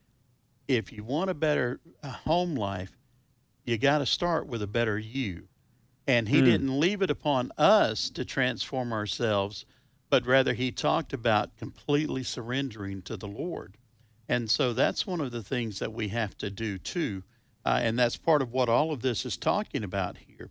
if 0.68 0.92
you 0.92 1.04
want 1.04 1.30
a 1.30 1.34
better 1.34 1.80
uh, 2.04 2.10
home 2.10 2.56
life, 2.56 2.98
you 3.66 3.78
got 3.78 4.00
to 4.00 4.06
start 4.06 4.48
with 4.48 4.62
a 4.62 4.68
better 4.68 4.98
you. 4.98 5.48
And 6.08 6.28
he 6.28 6.42
mm. 6.42 6.46
didn't 6.46 6.80
leave 6.80 7.02
it 7.02 7.12
upon 7.12 7.52
us 7.58 8.10
to 8.12 8.26
transform 8.26 8.92
ourselves, 8.92 9.66
but 10.10 10.26
rather 10.26 10.54
he 10.54 10.72
talked 10.72 11.14
about 11.14 11.56
completely 11.58 12.24
surrendering 12.24 13.02
to 13.04 13.16
the 13.16 13.28
Lord. 13.28 13.78
And 14.28 14.50
so 14.50 14.74
that's 14.74 15.08
one 15.08 15.22
of 15.22 15.32
the 15.32 15.44
things 15.44 15.80
that 15.80 15.94
we 15.94 16.08
have 16.10 16.38
to 16.40 16.50
do 16.50 16.78
too. 16.78 17.24
Uh, 17.66 17.80
and 17.82 17.98
that's 17.98 18.18
part 18.18 18.42
of 18.42 18.52
what 18.52 18.70
all 18.70 18.92
of 18.92 19.02
this 19.02 19.26
is 19.26 19.38
talking 19.38 19.84
about 19.84 20.18
here. 20.18 20.50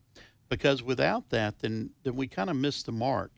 Because 0.49 0.83
without 0.83 1.31
that, 1.31 1.59
then, 1.61 1.91
then 2.03 2.17
we 2.17 2.27
kind 2.27 2.51
of 2.51 2.57
miss 2.57 2.83
the 2.83 2.93
mark. 2.93 3.33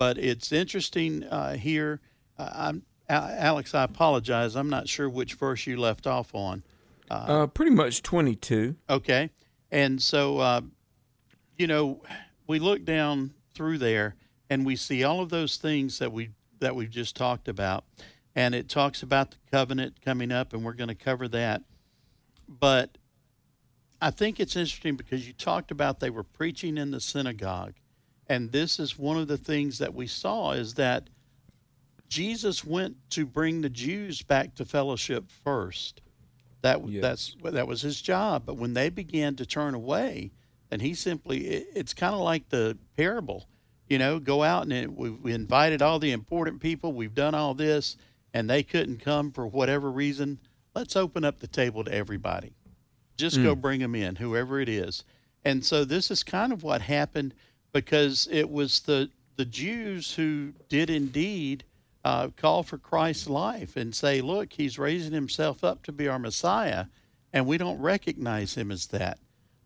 But 0.00 0.16
it's 0.16 0.50
interesting 0.50 1.24
uh, 1.24 1.56
here. 1.56 2.00
Uh, 2.38 2.48
I'm, 2.54 2.82
Alex, 3.06 3.74
I 3.74 3.82
apologize. 3.82 4.56
I'm 4.56 4.70
not 4.70 4.88
sure 4.88 5.10
which 5.10 5.34
verse 5.34 5.66
you 5.66 5.76
left 5.76 6.06
off 6.06 6.34
on. 6.34 6.62
Uh, 7.10 7.14
uh, 7.14 7.46
pretty 7.48 7.72
much 7.72 8.02
22. 8.02 8.76
Okay. 8.88 9.28
And 9.70 10.00
so, 10.00 10.38
uh, 10.38 10.62
you 11.58 11.66
know, 11.66 12.00
we 12.46 12.58
look 12.58 12.82
down 12.86 13.34
through 13.54 13.76
there 13.76 14.16
and 14.48 14.64
we 14.64 14.74
see 14.74 15.04
all 15.04 15.20
of 15.20 15.28
those 15.28 15.58
things 15.58 15.98
that 15.98 16.10
we 16.10 16.30
that 16.60 16.74
we've 16.74 16.90
just 16.90 17.14
talked 17.14 17.46
about, 17.46 17.84
and 18.34 18.54
it 18.54 18.68
talks 18.70 19.02
about 19.02 19.30
the 19.32 19.36
covenant 19.50 20.00
coming 20.02 20.32
up, 20.32 20.52
and 20.54 20.64
we're 20.64 20.72
going 20.72 20.88
to 20.88 20.94
cover 20.94 21.28
that. 21.28 21.62
But 22.48 22.96
I 24.00 24.10
think 24.10 24.40
it's 24.40 24.56
interesting 24.56 24.96
because 24.96 25.26
you 25.26 25.34
talked 25.34 25.70
about 25.70 26.00
they 26.00 26.10
were 26.10 26.22
preaching 26.22 26.78
in 26.78 26.90
the 26.90 27.00
synagogue, 27.00 27.74
and 28.30 28.52
this 28.52 28.78
is 28.78 28.96
one 28.96 29.18
of 29.18 29.26
the 29.26 29.36
things 29.36 29.78
that 29.78 29.92
we 29.92 30.06
saw 30.06 30.52
is 30.52 30.74
that 30.74 31.10
Jesus 32.08 32.64
went 32.64 32.96
to 33.10 33.26
bring 33.26 33.60
the 33.60 33.68
Jews 33.68 34.22
back 34.22 34.54
to 34.54 34.64
fellowship 34.64 35.24
first. 35.42 36.00
That 36.62 36.88
yes. 36.88 37.02
that's 37.02 37.36
that 37.42 37.66
was 37.66 37.82
his 37.82 38.00
job. 38.00 38.44
But 38.46 38.56
when 38.56 38.72
they 38.72 38.88
began 38.88 39.34
to 39.34 39.44
turn 39.44 39.74
away, 39.74 40.30
and 40.70 40.80
he 40.80 40.94
simply 40.94 41.44
it, 41.44 41.68
it's 41.74 41.92
kind 41.92 42.14
of 42.14 42.20
like 42.20 42.48
the 42.50 42.78
parable, 42.96 43.48
you 43.88 43.98
know, 43.98 44.20
go 44.20 44.44
out 44.44 44.62
and 44.62 44.72
it, 44.72 44.92
we, 44.92 45.10
we 45.10 45.32
invited 45.32 45.82
all 45.82 45.98
the 45.98 46.12
important 46.12 46.60
people. 46.60 46.92
We've 46.92 47.14
done 47.14 47.34
all 47.34 47.54
this, 47.54 47.96
and 48.32 48.48
they 48.48 48.62
couldn't 48.62 48.98
come 48.98 49.32
for 49.32 49.44
whatever 49.44 49.90
reason. 49.90 50.38
Let's 50.72 50.94
open 50.94 51.24
up 51.24 51.40
the 51.40 51.48
table 51.48 51.82
to 51.82 51.92
everybody. 51.92 52.52
Just 53.16 53.38
mm. 53.38 53.42
go 53.42 53.56
bring 53.56 53.80
them 53.80 53.96
in, 53.96 54.14
whoever 54.14 54.60
it 54.60 54.68
is. 54.68 55.02
And 55.44 55.64
so 55.64 55.84
this 55.84 56.12
is 56.12 56.22
kind 56.22 56.52
of 56.52 56.62
what 56.62 56.82
happened 56.82 57.34
because 57.72 58.28
it 58.30 58.50
was 58.50 58.80
the 58.80 59.10
the 59.36 59.44
Jews 59.46 60.14
who 60.14 60.52
did 60.68 60.90
indeed 60.90 61.64
uh, 62.04 62.28
call 62.36 62.62
for 62.62 62.76
Christ's 62.76 63.28
life 63.28 63.74
and 63.76 63.94
say, 63.94 64.20
look, 64.20 64.52
he's 64.52 64.78
raising 64.78 65.12
himself 65.12 65.64
up 65.64 65.82
to 65.84 65.92
be 65.92 66.08
our 66.08 66.18
Messiah, 66.18 66.86
and 67.32 67.46
we 67.46 67.56
don't 67.56 67.80
recognize 67.80 68.54
him 68.54 68.70
as 68.70 68.88
that. 68.88 69.18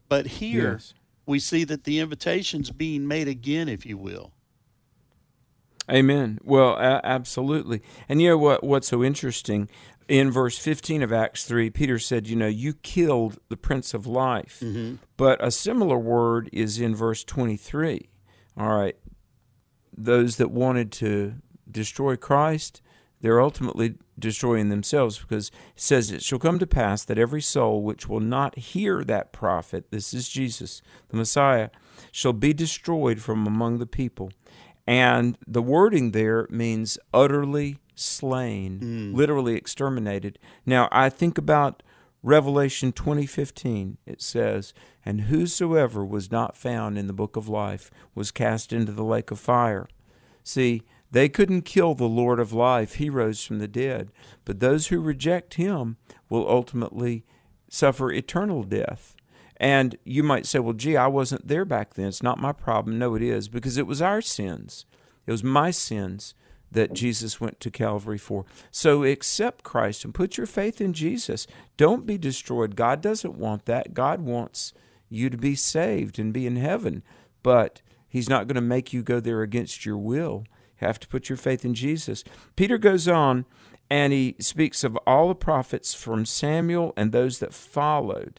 But 0.08 0.26
here 0.26 0.74
yes. 0.74 0.94
we 1.26 1.40
see 1.40 1.64
that 1.64 1.84
the 1.84 1.98
invitation's 1.98 2.70
being 2.70 3.08
made 3.08 3.26
again, 3.26 3.68
if 3.68 3.84
you 3.84 3.96
will. 3.98 4.32
Amen. 5.90 6.38
Well, 6.42 6.78
absolutely. 6.78 7.82
And 8.08 8.22
you 8.22 8.30
know 8.30 8.38
what? 8.38 8.64
What's 8.64 8.88
so 8.88 9.04
interesting 9.04 9.68
in 10.08 10.30
verse 10.30 10.58
15 10.58 11.02
of 11.02 11.12
Acts 11.12 11.44
3, 11.44 11.70
Peter 11.70 11.98
said, 11.98 12.26
You 12.26 12.36
know, 12.36 12.46
you 12.46 12.74
killed 12.74 13.38
the 13.48 13.56
Prince 13.56 13.94
of 13.94 14.06
Life. 14.06 14.60
Mm-hmm. 14.62 14.96
But 15.16 15.44
a 15.44 15.50
similar 15.50 15.98
word 15.98 16.50
is 16.52 16.80
in 16.80 16.94
verse 16.94 17.24
23. 17.24 18.08
All 18.56 18.76
right. 18.76 18.96
Those 19.96 20.36
that 20.36 20.50
wanted 20.50 20.92
to 20.92 21.34
destroy 21.70 22.16
Christ, 22.16 22.82
they're 23.20 23.40
ultimately 23.40 23.94
destroying 24.18 24.68
themselves 24.68 25.18
because 25.18 25.48
it 25.48 25.80
says 25.80 26.10
it 26.10 26.22
shall 26.22 26.38
come 26.38 26.58
to 26.58 26.66
pass 26.66 27.04
that 27.04 27.18
every 27.18 27.42
soul 27.42 27.82
which 27.82 28.08
will 28.08 28.20
not 28.20 28.58
hear 28.58 29.02
that 29.04 29.32
prophet, 29.32 29.90
this 29.90 30.12
is 30.12 30.28
Jesus, 30.28 30.82
the 31.08 31.16
Messiah, 31.16 31.70
shall 32.12 32.32
be 32.32 32.52
destroyed 32.52 33.20
from 33.20 33.46
among 33.46 33.78
the 33.78 33.86
people. 33.86 34.30
And 34.86 35.38
the 35.46 35.62
wording 35.62 36.10
there 36.10 36.46
means 36.50 36.98
utterly 37.12 37.78
slain, 37.94 38.80
mm. 38.80 39.14
literally 39.14 39.54
exterminated. 39.54 40.38
Now, 40.66 40.88
I 40.90 41.08
think 41.08 41.38
about 41.38 41.82
Revelation 42.22 42.92
20:15. 42.92 43.98
It 44.06 44.22
says, 44.22 44.72
"And 45.04 45.22
whosoever 45.22 46.04
was 46.04 46.30
not 46.30 46.56
found 46.56 46.96
in 46.98 47.06
the 47.06 47.12
book 47.12 47.36
of 47.36 47.48
life 47.48 47.90
was 48.14 48.30
cast 48.30 48.72
into 48.72 48.92
the 48.92 49.04
lake 49.04 49.30
of 49.30 49.38
fire." 49.38 49.88
See, 50.42 50.82
they 51.10 51.28
couldn't 51.28 51.62
kill 51.62 51.94
the 51.94 52.08
Lord 52.08 52.40
of 52.40 52.52
life. 52.52 52.94
He 52.94 53.08
rose 53.08 53.44
from 53.44 53.60
the 53.60 53.68
dead. 53.68 54.10
But 54.44 54.58
those 54.58 54.88
who 54.88 55.00
reject 55.00 55.54
him 55.54 55.96
will 56.28 56.48
ultimately 56.48 57.24
suffer 57.68 58.10
eternal 58.10 58.64
death. 58.64 59.14
And 59.56 59.96
you 60.04 60.22
might 60.22 60.44
say, 60.44 60.58
well, 60.58 60.72
gee, 60.72 60.96
I 60.96 61.06
wasn't 61.06 61.46
there 61.46 61.64
back 61.64 61.94
then. 61.94 62.06
It's 62.06 62.22
not 62.22 62.40
my 62.40 62.52
problem. 62.52 62.98
No, 62.98 63.14
it 63.14 63.22
is, 63.22 63.48
because 63.48 63.78
it 63.78 63.86
was 63.86 64.02
our 64.02 64.20
sins. 64.20 64.86
It 65.26 65.30
was 65.30 65.44
my 65.44 65.70
sins 65.70 66.34
that 66.74 66.92
Jesus 66.92 67.40
went 67.40 67.58
to 67.60 67.70
Calvary 67.70 68.18
for. 68.18 68.44
So 68.70 69.02
accept 69.02 69.64
Christ 69.64 70.04
and 70.04 70.14
put 70.14 70.36
your 70.36 70.46
faith 70.46 70.80
in 70.80 70.92
Jesus. 70.92 71.46
Don't 71.76 72.06
be 72.06 72.18
destroyed. 72.18 72.76
God 72.76 73.00
doesn't 73.00 73.38
want 73.38 73.64
that. 73.64 73.94
God 73.94 74.20
wants 74.20 74.72
you 75.08 75.30
to 75.30 75.36
be 75.36 75.54
saved 75.54 76.18
and 76.18 76.32
be 76.32 76.46
in 76.46 76.56
heaven. 76.56 77.02
But 77.42 77.82
He's 78.08 78.28
not 78.28 78.46
going 78.46 78.54
to 78.54 78.60
make 78.60 78.92
you 78.92 79.02
go 79.02 79.18
there 79.18 79.42
against 79.42 79.84
your 79.84 79.98
will. 79.98 80.44
have 80.76 81.00
to 81.00 81.08
put 81.08 81.28
your 81.28 81.36
faith 81.36 81.64
in 81.64 81.74
Jesus. 81.74 82.22
Peter 82.54 82.78
goes 82.78 83.08
on 83.08 83.44
and 83.90 84.12
he 84.12 84.36
speaks 84.38 84.84
of 84.84 84.96
all 85.06 85.28
the 85.28 85.34
prophets 85.34 85.94
from 85.94 86.24
Samuel 86.24 86.92
and 86.96 87.10
those 87.10 87.38
that 87.40 87.52
followed. 87.52 88.38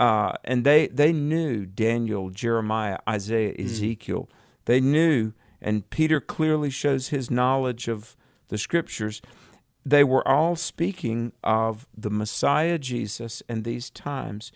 Uh, 0.00 0.32
and 0.44 0.64
they, 0.64 0.88
they 0.88 1.12
knew 1.12 1.66
Daniel, 1.66 2.30
Jeremiah, 2.30 2.98
Isaiah, 3.08 3.52
hmm. 3.54 3.64
Ezekiel. 3.64 4.28
Mm. 4.30 4.36
They 4.64 4.80
knew, 4.80 5.32
and 5.62 5.88
Peter 5.88 6.20
clearly 6.20 6.70
shows 6.70 7.08
his 7.08 7.30
knowledge 7.30 7.88
of 7.88 8.16
the 8.48 8.58
scriptures. 8.58 9.22
They 9.86 10.04
were 10.04 10.26
all 10.26 10.56
speaking 10.56 11.32
of 11.42 11.86
the 11.96 12.10
Messiah 12.10 12.78
Jesus 12.78 13.42
and 13.48 13.64
these 13.64 13.88
times. 13.88 14.52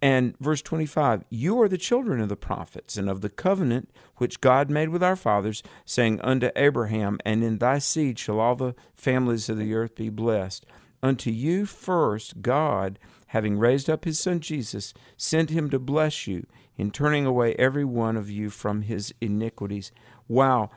And 0.00 0.38
verse 0.38 0.62
25, 0.62 1.24
you 1.28 1.60
are 1.60 1.68
the 1.68 1.76
children 1.76 2.20
of 2.20 2.28
the 2.28 2.36
prophets 2.36 2.96
and 2.96 3.08
of 3.10 3.20
the 3.20 3.30
covenant 3.30 3.90
which 4.16 4.40
God 4.40 4.70
made 4.70 4.90
with 4.90 5.02
our 5.02 5.16
fathers, 5.16 5.62
saying 5.84 6.20
unto 6.20 6.50
Abraham, 6.54 7.18
And 7.24 7.42
in 7.42 7.58
thy 7.58 7.78
seed 7.78 8.18
shall 8.18 8.38
all 8.38 8.54
the 8.54 8.74
families 8.94 9.48
of 9.48 9.58
the 9.58 9.74
earth 9.74 9.96
be 9.96 10.08
blessed. 10.08 10.64
Unto 11.02 11.30
you 11.30 11.66
first, 11.66 12.42
God, 12.42 12.98
having 13.28 13.58
raised 13.58 13.90
up 13.90 14.04
his 14.04 14.18
son 14.18 14.40
Jesus, 14.40 14.94
sent 15.16 15.50
him 15.50 15.68
to 15.70 15.78
bless 15.78 16.26
you 16.26 16.46
in 16.76 16.90
turning 16.92 17.26
away 17.26 17.54
every 17.54 17.84
one 17.84 18.16
of 18.16 18.30
you 18.30 18.50
from 18.50 18.82
his 18.82 19.12
iniquities. 19.20 19.90
Wow. 20.28 20.70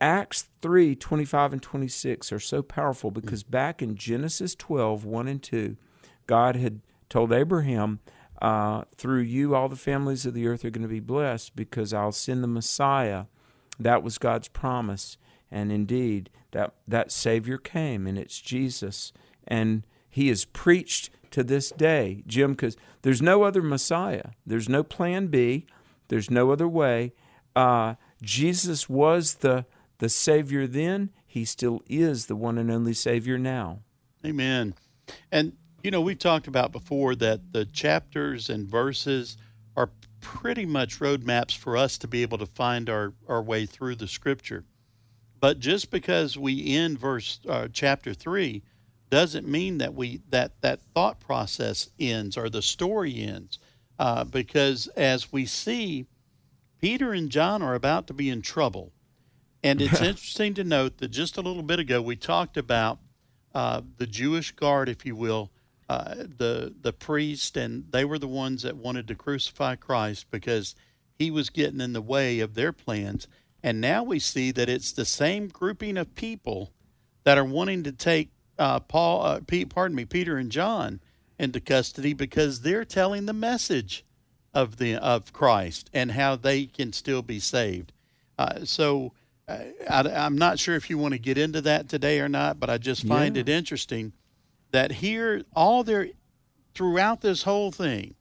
Acts 0.00 0.48
3 0.60 0.96
25 0.96 1.52
and 1.52 1.62
26 1.62 2.32
are 2.32 2.40
so 2.40 2.62
powerful 2.62 3.10
because 3.10 3.42
back 3.44 3.80
in 3.80 3.94
Genesis 3.94 4.54
12 4.54 5.04
1 5.04 5.28
and 5.28 5.42
2, 5.42 5.76
God 6.26 6.56
had 6.56 6.80
told 7.08 7.32
Abraham, 7.32 8.00
uh, 8.40 8.82
through 8.96 9.20
you, 9.20 9.54
all 9.54 9.68
the 9.68 9.76
families 9.76 10.26
of 10.26 10.34
the 10.34 10.48
earth 10.48 10.64
are 10.64 10.70
going 10.70 10.82
to 10.82 10.88
be 10.88 10.98
blessed 10.98 11.54
because 11.54 11.94
I'll 11.94 12.10
send 12.10 12.42
the 12.42 12.48
Messiah. 12.48 13.26
That 13.78 14.02
was 14.02 14.18
God's 14.18 14.48
promise. 14.48 15.16
And 15.48 15.70
indeed, 15.70 16.28
that, 16.50 16.74
that 16.88 17.12
Savior 17.12 17.56
came, 17.58 18.06
and 18.06 18.18
it's 18.18 18.40
Jesus. 18.40 19.12
And 19.46 19.86
he 20.10 20.28
is 20.28 20.44
preached 20.44 21.10
to 21.30 21.44
this 21.44 21.70
day, 21.70 22.24
Jim, 22.26 22.52
because 22.52 22.76
there's 23.02 23.22
no 23.22 23.44
other 23.44 23.62
Messiah. 23.62 24.30
There's 24.44 24.68
no 24.68 24.82
plan 24.82 25.28
B. 25.28 25.66
There's 26.08 26.30
no 26.30 26.50
other 26.50 26.68
way. 26.68 27.12
Uh, 27.54 27.94
Jesus 28.22 28.88
was 28.88 29.34
the, 29.34 29.66
the 29.98 30.08
Savior 30.08 30.66
then. 30.66 31.10
He 31.26 31.44
still 31.44 31.82
is 31.88 32.26
the 32.26 32.36
one 32.36 32.56
and 32.56 32.70
only 32.70 32.94
Savior 32.94 33.38
now. 33.38 33.80
Amen. 34.24 34.74
And, 35.30 35.54
you 35.82 35.90
know, 35.90 36.00
we've 36.00 36.18
talked 36.18 36.46
about 36.46 36.72
before 36.72 37.14
that 37.16 37.52
the 37.52 37.64
chapters 37.66 38.48
and 38.48 38.68
verses 38.68 39.36
are 39.76 39.90
pretty 40.20 40.64
much 40.64 41.00
roadmaps 41.00 41.56
for 41.56 41.76
us 41.76 41.98
to 41.98 42.08
be 42.08 42.22
able 42.22 42.38
to 42.38 42.46
find 42.46 42.88
our, 42.88 43.12
our 43.28 43.42
way 43.42 43.66
through 43.66 43.96
the 43.96 44.08
scripture. 44.08 44.64
But 45.40 45.58
just 45.58 45.90
because 45.90 46.38
we 46.38 46.76
end 46.76 47.00
verse 47.00 47.40
uh, 47.48 47.66
chapter 47.72 48.14
3 48.14 48.62
doesn't 49.10 49.46
mean 49.46 49.78
that 49.78 49.92
we 49.92 50.22
that 50.30 50.52
that 50.62 50.80
thought 50.94 51.20
process 51.20 51.90
ends 51.98 52.36
or 52.36 52.48
the 52.48 52.62
story 52.62 53.20
ends 53.22 53.58
uh, 53.98 54.24
because 54.24 54.86
as 54.96 55.32
we 55.32 55.44
see 55.44 56.06
Peter 56.82 57.12
and 57.12 57.30
John 57.30 57.62
are 57.62 57.76
about 57.76 58.08
to 58.08 58.12
be 58.12 58.28
in 58.28 58.42
trouble. 58.42 58.92
And 59.62 59.80
it's 59.80 60.00
interesting 60.02 60.52
to 60.54 60.64
note 60.64 60.98
that 60.98 61.08
just 61.08 61.36
a 61.36 61.40
little 61.40 61.62
bit 61.62 61.78
ago 61.78 62.02
we 62.02 62.16
talked 62.16 62.56
about 62.56 62.98
uh, 63.54 63.82
the 63.98 64.06
Jewish 64.06 64.50
guard, 64.50 64.88
if 64.88 65.06
you 65.06 65.14
will, 65.14 65.52
uh, 65.88 66.14
the 66.14 66.74
the 66.80 66.92
priest, 66.92 67.56
and 67.56 67.84
they 67.90 68.04
were 68.04 68.18
the 68.18 68.26
ones 68.26 68.62
that 68.62 68.76
wanted 68.76 69.06
to 69.08 69.14
crucify 69.14 69.76
Christ 69.76 70.26
because 70.30 70.74
he 71.18 71.30
was 71.30 71.50
getting 71.50 71.80
in 71.80 71.92
the 71.92 72.02
way 72.02 72.40
of 72.40 72.54
their 72.54 72.72
plans. 72.72 73.28
And 73.62 73.80
now 73.80 74.02
we 74.02 74.18
see 74.18 74.50
that 74.50 74.68
it's 74.68 74.90
the 74.90 75.04
same 75.04 75.48
grouping 75.48 75.96
of 75.96 76.16
people 76.16 76.72
that 77.22 77.38
are 77.38 77.44
wanting 77.44 77.84
to 77.84 77.92
take 77.92 78.30
uh, 78.58 78.80
Paul, 78.80 79.22
uh, 79.22 79.40
Pete, 79.46 79.70
pardon 79.70 79.94
me, 79.94 80.04
Peter 80.04 80.36
and 80.36 80.50
John 80.50 81.00
into 81.38 81.60
custody 81.60 82.12
because 82.12 82.62
they're 82.62 82.84
telling 82.84 83.26
the 83.26 83.32
message 83.32 84.04
of 84.54 84.76
the 84.76 84.96
of 84.96 85.32
Christ 85.32 85.90
and 85.92 86.12
how 86.12 86.36
they 86.36 86.66
can 86.66 86.92
still 86.92 87.22
be 87.22 87.38
saved. 87.38 87.92
Uh, 88.38 88.64
so 88.64 89.12
uh, 89.48 89.58
I, 89.88 90.26
am 90.26 90.36
not 90.36 90.58
sure 90.58 90.74
if 90.74 90.90
you 90.90 90.98
want 90.98 91.12
to 91.12 91.18
get 91.18 91.38
into 91.38 91.60
that 91.62 91.88
today 91.88 92.20
or 92.20 92.28
not, 92.28 92.60
but 92.60 92.70
I 92.70 92.78
just 92.78 93.06
find 93.06 93.36
yeah. 93.36 93.42
it 93.42 93.48
interesting 93.48 94.12
that 94.72 94.92
here 94.92 95.42
all 95.54 95.84
there 95.84 96.08
throughout 96.74 97.20
this 97.20 97.42
whole 97.42 97.70
thing, 97.70 98.14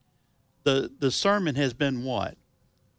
the 0.63 0.91
the 0.99 1.11
sermon 1.11 1.55
has 1.55 1.73
been 1.73 2.03
what? 2.03 2.37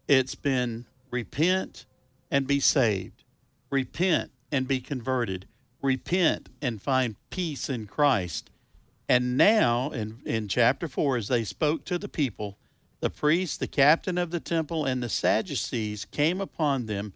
It's 0.07 0.35
been 0.35 0.85
repent 1.11 1.85
and 2.29 2.47
be 2.47 2.59
saved, 2.59 3.23
repent 3.69 4.31
and 4.51 4.67
be 4.67 4.79
converted, 4.79 5.47
repent 5.81 6.49
and 6.61 6.81
find 6.81 7.15
peace 7.29 7.69
in 7.69 7.85
Christ. 7.87 8.49
And 9.07 9.37
now 9.37 9.91
in, 9.91 10.21
in 10.25 10.47
chapter 10.47 10.87
4, 10.87 11.17
as 11.17 11.27
they 11.27 11.43
spoke 11.43 11.85
to 11.85 11.97
the 11.99 12.07
people, 12.07 12.57
the 13.03 13.09
priest, 13.09 13.59
the 13.59 13.67
captain 13.67 14.17
of 14.17 14.31
the 14.31 14.39
temple, 14.39 14.85
and 14.85 15.03
the 15.03 15.09
Sadducees 15.09 16.05
came 16.05 16.39
upon 16.39 16.85
them, 16.85 17.11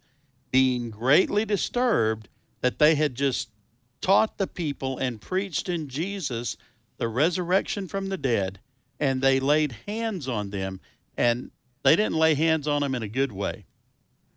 being 0.50 0.90
greatly 0.90 1.46
disturbed 1.46 2.28
that 2.60 2.78
they 2.78 2.94
had 2.94 3.14
just 3.14 3.48
taught 4.02 4.36
the 4.36 4.46
people 4.46 4.98
and 4.98 5.18
preached 5.18 5.66
in 5.66 5.88
Jesus 5.88 6.58
the 6.98 7.08
resurrection 7.08 7.88
from 7.88 8.10
the 8.10 8.18
dead, 8.18 8.60
and 9.00 9.22
they 9.22 9.40
laid 9.40 9.76
hands 9.86 10.28
on 10.28 10.50
them, 10.50 10.78
and 11.16 11.50
they 11.84 11.96
didn't 11.96 12.18
lay 12.18 12.34
hands 12.34 12.68
on 12.68 12.82
them 12.82 12.94
in 12.94 13.02
a 13.02 13.08
good 13.08 13.32
way. 13.32 13.64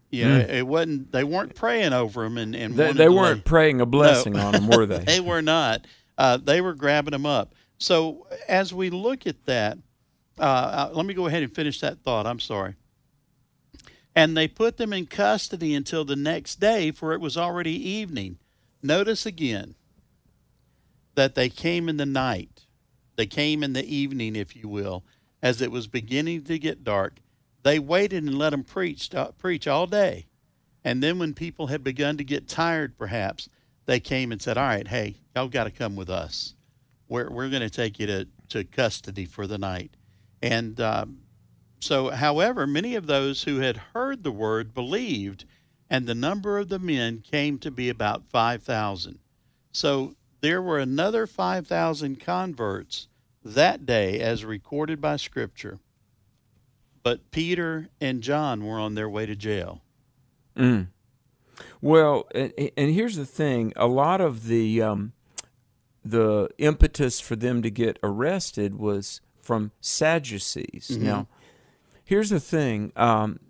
You 0.09 0.29
know, 0.29 0.39
mm. 0.39 0.49
it 0.49 0.65
wasn't. 0.65 1.11
They 1.11 1.25
weren't 1.25 1.53
praying 1.53 1.91
over 1.91 2.23
them, 2.23 2.37
and, 2.37 2.55
and 2.55 2.75
they, 2.75 2.93
they 2.93 3.09
weren't 3.09 3.39
lay, 3.39 3.43
praying 3.43 3.81
a 3.81 3.85
blessing 3.85 4.33
no, 4.33 4.47
on 4.47 4.51
them, 4.53 4.67
were 4.69 4.85
they? 4.85 4.99
they 4.99 5.19
were 5.19 5.41
not. 5.41 5.85
Uh, 6.17 6.37
they 6.37 6.61
were 6.61 6.75
grabbing 6.75 7.11
them 7.11 7.25
up. 7.25 7.55
So 7.77 8.25
as 8.47 8.73
we 8.73 8.89
look 8.89 9.27
at 9.27 9.45
that, 9.47 9.77
uh, 10.39 10.43
uh, 10.43 10.91
let 10.93 11.05
me 11.05 11.13
go 11.13 11.27
ahead 11.27 11.43
and 11.43 11.53
finish 11.53 11.79
that 11.81 12.03
thought. 12.03 12.25
I'm 12.25 12.39
sorry. 12.39 12.75
And 14.15 14.35
they 14.35 14.47
put 14.47 14.77
them 14.77 14.91
in 14.91 15.05
custody 15.05 15.73
until 15.73 16.03
the 16.03 16.15
next 16.15 16.59
day, 16.59 16.91
for 16.91 17.13
it 17.13 17.21
was 17.21 17.37
already 17.37 17.71
evening. 17.71 18.37
Notice 18.81 19.25
again 19.25 19.75
that 21.15 21.35
they 21.35 21.49
came 21.49 21.87
in 21.87 21.97
the 21.97 22.05
night. 22.05 22.65
They 23.15 23.25
came 23.25 23.63
in 23.63 23.73
the 23.73 23.85
evening, 23.85 24.35
if 24.35 24.55
you 24.55 24.67
will, 24.67 25.03
as 25.41 25.61
it 25.61 25.71
was 25.71 25.87
beginning 25.87 26.43
to 26.45 26.59
get 26.59 26.83
dark. 26.83 27.17
They 27.63 27.79
waited 27.79 28.23
and 28.23 28.37
let 28.37 28.49
them 28.49 28.63
preach, 28.63 29.13
uh, 29.13 29.31
preach 29.31 29.67
all 29.67 29.87
day. 29.87 30.25
And 30.83 31.03
then 31.03 31.19
when 31.19 31.33
people 31.33 31.67
had 31.67 31.83
begun 31.83 32.17
to 32.17 32.23
get 32.23 32.47
tired, 32.47 32.97
perhaps, 32.97 33.49
they 33.85 33.99
came 33.99 34.31
and 34.31 34.41
said, 34.41 34.57
All 34.57 34.65
right, 34.65 34.87
hey, 34.87 35.17
y'all 35.35 35.47
got 35.47 35.65
to 35.65 35.71
come 35.71 35.95
with 35.95 36.09
us. 36.09 36.55
We're, 37.07 37.29
we're 37.29 37.49
going 37.49 37.61
to 37.61 37.69
take 37.69 37.99
you 37.99 38.07
to, 38.07 38.27
to 38.49 38.63
custody 38.63 39.25
for 39.25 39.45
the 39.45 39.57
night. 39.57 39.91
And 40.41 40.79
um, 40.79 41.19
so, 41.79 42.09
however, 42.09 42.65
many 42.65 42.95
of 42.95 43.07
those 43.07 43.43
who 43.43 43.57
had 43.57 43.77
heard 43.93 44.23
the 44.23 44.31
word 44.31 44.73
believed, 44.73 45.45
and 45.89 46.07
the 46.07 46.15
number 46.15 46.57
of 46.57 46.69
the 46.69 46.79
men 46.79 47.21
came 47.21 47.57
to 47.59 47.71
be 47.71 47.89
about 47.89 48.23
5,000. 48.29 49.19
So, 49.71 50.15
there 50.41 50.61
were 50.61 50.79
another 50.79 51.27
5,000 51.27 52.19
converts 52.19 53.07
that 53.43 53.85
day, 53.85 54.19
as 54.19 54.45
recorded 54.45 55.01
by 55.01 55.17
Scripture. 55.17 55.79
But 57.03 57.31
Peter 57.31 57.89
and 57.99 58.21
John 58.21 58.65
were 58.65 58.79
on 58.79 58.95
their 58.95 59.09
way 59.09 59.25
to 59.25 59.35
jail. 59.35 59.81
Mm. 60.55 60.87
Well, 61.81 62.27
and, 62.33 62.53
and, 62.77 62.91
here's 62.91 63.15
the 63.15 63.25
thing: 63.25 63.73
a 63.75 63.87
lot 63.87 64.21
of 64.21 64.47
the 64.47 64.81
um, 64.81 65.13
the 66.03 66.49
impetus 66.57 67.19
for 67.19 67.35
them 67.35 67.61
to 67.61 67.71
get 67.71 67.97
arrested 68.03 68.75
was 68.75 69.21
from 69.51 69.71
Sadducees. 69.81 70.91
Mm-hmm. 70.93 71.03
Now, 71.03 71.27
here's 72.05 72.29
the 72.29 72.39
thing. 72.39 72.93
Um, 72.95 73.41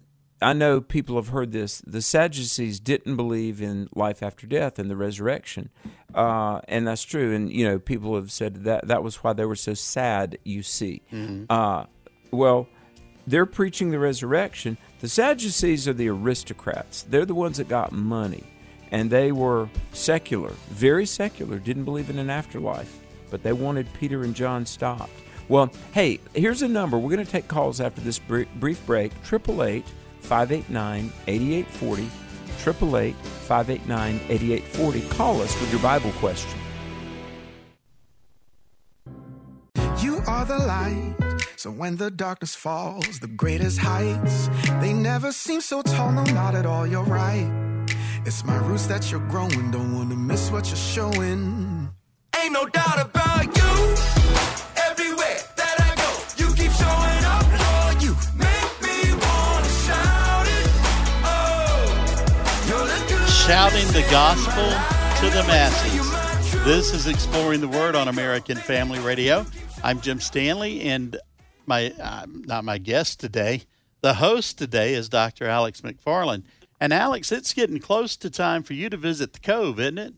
I 0.42 0.52
know 0.52 0.82
people 0.82 1.16
have 1.18 1.28
heard 1.28 1.52
this. 1.52 1.84
The 1.86 2.02
Sadducees 2.02 2.80
didn't 2.80 3.18
believe 3.18 3.62
in 3.62 3.88
life 3.94 4.24
after 4.24 4.48
death 4.48 4.80
and 4.80 4.90
the 4.90 4.96
resurrection, 4.96 5.70
uh, 6.16 6.62
and 6.68 6.88
that's 6.88 7.04
true. 7.04 7.36
And 7.36 7.54
you 7.54 7.68
know, 7.68 7.78
people 7.78 8.16
have 8.16 8.32
said 8.32 8.64
that 8.64 8.88
that 8.88 9.04
was 9.04 9.18
why 9.18 9.34
they 9.34 9.46
were 9.46 9.56
so 9.56 9.76
sad. 9.76 10.40
You 10.44 10.64
see, 10.64 11.04
mm-hmm. 11.14 11.44
uh, 11.52 11.86
well, 12.32 12.68
they're 13.28 13.46
preaching 13.46 13.92
the 13.92 14.00
resurrection. 14.00 14.80
The 15.02 15.08
Sadducees 15.08 15.88
are 15.88 15.94
the 15.94 16.10
aristocrats. 16.10 17.04
They're 17.04 17.28
the 17.28 17.36
ones 17.36 17.58
that 17.58 17.70
got 17.70 17.92
money, 17.92 18.46
and 18.90 19.12
they 19.12 19.32
were 19.32 19.70
secular, 19.94 20.54
very 20.72 21.06
secular. 21.06 21.60
Didn't 21.60 21.86
believe 21.86 22.10
in 22.10 22.18
an 22.18 22.32
afterlife, 22.32 22.98
but 23.30 23.44
they 23.44 23.54
wanted 23.54 23.88
Peter 23.94 24.24
and 24.24 24.34
John 24.34 24.66
stopped. 24.66 25.12
Well, 25.52 25.70
hey, 25.92 26.22
here's 26.34 26.62
a 26.62 26.68
number. 26.70 26.98
We're 26.98 27.14
going 27.14 27.26
to 27.26 27.30
take 27.30 27.50
calls 27.50 27.82
after 27.82 28.00
this 28.00 28.20
brief 28.20 28.86
break 28.86 29.12
888 29.26 29.84
589 30.22 31.12
8840. 31.28 32.04
888 32.04 33.16
589 33.16 34.16
8840. 34.30 35.02
Call 35.10 35.42
us 35.42 35.60
with 35.60 35.70
your 35.74 35.82
Bible 35.82 36.14
question. 36.14 36.58
You 40.00 40.22
are 40.26 40.46
the 40.46 40.58
light. 40.58 41.16
So 41.58 41.70
when 41.70 41.98
the 41.98 42.10
darkness 42.10 42.56
falls, 42.56 43.20
the 43.20 43.28
greatest 43.28 43.80
heights, 43.80 44.50
they 44.80 44.94
never 44.94 45.34
seem 45.34 45.60
so 45.60 45.82
tall, 45.82 46.14
no, 46.14 46.24
not 46.24 46.56
at 46.56 46.66
all, 46.66 46.88
you're 46.88 47.04
right 47.04 47.52
It's 48.26 48.46
my 48.46 48.56
roots 48.56 48.88
that 48.88 49.12
you're 49.12 49.28
growing. 49.28 49.70
Don't 49.70 49.94
wanna 49.94 50.16
miss 50.16 50.50
what 50.50 50.68
you're 50.68 50.78
showing. 50.78 51.90
Ain't 52.42 52.54
no 52.54 52.66
doubt 52.68 53.02
about 53.02 53.46
you. 53.58 54.71
Shouting 63.52 63.88
the 63.88 64.08
gospel 64.10 64.64
to 64.64 65.36
the 65.36 65.44
masses. 65.44 66.64
This 66.64 66.94
is 66.94 67.06
Exploring 67.06 67.60
the 67.60 67.68
Word 67.68 67.98
on 67.98 68.08
American 68.08 68.56
Family 68.56 69.00
Radio. 69.00 69.46
I'm 69.84 70.00
Jim 70.00 70.22
Stanley, 70.22 70.84
and 70.84 71.18
my 71.66 71.92
uh, 72.02 72.28
not 72.30 72.64
my 72.64 72.78
guest 72.78 73.20
today, 73.20 73.64
the 74.00 74.14
host 74.14 74.58
today 74.58 74.94
is 74.94 75.10
Dr. 75.10 75.48
Alex 75.48 75.82
McFarland. 75.82 76.44
And 76.80 76.94
Alex, 76.94 77.30
it's 77.34 77.54
getting 77.54 77.80
close 77.80 78.16
to 78.16 78.30
time 78.30 78.64
for 78.64 78.72
you 78.72 78.90
to 78.90 78.96
visit 78.96 79.34
the 79.34 79.42
Cove, 79.42 79.82
isn't 79.82 79.98
it? 79.98 80.14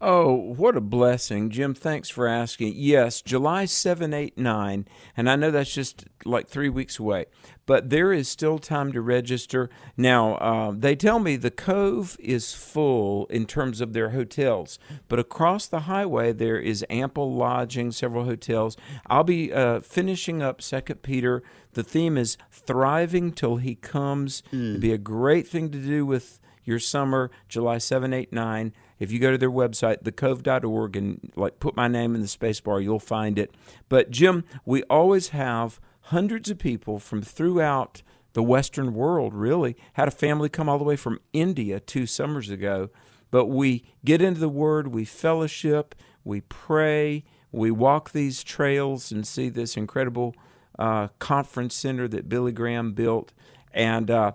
Oh, 0.00 0.32
what 0.34 0.76
a 0.76 0.80
blessing. 0.80 1.50
Jim, 1.50 1.74
thanks 1.74 2.08
for 2.08 2.26
asking. 2.26 2.72
Yes, 2.76 3.22
July 3.22 3.64
7, 3.66 4.12
8, 4.12 4.36
9, 4.36 4.88
and 5.16 5.30
I 5.30 5.36
know 5.36 5.50
that's 5.50 5.72
just 5.72 6.06
like 6.24 6.48
three 6.48 6.68
weeks 6.68 6.98
away, 6.98 7.26
but 7.66 7.90
there 7.90 8.12
is 8.12 8.28
still 8.28 8.58
time 8.58 8.92
to 8.92 9.00
register. 9.00 9.70
Now, 9.96 10.34
uh, 10.34 10.72
they 10.76 10.96
tell 10.96 11.18
me 11.18 11.36
the 11.36 11.50
Cove 11.50 12.16
is 12.20 12.52
full 12.52 13.26
in 13.26 13.46
terms 13.46 13.80
of 13.80 13.92
their 13.92 14.10
hotels, 14.10 14.78
but 15.08 15.18
across 15.18 15.66
the 15.66 15.80
highway 15.80 16.32
there 16.32 16.58
is 16.58 16.84
ample 16.90 17.34
lodging, 17.34 17.92
several 17.92 18.24
hotels. 18.24 18.76
I'll 19.06 19.24
be 19.24 19.52
uh, 19.52 19.80
finishing 19.80 20.42
up 20.42 20.60
Second 20.62 21.02
Peter. 21.02 21.42
The 21.74 21.82
theme 21.82 22.18
is 22.18 22.36
Thriving 22.50 23.32
Till 23.32 23.56
He 23.56 23.74
Comes. 23.76 24.42
It'd 24.52 24.80
be 24.80 24.92
a 24.92 24.98
great 24.98 25.48
thing 25.48 25.70
to 25.70 25.78
do 25.78 26.04
with 26.04 26.38
your 26.64 26.78
summer, 26.78 27.30
July 27.48 27.78
7, 27.78 28.12
8, 28.12 28.32
9. 28.32 28.72
If 28.98 29.10
you 29.10 29.18
go 29.18 29.32
to 29.32 29.38
their 29.38 29.50
website, 29.50 30.02
thecove.org, 30.02 30.96
and 30.96 31.32
like 31.34 31.58
put 31.58 31.76
my 31.76 31.88
name 31.88 32.14
in 32.14 32.20
the 32.20 32.28
space 32.28 32.60
bar, 32.60 32.80
you'll 32.80 33.00
find 33.00 33.38
it. 33.38 33.52
But 33.88 34.10
Jim, 34.10 34.44
we 34.64 34.82
always 34.84 35.28
have 35.28 35.80
hundreds 36.06 36.50
of 36.50 36.58
people 36.58 36.98
from 36.98 37.22
throughout 37.22 38.02
the 38.32 38.42
Western 38.42 38.94
world, 38.94 39.34
really. 39.34 39.76
Had 39.94 40.08
a 40.08 40.12
family 40.12 40.48
come 40.48 40.68
all 40.68 40.78
the 40.78 40.84
way 40.84 40.96
from 40.96 41.20
India 41.32 41.80
two 41.80 42.06
summers 42.06 42.48
ago. 42.50 42.90
But 43.30 43.46
we 43.46 43.84
get 44.04 44.20
into 44.20 44.40
the 44.40 44.48
Word, 44.48 44.88
we 44.88 45.04
fellowship, 45.04 45.94
we 46.24 46.42
pray, 46.42 47.24
we 47.50 47.70
walk 47.70 48.12
these 48.12 48.42
trails 48.42 49.10
and 49.10 49.26
see 49.26 49.48
this 49.48 49.76
incredible 49.76 50.34
uh, 50.78 51.08
conference 51.18 51.74
center 51.74 52.08
that 52.08 52.28
Billy 52.28 52.52
Graham 52.52 52.92
built. 52.92 53.32
And 53.72 54.10
uh, 54.10 54.32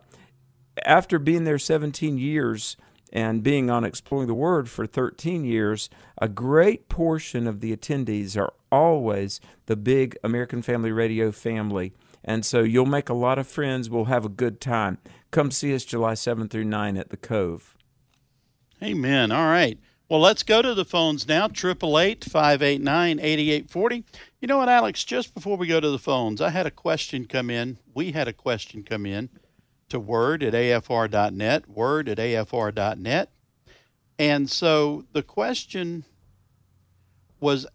after 0.85 1.19
being 1.19 1.43
there 1.43 1.59
17 1.59 2.17
years 2.17 2.77
and 3.13 3.43
being 3.43 3.69
on 3.69 3.83
Exploring 3.83 4.27
the 4.27 4.33
Word 4.33 4.69
for 4.69 4.85
13 4.85 5.45
years, 5.45 5.89
a 6.17 6.27
great 6.27 6.89
portion 6.89 7.47
of 7.47 7.61
the 7.61 7.75
attendees 7.75 8.37
are 8.37 8.53
always 8.71 9.39
the 9.65 9.75
big 9.75 10.17
American 10.23 10.61
Family 10.61 10.91
Radio 10.91 11.31
family. 11.31 11.93
And 12.23 12.45
so 12.45 12.61
you'll 12.61 12.85
make 12.85 13.09
a 13.09 13.13
lot 13.13 13.39
of 13.39 13.47
friends. 13.47 13.89
We'll 13.89 14.05
have 14.05 14.25
a 14.25 14.29
good 14.29 14.59
time. 14.59 14.97
Come 15.31 15.51
see 15.51 15.73
us 15.73 15.85
July 15.85 16.15
7 16.15 16.49
through 16.49 16.65
9 16.65 16.97
at 16.97 17.09
the 17.09 17.17
Cove. 17.17 17.77
Amen. 18.83 19.31
All 19.31 19.47
right. 19.47 19.79
Well, 20.09 20.21
let's 20.21 20.43
go 20.43 20.61
to 20.61 20.73
the 20.73 20.85
phones 20.85 21.27
now. 21.27 21.49
Triple 21.49 21.99
eight 21.99 22.23
five 22.23 22.61
eight 22.61 22.79
nine 22.79 23.19
eighty 23.19 23.51
eight 23.51 23.69
forty. 23.69 24.05
You 24.39 24.47
know 24.47 24.57
what, 24.57 24.69
Alex? 24.69 25.03
Just 25.03 25.33
before 25.33 25.57
we 25.57 25.67
go 25.67 25.81
to 25.81 25.89
the 25.89 25.99
phones, 25.99 26.39
I 26.39 26.51
had 26.51 26.65
a 26.65 26.71
question 26.71 27.25
come 27.25 27.49
in. 27.49 27.77
We 27.93 28.13
had 28.13 28.29
a 28.29 28.31
question 28.31 28.83
come 28.83 29.05
in 29.05 29.29
to 29.89 29.99
word 29.99 30.43
at 30.43 30.53
afr.net, 30.53 31.69
word 31.69 32.09
at 32.09 32.17
afr.net. 32.17 33.29
And 34.19 34.49
so 34.49 35.05
the 35.13 35.23
question 35.23 36.03
was 37.39 37.67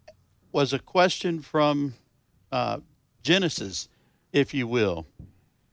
was 0.51 0.73
a 0.73 0.79
question 0.79 1.41
from 1.41 1.95
uh, 2.51 2.81
Genesis, 3.23 3.89
if 4.33 4.53
you 4.53 4.67
will. 4.67 5.07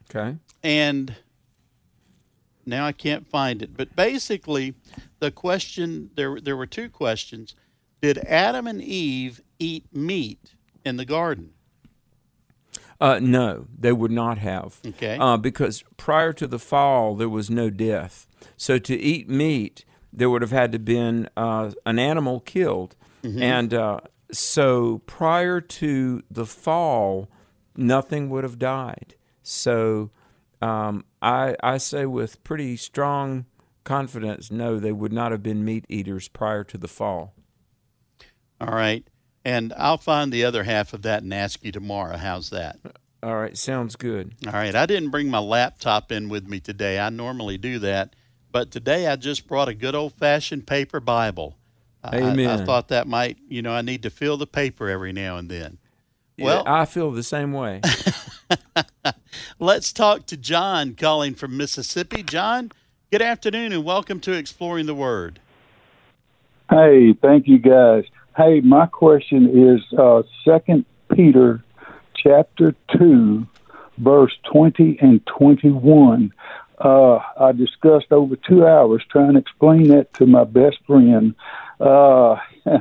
Okay. 0.09 0.37
And 0.63 1.15
now 2.65 2.85
I 2.85 2.93
can't 2.93 3.27
find 3.27 3.61
it. 3.61 3.75
But 3.75 3.95
basically, 3.95 4.75
the 5.19 5.31
question 5.31 6.11
there 6.15 6.39
there 6.39 6.55
were 6.55 6.67
two 6.67 6.89
questions. 6.89 7.55
Did 8.01 8.19
Adam 8.19 8.67
and 8.67 8.81
Eve 8.81 9.41
eat 9.57 9.85
meat 9.93 10.53
in 10.85 10.95
the 10.97 11.05
garden? 11.05 11.51
Uh, 12.99 13.19
no, 13.21 13.65
they 13.77 13.93
would 13.93 14.11
not 14.11 14.37
have. 14.39 14.79
Okay. 14.85 15.17
Uh, 15.17 15.37
because 15.37 15.83
prior 15.95 16.33
to 16.33 16.47
the 16.47 16.59
fall, 16.59 17.15
there 17.15 17.29
was 17.29 17.49
no 17.49 17.69
death. 17.69 18.27
So 18.57 18.77
to 18.79 18.95
eat 18.95 19.29
meat, 19.29 19.85
there 20.11 20.29
would 20.29 20.41
have 20.41 20.51
had 20.51 20.71
to 20.73 20.79
been 20.79 21.29
uh, 21.37 21.71
an 21.85 21.99
animal 21.99 22.39
killed, 22.41 22.95
and 23.23 23.73
uh, 23.73 23.99
so 24.31 24.99
prior 25.05 25.61
to 25.61 26.23
the 26.31 26.45
fall, 26.45 27.29
nothing 27.75 28.29
would 28.29 28.43
have 28.43 28.57
died. 28.59 29.15
So 29.43 30.09
um, 30.61 31.05
I 31.21 31.55
I 31.63 31.77
say 31.77 32.05
with 32.05 32.43
pretty 32.43 32.75
strong 32.77 33.45
confidence, 33.83 34.51
no, 34.51 34.79
they 34.79 34.91
would 34.91 35.13
not 35.13 35.31
have 35.31 35.43
been 35.43 35.63
meat 35.63 35.85
eaters 35.89 36.27
prior 36.27 36.63
to 36.65 36.77
the 36.77 36.87
fall. 36.87 37.33
All 38.61 38.73
right. 38.73 39.07
And 39.45 39.73
I'll 39.77 39.97
find 39.97 40.31
the 40.31 40.43
other 40.43 40.63
half 40.63 40.93
of 40.93 41.01
that 41.03 41.23
and 41.23 41.33
ask 41.33 41.63
you 41.63 41.71
tomorrow. 41.71 42.17
How's 42.17 42.49
that? 42.49 42.77
All 43.23 43.35
right, 43.35 43.57
sounds 43.57 43.95
good. 43.95 44.33
All 44.45 44.53
right. 44.53 44.75
I 44.75 44.85
didn't 44.85 45.09
bring 45.09 45.29
my 45.29 45.39
laptop 45.39 46.11
in 46.11 46.29
with 46.29 46.47
me 46.47 46.59
today. 46.59 46.99
I 46.99 47.09
normally 47.09 47.57
do 47.57 47.79
that. 47.79 48.15
But 48.51 48.71
today 48.71 49.07
I 49.07 49.15
just 49.15 49.47
brought 49.47 49.67
a 49.69 49.73
good 49.73 49.95
old 49.95 50.13
fashioned 50.13 50.67
paper 50.67 50.99
Bible. 50.99 51.57
I- 52.03 52.19
I, 52.19 52.31
I 52.61 52.65
thought 52.65 52.87
that 52.89 53.07
might, 53.07 53.37
you 53.49 53.61
know, 53.61 53.71
I 53.73 53.81
need 53.81 54.03
to 54.03 54.09
fill 54.09 54.37
the 54.37 54.47
paper 54.47 54.87
every 54.89 55.11
now 55.13 55.37
and 55.37 55.49
then. 55.49 55.77
Yeah, 56.37 56.45
Well- 56.45 56.63
I 56.65 56.85
feel 56.85 57.11
the 57.11 57.23
same 57.23 57.51
way. 57.53 57.81
Let's 59.59 59.91
talk 59.93 60.25
to 60.27 60.37
John 60.37 60.95
calling 60.95 61.35
from 61.35 61.57
Mississippi. 61.57 62.23
John, 62.23 62.71
good 63.11 63.21
afternoon 63.21 63.73
and 63.73 63.83
welcome 63.83 64.19
to 64.21 64.31
Exploring 64.33 64.85
the 64.85 64.95
Word. 64.95 65.39
Hey, 66.69 67.13
thank 67.21 67.47
you 67.47 67.57
guys. 67.59 68.05
Hey, 68.39 68.61
my 68.61 68.85
question 68.85 69.49
is 69.49 69.99
uh 69.99 70.21
Second 70.45 70.85
Peter 71.13 71.61
chapter 72.15 72.73
two, 72.97 73.45
verse 73.97 74.31
twenty 74.49 74.97
and 75.01 75.19
twenty 75.25 75.71
one. 75.71 76.31
Uh, 76.77 77.17
I 77.37 77.51
discussed 77.51 78.13
over 78.13 78.37
two 78.37 78.65
hours 78.65 79.03
trying 79.11 79.33
to 79.33 79.39
explain 79.39 79.89
that 79.89 80.07
to 80.19 80.25
my 80.25 80.45
best 80.45 80.77
friend. 80.87 81.35
Uh, 81.81 82.37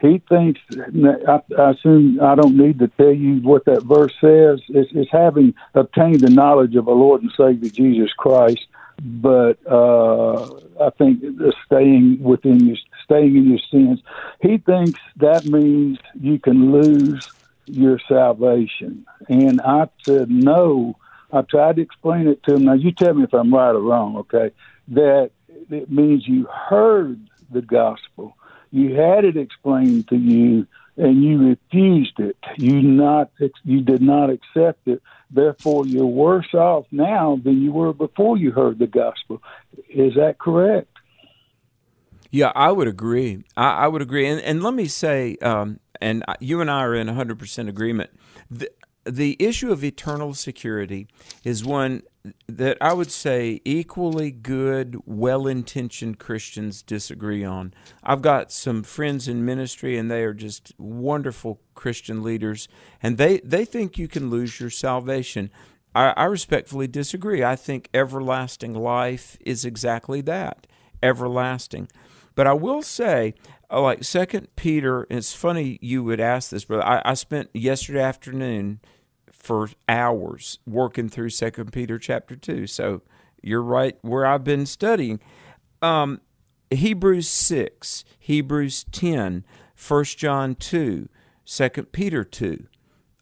he 0.00 0.22
thinks 0.28 0.60
I, 0.70 1.40
I 1.58 1.70
assume 1.72 2.20
I 2.22 2.36
don't 2.36 2.56
need 2.56 2.78
to 2.78 2.86
tell 2.86 3.12
you 3.12 3.40
what 3.42 3.64
that 3.64 3.82
verse 3.82 4.12
says. 4.20 4.60
It's, 4.68 4.92
it's 4.94 5.10
having 5.10 5.54
obtained 5.74 6.22
the 6.22 6.30
knowledge 6.30 6.76
of 6.76 6.86
our 6.86 6.94
Lord 6.94 7.22
and 7.22 7.32
Savior 7.36 7.68
Jesus 7.68 8.12
Christ 8.16 8.60
but 9.02 9.58
uh, 9.70 10.44
I 10.80 10.90
think 10.98 11.22
staying 11.64 12.18
within 12.22 12.66
your 12.66 12.76
staying 13.10 13.36
in 13.36 13.50
your 13.50 13.58
sins. 13.70 14.00
He 14.40 14.58
thinks 14.58 15.00
that 15.16 15.44
means 15.44 15.98
you 16.20 16.38
can 16.38 16.72
lose 16.72 17.28
your 17.66 17.98
salvation, 18.08 19.04
and 19.28 19.60
I 19.60 19.88
said 20.02 20.30
no. 20.30 20.96
I 21.32 21.42
tried 21.42 21.76
to 21.76 21.82
explain 21.82 22.26
it 22.26 22.42
to 22.44 22.54
him. 22.54 22.64
Now 22.64 22.74
you 22.74 22.92
tell 22.92 23.14
me 23.14 23.24
if 23.24 23.34
I'm 23.34 23.54
right 23.54 23.70
or 23.70 23.80
wrong. 23.80 24.16
Okay, 24.18 24.50
that 24.88 25.30
it 25.70 25.90
means 25.90 26.26
you 26.26 26.46
heard 26.46 27.20
the 27.50 27.62
gospel, 27.62 28.36
you 28.70 28.94
had 28.94 29.24
it 29.24 29.36
explained 29.36 30.08
to 30.08 30.16
you, 30.16 30.66
and 30.96 31.22
you 31.22 31.48
refused 31.48 32.18
it. 32.20 32.36
You 32.58 32.80
not 32.82 33.30
you 33.64 33.80
did 33.80 34.02
not 34.02 34.30
accept 34.30 34.86
it. 34.86 35.02
Therefore, 35.32 35.86
you're 35.86 36.06
worse 36.06 36.54
off 36.54 36.86
now 36.90 37.40
than 37.42 37.62
you 37.62 37.72
were 37.72 37.92
before 37.92 38.36
you 38.36 38.50
heard 38.50 38.78
the 38.78 38.86
gospel. 38.86 39.42
Is 39.88 40.14
that 40.14 40.38
correct? 40.38 40.88
Yeah, 42.30 42.52
I 42.54 42.72
would 42.72 42.88
agree. 42.88 43.44
I, 43.56 43.70
I 43.70 43.88
would 43.88 44.02
agree. 44.02 44.26
And, 44.26 44.40
and 44.40 44.62
let 44.62 44.74
me 44.74 44.86
say, 44.86 45.36
um, 45.42 45.80
and 46.00 46.24
you 46.40 46.60
and 46.60 46.70
I 46.70 46.82
are 46.82 46.94
in 46.94 47.08
100% 47.08 47.68
agreement. 47.68 48.10
The, 48.50 48.70
the 49.04 49.36
issue 49.38 49.72
of 49.72 49.82
eternal 49.82 50.34
security 50.34 51.08
is 51.42 51.64
one 51.64 52.02
that 52.46 52.76
I 52.80 52.92
would 52.92 53.10
say 53.10 53.60
equally 53.64 54.30
good, 54.30 54.98
well 55.06 55.46
intentioned 55.46 56.18
Christians 56.18 56.82
disagree 56.82 57.44
on. 57.44 57.72
I've 58.04 58.22
got 58.22 58.52
some 58.52 58.82
friends 58.82 59.26
in 59.26 59.44
ministry, 59.44 59.96
and 59.96 60.10
they 60.10 60.22
are 60.22 60.34
just 60.34 60.72
wonderful 60.78 61.60
Christian 61.74 62.22
leaders, 62.22 62.68
and 63.02 63.16
they, 63.16 63.40
they 63.40 63.64
think 63.64 63.96
you 63.96 64.06
can 64.06 64.28
lose 64.28 64.60
your 64.60 64.70
salvation. 64.70 65.50
I, 65.94 66.12
I 66.16 66.24
respectfully 66.26 66.86
disagree. 66.86 67.42
I 67.42 67.56
think 67.56 67.88
everlasting 67.94 68.74
life 68.74 69.38
is 69.40 69.64
exactly 69.64 70.20
that 70.22 70.66
everlasting. 71.02 71.88
But 72.40 72.46
I 72.46 72.54
will 72.54 72.80
say, 72.80 73.34
uh, 73.70 73.82
like 73.82 74.02
Second 74.02 74.48
Peter, 74.56 75.06
it's 75.10 75.34
funny 75.34 75.78
you 75.82 76.02
would 76.04 76.20
ask 76.20 76.48
this, 76.50 76.64
brother. 76.64 76.86
I, 76.86 77.02
I 77.04 77.14
spent 77.14 77.50
yesterday 77.52 78.00
afternoon 78.00 78.80
for 79.30 79.68
hours 79.90 80.58
working 80.66 81.10
through 81.10 81.28
Second 81.30 81.70
Peter 81.70 81.98
chapter 81.98 82.36
two. 82.36 82.66
So 82.66 83.02
you're 83.42 83.62
right 83.62 83.98
where 84.00 84.24
I've 84.24 84.44
been 84.44 84.64
studying. 84.64 85.20
um, 85.82 86.22
Hebrews 86.70 87.28
6, 87.28 88.04
Hebrews 88.18 88.86
10, 88.90 89.44
1 89.88 90.04
John 90.04 90.54
2, 90.54 91.10
2 91.44 91.68
Peter 91.92 92.24
2. 92.24 92.66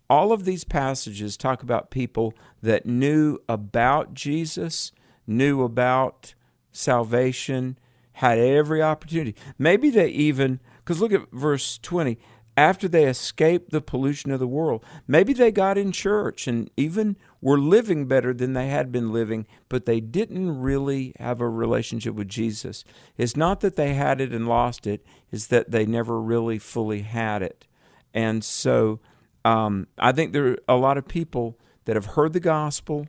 All 0.09 0.33
of 0.33 0.45
these 0.45 0.64
passages 0.64 1.37
talk 1.37 1.62
about 1.64 1.91
people 1.91 2.35
that 2.62 2.87
knew 2.87 3.39
about 3.49 4.14
Jesus, 4.14 4.93
knew 5.27 5.64
about 5.64 6.35
salvation, 6.73 7.79
had 8.19 8.37
every 8.37 8.83
opportunity. 8.83 9.33
Maybe 9.59 9.91
they 9.91 10.09
even, 10.09 10.59
because 10.79 11.01
look 11.01 11.12
at 11.12 11.31
verse 11.31 11.79
20, 11.79 12.19
after 12.57 12.89
they 12.89 13.07
escaped 13.07 13.71
the 13.71 13.81
pollution 13.81 14.33
of 14.33 14.41
the 14.41 14.49
world, 14.49 14.85
maybe 15.07 15.33
they 15.33 15.53
got 15.53 15.79
in 15.79 15.93
church 15.93 16.49
and 16.49 16.69
even 16.77 17.16
were 17.41 17.61
living 17.61 18.07
better 18.07 18.35
than 18.35 18.55
they 18.55 18.66
had 18.66 18.91
been 18.91 19.12
living, 19.12 19.47
but 19.69 19.87
they 19.87 20.01
didn't 20.01 20.61
really 20.61 21.14
have 21.21 21.41
a 21.41 21.49
relationship 21.49 22.16
with 22.16 22.29
Jesus. 22.29 22.83
It's 23.16 23.37
not 23.37 23.61
that 23.61 23.77
they 23.77 23.95
had 23.95 24.21
it 24.21 24.33
and 24.33 24.49
lost 24.49 24.85
it, 24.85 25.07
it's 25.31 25.47
that 25.47 25.71
they 25.71 25.87
never 25.87 26.21
really 26.21 26.59
fully 26.59 27.03
had 27.03 27.41
it. 27.41 27.69
And 28.12 28.43
so 28.43 28.99
um, 29.45 29.87
I 29.97 30.11
think 30.11 30.33
there 30.33 30.47
are 30.49 30.59
a 30.66 30.75
lot 30.75 30.99
of 30.99 31.07
people 31.07 31.57
that 31.85 31.95
have 31.95 32.07
heard 32.16 32.33
the 32.33 32.41
gospel. 32.41 33.07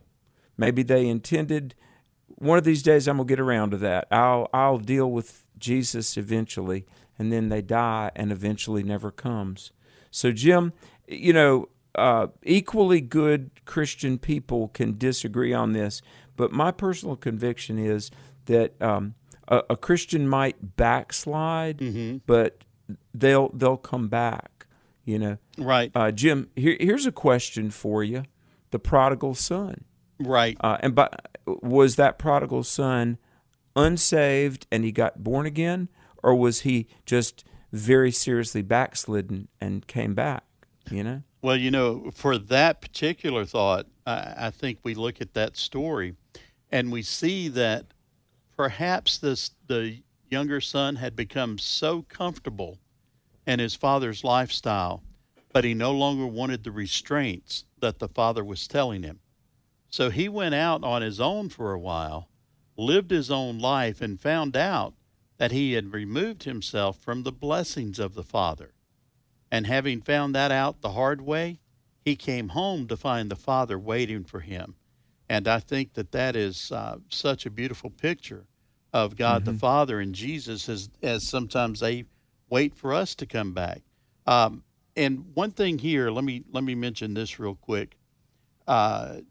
Maybe 0.56 0.84
they 0.84 1.08
intended 1.08 1.74
one 2.40 2.58
of 2.58 2.64
these 2.64 2.82
days 2.82 3.08
I'm 3.08 3.18
gonna 3.18 3.28
get 3.28 3.40
around 3.40 3.72
to 3.72 3.78
that. 3.78 4.08
I'll 4.12 4.48
I'll 4.54 4.78
deal 4.80 5.12
with 5.12 5.46
Jesus 5.58 6.18
eventually, 6.18 6.86
and 7.18 7.32
then 7.32 7.50
they 7.50 7.62
die 7.62 8.12
and 8.16 8.32
eventually 8.32 8.82
never 8.84 9.12
comes. 9.12 9.72
So 10.12 10.32
Jim, 10.32 10.74
you 11.08 11.34
know, 11.34 11.70
uh, 11.96 12.28
equally 12.44 13.02
good 13.02 13.52
Christian 13.66 14.18
people 14.18 14.70
can 14.70 14.98
disagree 14.98 15.54
on 15.54 15.74
this, 15.74 16.02
but 16.36 16.52
my 16.52 16.72
personal 16.72 17.16
conviction 17.16 17.78
is 17.78 18.10
that 18.46 18.82
um, 18.82 19.16
a, 19.48 19.62
a 19.72 19.78
Christian 19.78 20.28
might 20.28 20.76
backslide, 20.78 22.22
but 22.26 22.64
they'll 23.14 23.50
they'll 23.50 23.78
come 23.78 24.08
back. 24.08 24.66
You 25.06 25.18
know, 25.20 25.38
Right. 25.58 25.92
uh, 25.96 26.12
Jim. 26.12 26.50
Here, 26.56 26.78
here's 26.80 27.06
a 27.08 27.12
question 27.12 27.72
for 27.72 28.04
you: 28.04 28.24
the 28.72 28.80
prodigal 28.80 29.34
son. 29.36 29.84
right. 30.20 30.56
Uh, 30.62 30.78
and 30.82 30.94
by, 30.94 31.10
was 31.62 31.96
that 31.96 32.20
prodigal 32.20 32.64
son 32.64 33.18
unsaved 33.76 34.68
and 34.72 34.84
he 34.84 34.92
got 34.92 35.24
born 35.24 35.46
again, 35.46 35.90
or 36.22 36.36
was 36.36 36.62
he 36.62 36.88
just 37.06 37.44
very 37.72 38.12
seriously 38.12 38.62
backslidden 38.62 39.48
and 39.62 39.88
came 39.88 40.14
back? 40.16 40.44
You 40.90 41.04
know. 41.04 41.24
Well, 41.42 41.56
you 41.56 41.72
know, 41.72 42.12
for 42.14 42.38
that 42.38 42.82
particular 42.82 43.46
thought, 43.46 43.86
I, 44.06 44.34
I 44.38 44.50
think 44.52 44.80
we 44.84 44.94
look 44.94 45.22
at 45.22 45.34
that 45.36 45.56
story 45.56 46.16
and 46.72 46.92
we 46.92 47.02
see 47.02 47.48
that 47.50 47.86
perhaps 48.58 49.18
this 49.18 49.52
the 49.68 50.02
younger 50.30 50.62
son 50.62 50.96
had 50.98 51.16
become 51.16 51.58
so 51.58 52.04
comfortable 52.10 52.78
in 53.48 53.60
his 53.60 53.74
father's 53.74 54.24
lifestyle, 54.24 55.02
but 55.54 55.64
he 55.64 55.74
no 55.74 55.92
longer 55.92 56.28
wanted 56.28 56.64
the 56.64 56.72
restraints 56.72 57.66
that 57.80 58.00
the 58.00 58.10
father 58.10 58.44
was 58.44 58.68
telling 58.68 59.04
him. 59.04 59.20
So 59.90 60.10
he 60.10 60.30
went 60.30 60.56
out 60.56 60.84
on 60.84 61.02
his 61.02 61.20
own 61.20 61.50
for 61.50 61.74
a 61.74 61.80
while, 61.80 62.30
lived 62.78 63.12
his 63.12 63.32
own 63.32 63.60
life, 63.60 64.02
and 64.02 64.20
found 64.20 64.56
out 64.56 64.94
that 65.38 65.52
he 65.52 65.74
had 65.74 65.94
removed 65.94 66.44
himself 66.44 67.00
from 67.00 67.24
the 67.24 67.32
blessings 67.32 68.00
of 68.00 68.14
the 68.14 68.24
father. 68.24 68.74
And 69.52 69.66
having 69.66 70.02
found 70.02 70.36
that 70.36 70.52
out 70.52 70.82
the 70.82 70.92
hard 70.92 71.22
way, 71.22 71.60
he 72.04 72.16
came 72.16 72.50
home 72.50 72.88
to 72.88 72.98
find 72.98 73.30
the 73.30 73.36
Father 73.36 73.78
waiting 73.78 74.24
for 74.24 74.40
him. 74.40 74.76
And 75.28 75.48
I 75.48 75.60
think 75.60 75.94
that 75.94 76.12
that 76.12 76.36
is 76.36 76.72
uh, 76.72 76.98
such 77.10 77.46
a 77.46 77.52
beautiful 77.52 77.90
picture 77.90 78.46
of 78.92 79.16
God 79.16 79.46
the 79.46 79.54
Father 79.54 80.00
and 80.00 80.16
Jesus 80.16 80.68
as, 80.68 80.90
as 81.04 81.28
sometimes 81.28 81.80
they 81.80 82.06
wait 82.50 82.74
for 82.76 82.94
us 82.94 83.14
to 83.16 83.26
come 83.26 83.54
back. 83.54 83.82
Um, 84.26 84.64
and 84.96 85.26
one 85.36 85.52
thing 85.52 85.78
here, 85.78 86.10
let 86.10 86.24
me 86.24 86.44
let 86.52 86.64
me 86.64 86.76
mention 86.76 87.14
this 87.14 87.40
real 87.40 87.56
quick. 87.56 87.96
Uh, 88.68 89.22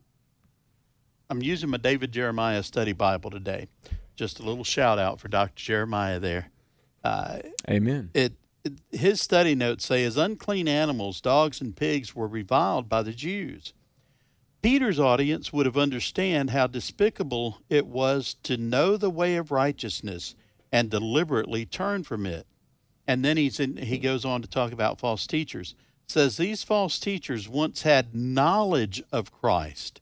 I'm 1.31 1.43
using 1.43 1.68
my 1.68 1.76
David 1.76 2.12
Jeremiah 2.12 2.62
Study 2.62 2.93
Bible 2.93 3.31
today. 3.31 3.68
Just 4.16 4.41
a 4.41 4.43
little 4.43 4.64
shout 4.64 4.99
out 4.99 5.20
for 5.20 5.29
Dr. 5.29 5.62
Jeremiah 5.62 6.18
there. 6.18 6.51
Uh, 7.05 7.39
Amen. 7.68 8.11
it, 8.14 8.33
it 8.64 8.72
his 8.91 9.20
study 9.20 9.55
notes 9.55 9.87
say 9.87 10.05
as 10.05 10.16
unclean 10.16 10.66
animals 10.66 11.20
dogs 11.20 11.61
and 11.61 11.76
pigs 11.76 12.14
were 12.14 12.26
reviled 12.26 12.89
by 12.89 13.03
the 13.03 13.12
jews 13.12 13.72
peter's 14.62 14.99
audience 14.99 15.53
would 15.53 15.64
have 15.64 15.79
understand 15.79 16.51
how 16.51 16.66
despicable 16.66 17.61
it 17.70 17.87
was 17.87 18.35
to 18.43 18.57
know 18.57 18.97
the 18.97 19.09
way 19.09 19.37
of 19.37 19.53
righteousness 19.53 20.35
and 20.72 20.91
deliberately 20.91 21.64
turn 21.64 22.03
from 22.03 22.26
it 22.26 22.45
and 23.07 23.24
then 23.24 23.37
he's 23.37 23.61
in, 23.61 23.76
he 23.76 23.97
goes 23.97 24.24
on 24.24 24.43
to 24.43 24.49
talk 24.49 24.72
about 24.72 24.99
false 24.99 25.24
teachers 25.24 25.76
says 26.09 26.37
these 26.37 26.64
false 26.64 26.99
teachers 26.99 27.49
once 27.49 27.83
had 27.83 28.12
knowledge 28.12 29.01
of 29.12 29.31
christ 29.31 30.01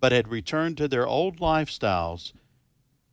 but 0.00 0.12
had 0.12 0.28
returned 0.28 0.76
to 0.76 0.88
their 0.88 1.06
old 1.06 1.38
lifestyles 1.38 2.32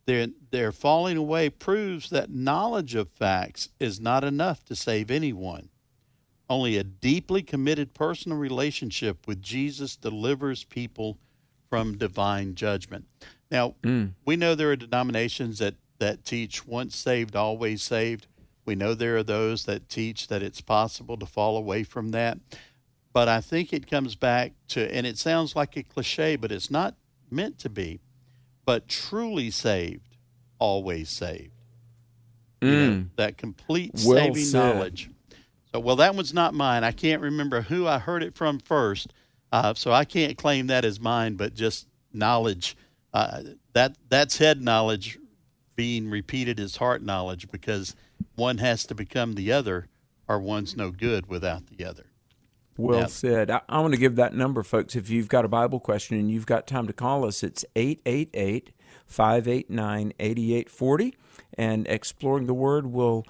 their, 0.06 0.28
their 0.50 0.72
falling 0.72 1.16
away 1.16 1.48
proves 1.48 2.10
that 2.10 2.30
knowledge 2.30 2.94
of 2.94 3.08
facts 3.08 3.70
is 3.80 4.00
not 4.00 4.24
enough 4.24 4.64
to 4.66 4.76
save 4.76 5.10
anyone. 5.10 5.70
Only 6.48 6.76
a 6.76 6.84
deeply 6.84 7.42
committed 7.42 7.94
personal 7.94 8.36
relationship 8.36 9.26
with 9.26 9.40
Jesus 9.40 9.96
delivers 9.96 10.64
people 10.64 11.18
from 11.70 11.96
divine 11.96 12.54
judgment. 12.54 13.06
Now, 13.50 13.76
mm. 13.82 14.12
we 14.26 14.36
know 14.36 14.54
there 14.54 14.70
are 14.70 14.76
denominations 14.76 15.58
that, 15.58 15.74
that 15.98 16.24
teach 16.24 16.66
once 16.66 16.96
saved, 16.96 17.34
always 17.34 17.82
saved. 17.82 18.26
We 18.66 18.74
know 18.74 18.92
there 18.92 19.16
are 19.16 19.22
those 19.22 19.64
that 19.64 19.88
teach 19.88 20.28
that 20.28 20.42
it's 20.42 20.60
possible 20.60 21.16
to 21.16 21.26
fall 21.26 21.56
away 21.56 21.82
from 21.82 22.10
that. 22.10 22.38
But 23.14 23.28
I 23.28 23.40
think 23.40 23.72
it 23.72 23.88
comes 23.88 24.14
back 24.16 24.52
to, 24.68 24.94
and 24.94 25.06
it 25.06 25.16
sounds 25.16 25.56
like 25.56 25.76
a 25.78 25.82
cliche, 25.82 26.36
but 26.36 26.52
it's 26.52 26.70
not 26.70 26.96
meant 27.30 27.58
to 27.60 27.70
be 27.70 28.00
but 28.64 28.88
truly 28.88 29.50
saved, 29.50 30.16
always 30.58 31.08
saved. 31.08 31.50
You 32.60 32.70
know, 32.70 33.04
that 33.16 33.36
complete 33.36 33.92
Well 34.06 34.16
saving 34.16 34.44
said. 34.44 34.58
knowledge. 34.58 35.10
So, 35.72 35.80
well, 35.80 35.96
that 35.96 36.14
one's 36.14 36.32
not 36.32 36.54
mine. 36.54 36.82
I 36.82 36.92
can't 36.92 37.20
remember 37.20 37.60
who 37.62 37.86
I 37.86 37.98
heard 37.98 38.22
it 38.22 38.34
from 38.34 38.58
first, 38.58 39.12
uh, 39.52 39.74
so 39.74 39.92
I 39.92 40.06
can't 40.06 40.38
claim 40.38 40.68
that 40.68 40.84
as 40.84 40.98
mine. 40.98 41.34
But 41.34 41.54
just 41.54 41.86
knowledge, 42.12 42.74
uh, 43.12 43.42
that 43.74 43.96
that's 44.08 44.38
head 44.38 44.62
knowledge 44.62 45.18
being 45.76 46.08
repeated 46.08 46.58
as 46.58 46.76
heart 46.76 47.02
knowledge, 47.02 47.50
because 47.50 47.94
one 48.34 48.58
has 48.58 48.86
to 48.86 48.94
become 48.94 49.34
the 49.34 49.52
other, 49.52 49.88
or 50.26 50.38
one's 50.38 50.74
no 50.74 50.90
good 50.90 51.26
without 51.26 51.66
the 51.66 51.84
other. 51.84 52.06
Well 52.76 53.00
Yeah. 53.00 53.06
said. 53.06 53.50
I, 53.50 53.60
I 53.68 53.80
want 53.80 53.94
to 53.94 54.00
give 54.00 54.16
that 54.16 54.34
number, 54.34 54.62
folks. 54.62 54.96
If 54.96 55.10
you've 55.10 55.28
got 55.28 55.44
a 55.44 55.48
Bible 55.48 55.80
question 55.80 56.18
and 56.18 56.30
you've 56.30 56.46
got 56.46 56.66
time 56.66 56.86
to 56.86 56.92
call 56.92 57.24
us, 57.24 57.42
it's 57.42 57.64
888 57.76 58.70
589 59.06 60.12
8840. 60.18 61.14
And 61.56 61.86
Exploring 61.86 62.46
the 62.46 62.54
Word 62.54 62.86
will 62.86 63.24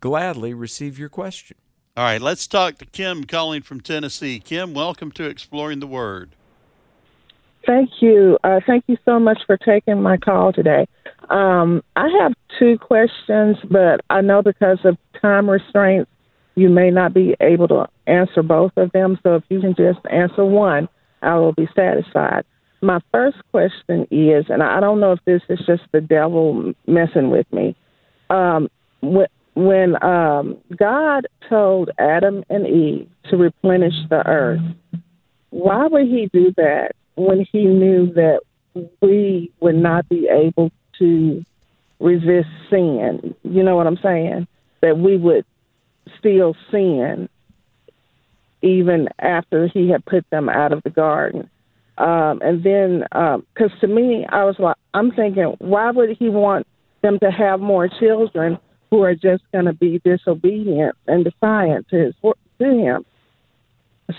gladly 0.00 0.54
receive 0.54 0.98
your 0.98 1.08
question. 1.08 1.56
All 1.96 2.04
right, 2.04 2.20
let's 2.20 2.46
talk 2.46 2.78
to 2.78 2.86
Kim 2.86 3.24
calling 3.24 3.62
from 3.62 3.80
Tennessee. 3.80 4.38
Kim, 4.38 4.72
welcome 4.72 5.10
to 5.12 5.24
Exploring 5.24 5.80
the 5.80 5.86
Word. 5.86 6.30
Thank 7.66 7.90
you. 8.00 8.38
Uh, 8.44 8.60
thank 8.66 8.84
you 8.86 8.96
so 9.04 9.18
much 9.18 9.40
for 9.46 9.56
taking 9.58 10.00
my 10.00 10.16
call 10.16 10.52
today. 10.52 10.86
Um, 11.28 11.82
I 11.96 12.08
have 12.20 12.32
two 12.58 12.78
questions, 12.78 13.58
but 13.70 14.00
I 14.08 14.20
know 14.22 14.40
because 14.42 14.78
of 14.84 14.96
time 15.20 15.50
restraints, 15.50 16.10
you 16.58 16.68
may 16.68 16.90
not 16.90 17.14
be 17.14 17.36
able 17.40 17.68
to 17.68 17.88
answer 18.06 18.42
both 18.42 18.72
of 18.76 18.90
them. 18.92 19.18
So 19.22 19.36
if 19.36 19.44
you 19.48 19.60
can 19.60 19.74
just 19.74 20.00
answer 20.10 20.44
one, 20.44 20.88
I 21.22 21.36
will 21.36 21.52
be 21.52 21.68
satisfied. 21.74 22.44
My 22.80 23.00
first 23.12 23.38
question 23.50 24.06
is, 24.10 24.46
and 24.48 24.62
I 24.62 24.80
don't 24.80 25.00
know 25.00 25.12
if 25.12 25.20
this 25.24 25.42
is 25.48 25.58
just 25.66 25.82
the 25.92 26.00
devil 26.00 26.72
messing 26.86 27.30
with 27.30 27.46
me. 27.52 27.76
Um, 28.30 28.68
when 29.54 30.02
um, 30.02 30.58
God 30.76 31.26
told 31.48 31.90
Adam 31.98 32.44
and 32.48 32.66
Eve 32.66 33.08
to 33.30 33.36
replenish 33.36 33.94
the 34.08 34.26
earth, 34.26 34.60
why 35.50 35.86
would 35.86 36.06
he 36.06 36.28
do 36.32 36.52
that 36.56 36.92
when 37.16 37.44
he 37.50 37.64
knew 37.64 38.12
that 38.12 38.40
we 39.00 39.50
would 39.60 39.74
not 39.74 40.08
be 40.08 40.28
able 40.28 40.70
to 41.00 41.44
resist 41.98 42.48
sin? 42.70 43.34
You 43.42 43.62
know 43.64 43.74
what 43.74 43.88
I'm 43.88 43.98
saying? 44.02 44.46
That 44.82 44.98
we 44.98 45.16
would 45.16 45.44
still 46.18 46.56
sin 46.70 47.28
even 48.62 49.08
after 49.18 49.68
he 49.68 49.88
had 49.88 50.04
put 50.04 50.28
them 50.30 50.48
out 50.48 50.72
of 50.72 50.82
the 50.82 50.90
garden. 50.90 51.48
Um, 51.96 52.40
and 52.42 52.62
then, 52.62 53.04
because 53.10 53.72
to 53.80 53.86
me, 53.86 54.26
I 54.28 54.44
was 54.44 54.56
like, 54.58 54.76
I'm 54.94 55.10
thinking, 55.10 55.56
why 55.58 55.90
would 55.90 56.16
he 56.16 56.28
want 56.28 56.66
them 57.02 57.18
to 57.20 57.30
have 57.30 57.60
more 57.60 57.88
children 57.88 58.58
who 58.90 59.02
are 59.02 59.14
just 59.14 59.42
going 59.52 59.66
to 59.66 59.72
be 59.72 60.00
disobedient 60.04 60.96
and 61.06 61.24
defiant 61.24 61.88
to 61.88 61.96
his 61.96 62.14
to 62.22 62.64
him? 62.64 63.04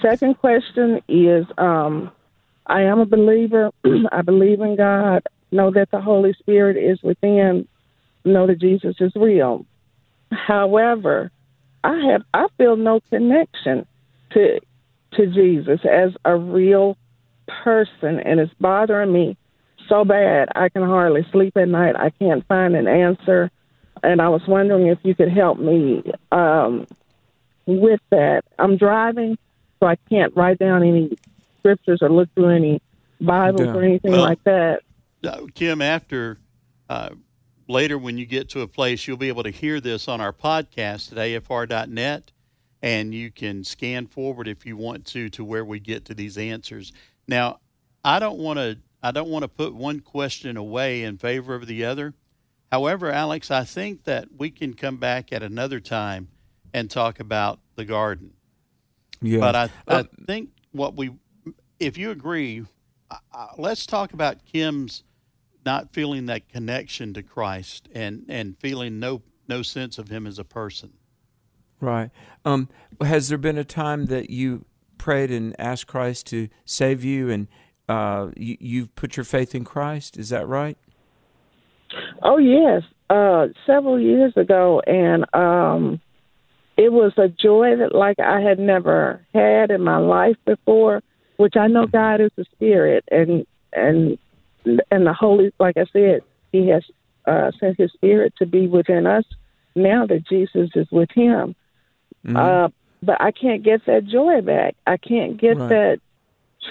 Second 0.01 0.37
question 0.37 1.01
is 1.07 1.45
um, 1.57 2.11
I 2.65 2.83
am 2.83 2.99
a 2.99 3.05
believer. 3.05 3.71
I 4.11 4.21
believe 4.21 4.61
in 4.61 4.75
God, 4.75 5.23
know 5.51 5.71
that 5.71 5.89
the 5.91 6.01
Holy 6.01 6.33
Spirit 6.33 6.77
is 6.77 7.01
within. 7.01 7.67
know 8.23 8.45
that 8.45 8.59
Jesus 8.59 8.95
is 8.99 9.11
real. 9.15 9.65
However, 10.31 11.31
I 11.83 11.97
have 12.11 12.23
I 12.33 12.47
feel 12.57 12.75
no 12.75 12.99
connection 13.09 13.85
to 14.31 14.59
to 15.13 15.27
Jesus 15.27 15.79
as 15.89 16.11
a 16.25 16.35
real 16.35 16.97
person, 17.63 18.19
and 18.19 18.39
it's 18.39 18.53
bothering 18.59 19.11
me 19.11 19.37
so 19.87 20.05
bad. 20.05 20.49
I 20.55 20.69
can 20.69 20.83
hardly 20.83 21.25
sleep 21.31 21.57
at 21.57 21.67
night. 21.67 21.95
I 21.95 22.11
can't 22.11 22.45
find 22.47 22.75
an 22.75 22.87
answer, 22.87 23.49
and 24.03 24.21
I 24.21 24.29
was 24.29 24.41
wondering 24.47 24.87
if 24.87 24.99
you 25.03 25.15
could 25.15 25.31
help 25.31 25.57
me 25.59 26.03
um, 26.31 26.85
with 27.65 28.01
that. 28.11 28.43
I'm 28.59 28.77
driving, 28.77 29.37
so 29.79 29.87
I 29.87 29.95
can't 30.09 30.35
write 30.35 30.59
down 30.59 30.83
any 30.83 31.17
scriptures 31.59 31.99
or 32.01 32.09
look 32.09 32.29
through 32.35 32.49
any 32.49 32.81
Bibles 33.19 33.61
Yeah. 33.67 33.73
or 33.73 33.83
anything 33.83 34.11
Well- 34.11 34.21
like 34.21 34.43
that. 34.43 34.81
Uh, 35.25 35.47
Kim, 35.53 35.81
after 35.81 36.37
uh, 36.89 37.09
later 37.69 37.97
when 37.97 38.17
you 38.17 38.25
get 38.25 38.49
to 38.49 38.61
a 38.61 38.67
place, 38.67 39.07
you'll 39.07 39.15
be 39.15 39.29
able 39.29 39.43
to 39.43 39.49
hear 39.51 39.79
this 39.79 40.09
on 40.09 40.19
our 40.19 40.33
podcast 40.33 41.13
at 41.13 41.17
afr.net, 41.17 42.31
and 42.81 43.13
you 43.13 43.31
can 43.31 43.63
scan 43.63 44.07
forward 44.07 44.47
if 44.49 44.65
you 44.65 44.75
want 44.75 45.05
to 45.05 45.29
to 45.29 45.45
where 45.45 45.63
we 45.63 45.79
get 45.79 46.03
to 46.05 46.13
these 46.13 46.37
answers. 46.37 46.91
Now, 47.27 47.59
I 48.03 48.19
don't 48.19 48.39
want 48.39 48.59
to 48.59 48.77
I 49.01 49.11
don't 49.11 49.29
want 49.29 49.43
to 49.43 49.47
put 49.47 49.73
one 49.73 50.01
question 50.01 50.57
away 50.57 51.03
in 51.03 51.17
favor 51.17 51.55
of 51.55 51.67
the 51.67 51.85
other. 51.85 52.13
However, 52.69 53.09
Alex, 53.11 53.49
I 53.49 53.63
think 53.63 54.03
that 54.03 54.27
we 54.37 54.49
can 54.51 54.73
come 54.73 54.97
back 54.97 55.31
at 55.31 55.41
another 55.41 55.79
time 55.79 56.27
and 56.73 56.89
talk 56.91 57.19
about 57.19 57.59
the 57.75 57.85
garden. 57.85 58.33
Yeah. 59.21 59.39
But 59.39 59.55
I, 59.55 59.63
I 59.87 59.93
Uh, 59.99 60.03
think 60.27 60.49
what 60.71 60.95
we, 60.95 61.11
if 61.79 61.97
you 61.97 62.11
agree, 62.11 62.65
uh, 63.09 63.47
let's 63.57 63.85
talk 63.85 64.13
about 64.13 64.45
Kim's 64.45 65.03
not 65.65 65.93
feeling 65.93 66.25
that 66.27 66.49
connection 66.49 67.13
to 67.13 67.23
Christ 67.23 67.89
and 67.93 68.25
and 68.29 68.57
feeling 68.59 68.99
no 68.99 69.21
no 69.47 69.61
sense 69.61 69.97
of 69.97 70.09
him 70.09 70.27
as 70.27 70.39
a 70.39 70.43
person. 70.43 70.93
Right. 71.81 72.11
Um, 72.45 72.69
has 73.01 73.29
there 73.29 73.37
been 73.37 73.57
a 73.57 73.63
time 73.63 74.07
that 74.07 74.29
you 74.29 74.65
prayed 74.97 75.31
and 75.31 75.55
asked 75.59 75.87
Christ 75.87 76.27
to 76.27 76.49
save 76.65 77.03
you, 77.03 77.29
and 77.29 77.47
uh, 77.87 78.29
you, 78.35 78.57
you've 78.59 78.95
put 78.95 79.17
your 79.17 79.23
faith 79.23 79.55
in 79.55 79.63
Christ? 79.63 80.17
Is 80.17 80.29
that 80.29 80.47
right? 80.47 80.77
Oh 82.21 82.37
yes, 82.37 82.83
uh, 83.09 83.47
several 83.65 83.99
years 83.99 84.33
ago, 84.35 84.81
and 84.85 85.25
um, 85.33 86.01
it 86.77 86.91
was 86.91 87.13
a 87.17 87.27
joy 87.27 87.75
that 87.77 87.95
like 87.95 88.19
I 88.19 88.41
had 88.41 88.59
never 88.59 89.25
had 89.33 89.71
in 89.71 89.81
my 89.81 89.97
life 89.97 90.37
before. 90.45 91.01
Which 91.37 91.55
I 91.55 91.67
know 91.67 91.87
God 91.87 92.19
is 92.19 92.31
a 92.37 92.43
spirit, 92.53 93.05
and 93.09 93.47
and 93.71 94.17
and 94.65 95.05
the 95.05 95.13
Holy, 95.13 95.51
like 95.59 95.77
I 95.77 95.85
said, 95.91 96.21
He 96.51 96.67
has 96.69 96.83
uh, 97.25 97.51
sent 97.59 97.77
His 97.79 97.91
Spirit 97.93 98.33
to 98.39 98.45
be 98.45 98.67
within 98.67 99.07
us 99.07 99.23
now 99.75 100.05
that 100.07 100.27
Jesus 100.27 100.69
is 100.75 100.87
with 100.91 101.09
Him. 101.11 101.55
Mm-hmm. 102.25 102.35
Uh, 102.35 102.69
but 103.01 103.21
I 103.21 103.31
can't 103.31 103.63
get 103.63 103.85
that 103.85 104.05
joy 104.05 104.41
back. 104.41 104.75
I 104.85 104.97
can't 104.97 105.39
get 105.39 105.57
Right. 105.57 105.69
that 105.69 105.99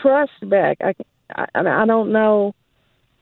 trust 0.02 0.32
back. 0.42 0.78
I, 0.82 0.94
I 1.34 1.46
I 1.54 1.86
don't 1.86 2.12
know 2.12 2.54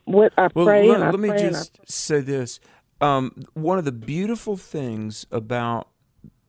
what 0.05 0.33
I 0.37 0.49
Well, 0.55 0.67
pray 0.67 0.89
let, 0.89 1.03
I 1.03 1.11
let 1.11 1.21
me 1.21 1.29
pray 1.29 1.39
just 1.39 1.79
say 1.91 2.21
this. 2.21 2.61
Um, 3.01 3.33
one 3.55 3.79
of 3.79 3.85
the 3.85 3.93
beautiful 3.93 4.57
things 4.57 5.27
about 5.31 5.89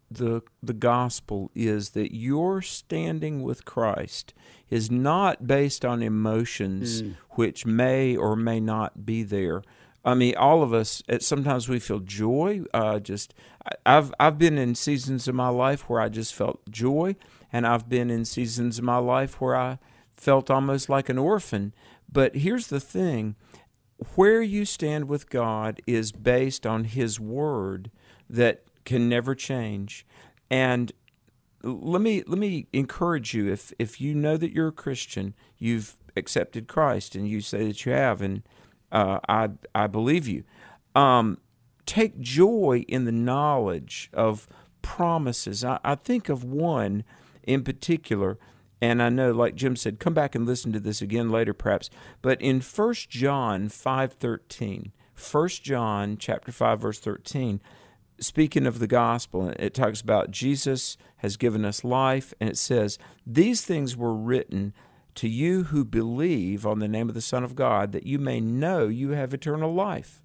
the 0.09 0.41
the 0.63 0.73
gospel 0.73 1.51
is 1.53 1.89
that 1.91 2.15
your 2.15 2.61
standing 2.61 3.43
with 3.43 3.65
Christ 3.65 4.33
is 4.69 4.89
not 4.89 5.47
based 5.47 5.83
on 5.83 6.01
emotions 6.01 7.01
which 7.31 7.65
may 7.65 8.15
or 8.15 8.35
may 8.35 8.59
not 8.59 9.05
be 9.05 9.23
there. 9.23 9.63
I 10.05 10.13
mean, 10.13 10.35
all 10.37 10.63
of 10.63 10.73
us. 10.73 11.03
Sometimes 11.19 11.67
we 11.67 11.79
feel 11.79 11.99
joy. 11.99 12.63
Uh, 12.73 12.99
just 12.99 13.33
I've 13.85 14.13
I've 14.19 14.37
been 14.37 14.57
in 14.57 14.75
seasons 14.75 15.27
of 15.27 15.35
my 15.35 15.49
life 15.49 15.89
where 15.89 15.99
I 15.99 16.07
just 16.07 16.33
felt 16.33 16.69
joy, 16.69 17.17
and 17.51 17.67
I've 17.67 17.89
been 17.89 18.09
in 18.09 18.23
seasons 18.23 18.77
of 18.77 18.85
my 18.85 18.97
life 18.97 19.41
where 19.41 19.55
I 19.55 19.79
felt 20.15 20.49
almost 20.49 20.87
like 20.87 21.09
an 21.09 21.17
orphan. 21.17 21.73
But 22.09 22.37
here's 22.37 22.67
the 22.67 22.79
thing: 22.79 23.35
where 24.15 24.41
you 24.41 24.63
stand 24.63 25.09
with 25.09 25.29
God 25.29 25.81
is 25.85 26.13
based 26.13 26.65
on 26.65 26.85
His 26.85 27.19
Word 27.19 27.91
that 28.29 28.63
can 28.87 29.09
never 29.09 29.35
change. 29.35 30.07
And 30.49 30.93
let 31.61 32.01
me 32.01 32.23
let 32.25 32.39
me 32.39 32.67
encourage 32.71 33.33
you 33.33 33.51
if 33.51 33.73
if 33.77 33.99
you 33.99 34.15
know 34.15 34.37
that 34.37 34.53
you're 34.53 34.69
a 34.69 34.71
Christian, 34.71 35.35
you've 35.57 35.97
accepted 36.15 36.69
Christ, 36.69 37.13
and 37.13 37.27
you 37.27 37.41
say 37.41 37.67
that 37.67 37.85
you 37.85 37.91
have, 37.91 38.21
and 38.21 38.43
uh, 38.91 39.19
I 39.27 39.49
I 39.75 39.87
believe 39.87 40.25
you. 40.25 40.45
Um, 40.95 41.37
take 41.85 42.19
joy 42.19 42.85
in 42.87 43.03
the 43.03 43.11
knowledge 43.11 44.09
of 44.13 44.47
promises. 44.81 45.65
I, 45.65 45.79
I 45.83 45.95
think 45.95 46.29
of 46.29 46.45
one 46.45 47.03
in 47.43 47.63
particular, 47.63 48.39
and 48.81 49.03
I 49.03 49.09
know, 49.09 49.31
like 49.31 49.55
Jim 49.55 49.75
said, 49.75 49.99
come 49.99 50.13
back 50.13 50.33
and 50.33 50.45
listen 50.45 50.71
to 50.71 50.79
this 50.79 51.01
again 51.01 51.29
later, 51.29 51.53
perhaps. 51.53 51.89
But 52.21 52.41
in 52.41 52.61
1 52.61 52.93
John 53.09 53.67
five 53.67 54.13
thirteen, 54.13 54.93
1 55.29 55.47
John 55.49 56.15
chapter 56.17 56.53
five 56.53 56.79
verse 56.79 56.99
thirteen, 56.99 57.59
speaking 58.19 58.65
of 58.65 58.79
the 58.79 58.87
gospel, 58.87 59.49
it 59.59 59.73
talks 59.73 60.01
about 60.01 60.31
Jesus 60.31 60.97
has 61.17 61.37
given 61.37 61.65
us 61.65 61.83
life, 61.83 62.33
and 62.39 62.49
it 62.49 62.57
says, 62.57 62.97
These 63.25 63.63
things 63.63 63.95
were 63.95 64.13
written 64.13 64.73
to 65.15 65.27
you 65.27 65.65
who 65.65 65.83
believe 65.83 66.65
on 66.65 66.79
the 66.79 66.87
name 66.87 67.09
of 67.09 67.15
the 67.15 67.21
Son 67.21 67.43
of 67.43 67.55
God, 67.55 67.91
that 67.91 68.05
you 68.05 68.19
may 68.19 68.39
know 68.39 68.87
you 68.87 69.11
have 69.11 69.33
eternal 69.33 69.73
life. 69.73 70.21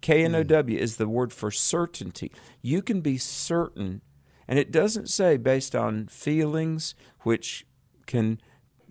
K 0.00 0.24
N 0.24 0.34
O 0.34 0.42
W 0.42 0.78
is 0.78 0.96
the 0.96 1.08
word 1.08 1.32
for 1.32 1.50
certainty. 1.50 2.30
You 2.60 2.82
can 2.82 3.00
be 3.00 3.16
certain, 3.16 4.02
and 4.46 4.58
it 4.58 4.70
doesn't 4.70 5.08
say 5.08 5.36
based 5.36 5.74
on 5.74 6.08
feelings, 6.08 6.94
which 7.20 7.66
can 8.06 8.40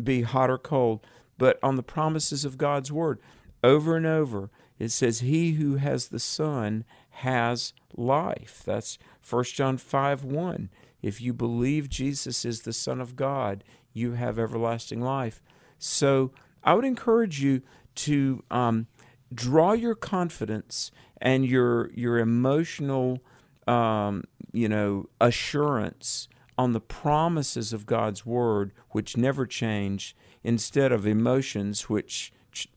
be 0.02 0.24
hot 0.24 0.50
or 0.50 0.58
cold, 0.58 1.06
but 1.38 1.60
on 1.62 1.76
the 1.76 1.84
promises 1.84 2.46
of 2.46 2.58
God's 2.58 2.92
word. 2.92 3.20
Over 3.64 3.96
and 3.96 4.06
over, 4.06 4.50
it 4.80 4.90
says, 4.90 5.20
He 5.20 5.54
who 5.54 5.76
has 5.76 6.08
the 6.08 6.20
Son 6.20 6.84
has 7.18 7.74
life. 7.96 8.62
That's 8.66 8.98
1 9.28 9.44
John 9.46 9.78
5 9.78 10.24
1. 10.24 10.70
If 11.02 11.22
you 11.22 11.34
believe 11.34 11.90
Jesus 11.90 12.46
is 12.46 12.62
the 12.62 12.74
Son 12.74 13.02
of 13.02 13.16
God, 13.16 13.64
you 13.92 14.14
have 14.14 14.40
everlasting 14.40 15.02
life. 15.02 15.42
So 15.78 16.32
I 16.64 16.74
would 16.74 16.86
encourage 16.86 17.42
you 17.42 17.62
to 17.96 18.44
um, 18.50 18.88
draw 19.34 19.74
your 19.74 19.96
confidence 19.96 20.92
and 21.22 21.46
your 21.46 21.92
your 21.94 22.18
emotional 22.18 23.20
um, 23.68 24.24
you 24.52 24.68
know 24.68 25.10
assurance 25.22 26.28
on 26.58 26.74
the 26.74 26.80
promises 26.80 27.74
of 27.74 27.86
God's 27.86 28.26
word 28.26 28.74
which 28.90 29.18
never 29.18 29.46
change 29.46 30.16
instead 30.44 30.92
of 30.92 31.08
emotions 31.08 31.90
which 31.90 32.32
ch- 32.52 32.68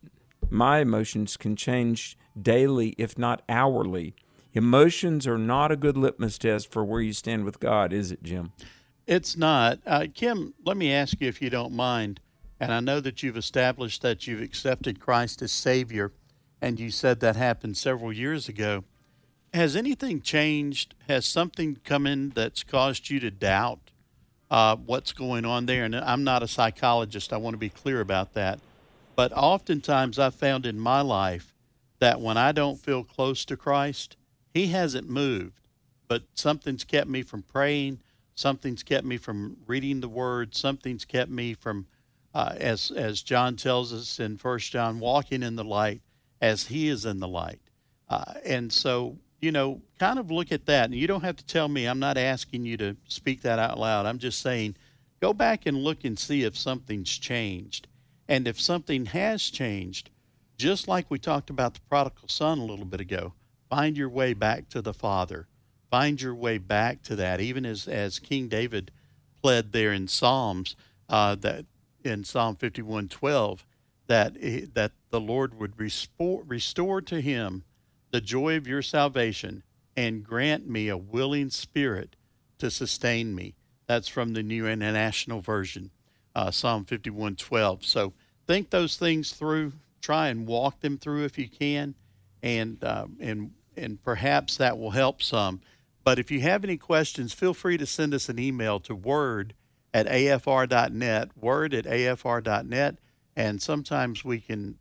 my 0.49 0.78
emotions 0.78 1.37
can 1.37 1.57
change 1.57 2.16
daily 2.41 2.95
if 2.99 3.18
not 3.18 3.43
hourly 3.49 4.14
emotions 4.57 5.27
are 5.27 5.39
not 5.39 5.71
a 5.71 5.77
good 5.77 5.97
litmus 5.97 6.39
test 6.39 6.73
for 6.73 6.85
where 6.85 7.01
you 7.01 7.13
stand 7.13 7.45
with 7.45 7.61
God 7.61 7.93
is 7.93 8.11
it 8.11 8.23
Jim 8.23 8.53
It's 9.07 9.37
not. 9.37 9.79
Uh, 9.87 10.07
Kim, 10.13 10.55
let 10.65 10.77
me 10.77 10.93
ask 10.93 11.21
you 11.21 11.29
if 11.29 11.41
you 11.41 11.51
don't 11.51 11.73
mind. 11.73 12.21
And 12.59 12.73
I 12.73 12.81
know 12.81 13.01
that 13.01 13.23
you've 13.23 13.37
established 13.37 14.03
that 14.03 14.27
you've 14.27 14.41
accepted 14.41 14.99
Christ 14.99 15.43
as 15.43 15.53
Savior, 15.53 16.13
and 16.61 16.81
you 16.81 16.91
said 16.91 17.21
that 17.21 17.37
happened 17.37 17.77
several 17.77 18.13
years 18.13 18.49
ago. 18.49 18.85
Has 19.53 19.77
anything 19.77 20.23
changed? 20.23 20.95
Has 21.07 21.27
something 21.27 21.77
come 21.85 22.07
in 22.07 22.31
that's 22.31 22.63
caused 22.63 23.11
you 23.11 23.21
to 23.21 23.31
doubt 23.31 23.91
uh, 24.51 24.77
what's 24.77 25.13
going 25.13 25.45
on 25.45 25.67
there? 25.67 25.85
And 25.85 25.95
I'm 25.95 26.25
not 26.25 26.43
a 26.43 26.49
psychologist. 26.49 27.33
I 27.33 27.37
want 27.37 27.55
to 27.55 27.59
be 27.59 27.69
clear 27.69 28.01
about 28.01 28.33
that. 28.35 28.59
But 29.15 29.33
oftentimes 29.35 30.19
I've 30.19 30.35
found 30.35 30.67
in 30.67 30.79
my 30.79 31.01
life 31.03 31.55
that 31.99 32.21
when 32.21 32.37
I 32.37 32.53
don't 32.53 32.81
feel 32.81 33.05
close 33.05 33.45
to 33.47 33.57
Christ, 33.57 34.17
He 34.57 34.69
hasn't 34.69 35.07
moved, 35.07 35.61
but 36.09 36.23
something's 36.33 36.83
kept 36.83 37.11
me 37.11 37.21
from 37.21 37.43
praying. 37.43 38.01
Something's 38.35 38.83
kept 38.83 39.05
me 39.05 39.19
from 39.19 39.59
reading 39.67 40.01
the 40.01 40.09
Word. 40.09 40.55
Something's 40.55 41.05
kept 41.05 41.31
me 41.31 41.53
from, 41.53 41.87
uh, 42.33 42.55
as 42.57 42.91
as 42.91 43.21
John 43.21 43.57
tells 43.57 43.93
us 43.93 44.19
in 44.19 44.39
First 44.39 44.73
John, 44.73 44.99
walking 44.99 45.43
in 45.43 45.57
the 45.57 45.65
light 45.65 46.01
as 46.41 46.69
He 46.69 46.89
is 46.89 47.05
in 47.05 47.21
the 47.21 47.29
light. 47.29 47.61
Uh, 48.09 48.33
and 48.47 48.73
so, 48.73 49.19
you 49.43 49.53
know, 49.53 49.83
kind 49.99 50.19
of 50.19 50.31
look 50.31 50.51
at 50.51 50.65
that. 50.65 50.87
And 50.87 50.95
you 50.95 51.07
don't 51.07 51.25
have 51.25 51.37
to 51.37 51.45
tell 51.45 51.69
me. 51.69 51.85
I'm 51.85 51.99
not 51.99 52.17
asking 52.17 52.65
you 52.65 52.79
to 52.79 52.97
speak 53.09 53.43
that 53.43 53.59
out 53.59 53.79
loud. 53.79 54.07
I'm 54.07 54.19
just 54.19 54.41
saying, 54.41 54.75
go 55.21 55.35
back 55.35 55.67
and 55.67 55.77
look 55.77 56.03
and 56.03 56.19
see 56.19 56.45
if 56.45 56.57
something's 56.57 57.11
changed. 57.11 57.89
And 58.27 58.49
if 58.49 58.59
something 58.59 59.05
has 59.05 59.43
changed, 59.51 60.09
just 60.57 60.89
like 60.89 61.11
we 61.11 61.19
talked 61.19 61.51
about 61.51 61.75
the 61.75 61.81
prodigal 61.91 62.29
son 62.29 62.59
a 62.59 62.65
little 62.65 62.87
bit 62.87 63.03
ago, 63.03 63.35
find 63.69 63.97
your 63.97 64.09
way 64.09 64.33
back 64.33 64.69
to 64.71 64.83
the 64.83 64.95
Father. 64.95 65.47
Find 65.91 66.21
your 66.21 66.35
way 66.35 66.59
back 66.59 67.03
to 67.05 67.17
that, 67.17 67.41
even 67.41 67.64
as, 67.64 67.87
as 67.87 68.19
King 68.19 68.49
David 68.49 68.91
pled 69.41 69.73
there 69.73 69.93
in 69.93 70.09
Psalms, 70.09 70.77
uh, 71.09 71.35
that 71.37 71.64
in 72.05 72.25
Psalm 72.25 72.57
51:12, 72.57 73.64
that 74.07 74.37
he- 74.37 74.61
that 74.75 74.93
the 75.11 75.21
Lord 75.21 75.59
would 75.59 75.79
restore, 75.79 76.43
restore 76.45 77.01
to 77.03 77.21
him 77.21 77.64
the 78.11 78.21
joy 78.21 78.57
of 78.57 78.67
your 78.67 78.83
salvation 78.83 79.62
and 79.97 80.25
grant 80.25 80.69
me 80.69 80.89
a 80.89 80.97
willing 80.97 81.51
spirit 81.51 82.17
to 82.59 82.71
sustain 82.71 83.35
me. 83.35 83.55
That's 83.87 84.09
from 84.09 84.33
the 84.33 84.43
New 84.43 84.67
International 84.67 85.41
Version, 85.41 85.91
uh, 86.35 86.51
Psalm 86.51 86.85
51:12. 86.85 87.85
So 87.85 88.12
think 88.47 88.71
those 88.71 88.97
things 88.97 89.33
through. 89.33 89.73
Try 90.01 90.29
and 90.29 90.47
walk 90.47 90.81
them 90.81 90.99
through 90.99 91.25
if 91.25 91.37
you 91.37 91.49
can, 91.49 91.95
and 92.47 92.82
uh, 92.84 93.07
and 93.20 93.51
and 93.76 94.03
perhaps 94.03 94.57
that 94.57 94.78
will 94.78 94.92
help 94.92 95.22
some. 95.22 95.61
But 96.05 96.18
if 96.18 96.30
you 96.30 96.40
have 96.40 96.62
any 96.62 96.76
questions, 96.76 97.32
feel 97.32 97.53
free 97.53 97.76
to 97.76 97.86
send 97.86 98.14
us 98.14 98.28
an 98.28 98.38
email 98.38 98.78
to 98.80 98.94
word 98.94 99.55
at 99.92 100.07
afr.net, 100.07 101.30
word 101.36 101.74
at 101.74 101.84
afr.net, 101.84 102.99
and 103.34 103.61
sometimes 103.61 104.24
we 104.24 104.40
can 104.40 104.78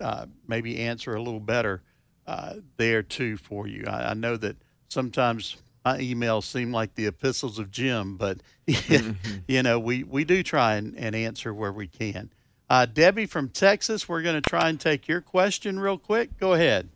uh, 0.00 0.26
maybe 0.46 0.78
answer 0.80 1.14
a 1.14 1.22
little 1.22 1.40
better 1.40 1.82
uh, 2.26 2.54
there 2.76 3.02
too 3.02 3.36
for 3.38 3.66
you. 3.66 3.84
I, 3.86 4.10
I, 4.10 4.14
know 4.14 4.36
that 4.36 4.56
sometimes 4.88 5.56
my 5.84 5.98
emails 5.98 6.44
seem 6.44 6.70
like 6.72 6.94
the 6.94 7.06
epistles 7.06 7.58
of 7.58 7.70
Jim, 7.70 8.16
but 8.16 8.38
mm-hmm. 8.68 9.38
you 9.48 9.62
know 9.62 9.78
we, 9.78 10.04
we 10.04 10.24
do 10.24 10.42
try 10.42 10.74
and, 10.74 10.96
and 10.98 11.16
answer 11.16 11.54
where 11.54 11.72
we 11.72 11.86
can. 11.86 12.30
Uh, 12.72 12.86
Debbie 12.86 13.26
from 13.26 13.50
Texas, 13.50 14.08
we're 14.08 14.22
going 14.22 14.40
to 14.40 14.48
try 14.48 14.70
and 14.70 14.80
take 14.80 15.06
your 15.06 15.20
question 15.20 15.78
real 15.78 15.98
quick. 15.98 16.38
Go 16.40 16.54
ahead. 16.54 16.88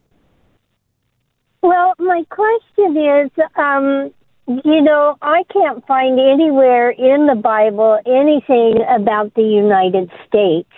Well, 1.61 1.93
my 1.99 2.25
question 2.31 2.97
is, 2.97 3.31
um, 3.57 4.11
you 4.65 4.81
know, 4.81 5.19
I 5.21 5.43
can't 5.53 5.87
find 5.87 6.19
anywhere 6.19 6.89
in 6.89 7.27
the 7.27 7.35
Bible 7.35 7.99
anything 8.07 8.83
about 8.89 9.35
the 9.35 9.43
United 9.43 10.11
States. 10.27 10.71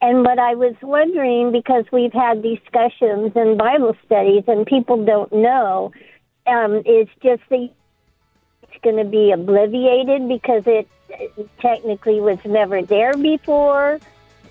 And 0.00 0.24
what 0.24 0.40
I 0.40 0.56
was 0.56 0.74
wondering, 0.82 1.52
because 1.52 1.84
we've 1.92 2.12
had 2.12 2.42
discussions 2.42 3.30
and 3.36 3.56
Bible 3.56 3.96
studies 4.04 4.42
and 4.48 4.66
people 4.66 5.04
don't 5.04 5.32
know, 5.32 5.92
um, 6.48 6.78
is 6.78 7.06
just 7.22 7.42
the 7.48 7.70
it's 8.64 8.82
going 8.82 8.96
to 8.96 9.04
be 9.04 9.32
obliviated 9.32 10.26
because 10.26 10.64
it 10.66 10.88
technically 11.60 12.20
was 12.20 12.38
never 12.44 12.82
there 12.82 13.14
before. 13.14 14.00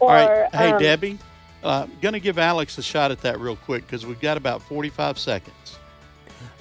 Or, 0.02 0.10
All 0.10 0.28
right. 0.28 0.56
Hey, 0.56 0.72
um, 0.72 0.82
Debbie, 0.82 1.20
I'm 1.64 1.70
uh, 1.84 1.88
going 2.02 2.14
to 2.14 2.20
give 2.20 2.40
Alex 2.40 2.76
a 2.80 2.82
shot 2.82 3.12
at 3.12 3.22
that 3.22 3.40
real 3.40 3.56
quick 3.56 3.86
because 3.86 4.04
we've 4.04 4.20
got 4.20 4.36
about 4.36 4.64
45 4.64 5.20
seconds. 5.20 5.78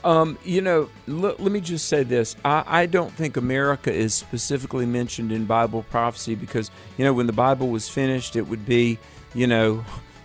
Um, 0.04 0.38
you 0.44 0.60
know, 0.60 0.90
l- 1.08 1.36
let 1.38 1.50
me 1.50 1.62
just 1.62 1.88
say 1.88 2.02
this. 2.02 2.36
I-, 2.44 2.64
I 2.66 2.86
don't 2.86 3.10
think 3.12 3.38
America 3.38 3.90
is 3.90 4.14
specifically 4.14 4.84
mentioned 4.84 5.32
in 5.32 5.46
Bible 5.46 5.84
prophecy 5.84 6.34
because, 6.34 6.70
you 6.98 7.04
know, 7.04 7.14
when 7.14 7.26
the 7.26 7.32
Bible 7.32 7.68
was 7.68 7.88
finished, 7.88 8.36
it 8.36 8.42
would 8.42 8.66
be, 8.66 8.98
you 9.32 9.46
know, 9.46 9.76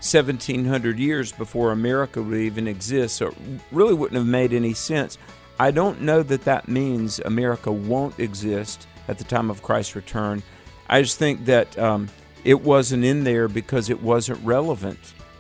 1700 0.02 1.00
years 1.00 1.32
before 1.32 1.72
America 1.72 2.22
would 2.22 2.38
even 2.38 2.68
exist. 2.68 3.16
So 3.16 3.28
it 3.28 3.38
really 3.72 3.94
wouldn't 3.94 4.18
have 4.18 4.28
made 4.28 4.52
any 4.52 4.74
sense. 4.74 5.18
I 5.58 5.72
don't 5.72 6.02
know 6.02 6.22
that 6.22 6.44
that 6.44 6.68
means 6.68 7.20
America 7.20 7.72
won't 7.72 8.20
exist 8.20 8.88
at 9.08 9.18
the 9.20 9.24
time 9.24 9.50
of 9.50 9.64
Christ's 9.64 9.96
return. 9.96 10.44
I 10.90 11.02
just 11.02 11.18
think 11.18 11.46
that 11.46 11.80
um, 11.80 12.10
it 12.46 12.62
wasn't 12.62 13.04
in 13.04 13.24
there 13.26 13.48
because 13.48 13.90
it 13.90 14.02
wasn't 14.02 14.40
relevant. 14.46 15.00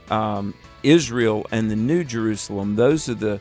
Um, 0.09 0.53
Israel 0.83 1.47
and 1.51 1.71
the 1.71 1.75
New 1.75 2.03
Jerusalem, 2.03 2.75
those 2.75 3.07
are 3.07 3.15
the 3.15 3.39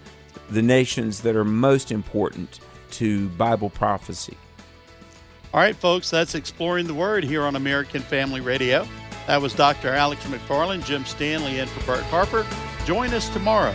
the 0.50 0.62
nations 0.62 1.22
that 1.22 1.34
are 1.34 1.44
most 1.44 1.90
important 1.90 2.60
to 2.90 3.28
Bible 3.30 3.70
prophecy. 3.70 4.36
All 5.54 5.60
right, 5.60 5.74
folks, 5.74 6.10
that's 6.10 6.34
Exploring 6.34 6.86
the 6.86 6.94
Word 6.94 7.24
here 7.24 7.42
on 7.42 7.56
American 7.56 8.02
Family 8.02 8.40
Radio. 8.40 8.86
That 9.26 9.40
was 9.40 9.54
Dr. 9.54 9.88
Alex 9.88 10.22
McFarland, 10.26 10.84
Jim 10.84 11.04
Stanley, 11.06 11.60
and 11.60 11.70
for 11.70 11.86
Bert 11.86 12.04
Harper. 12.04 12.46
Join 12.84 13.14
us 13.14 13.28
tomorrow. 13.30 13.74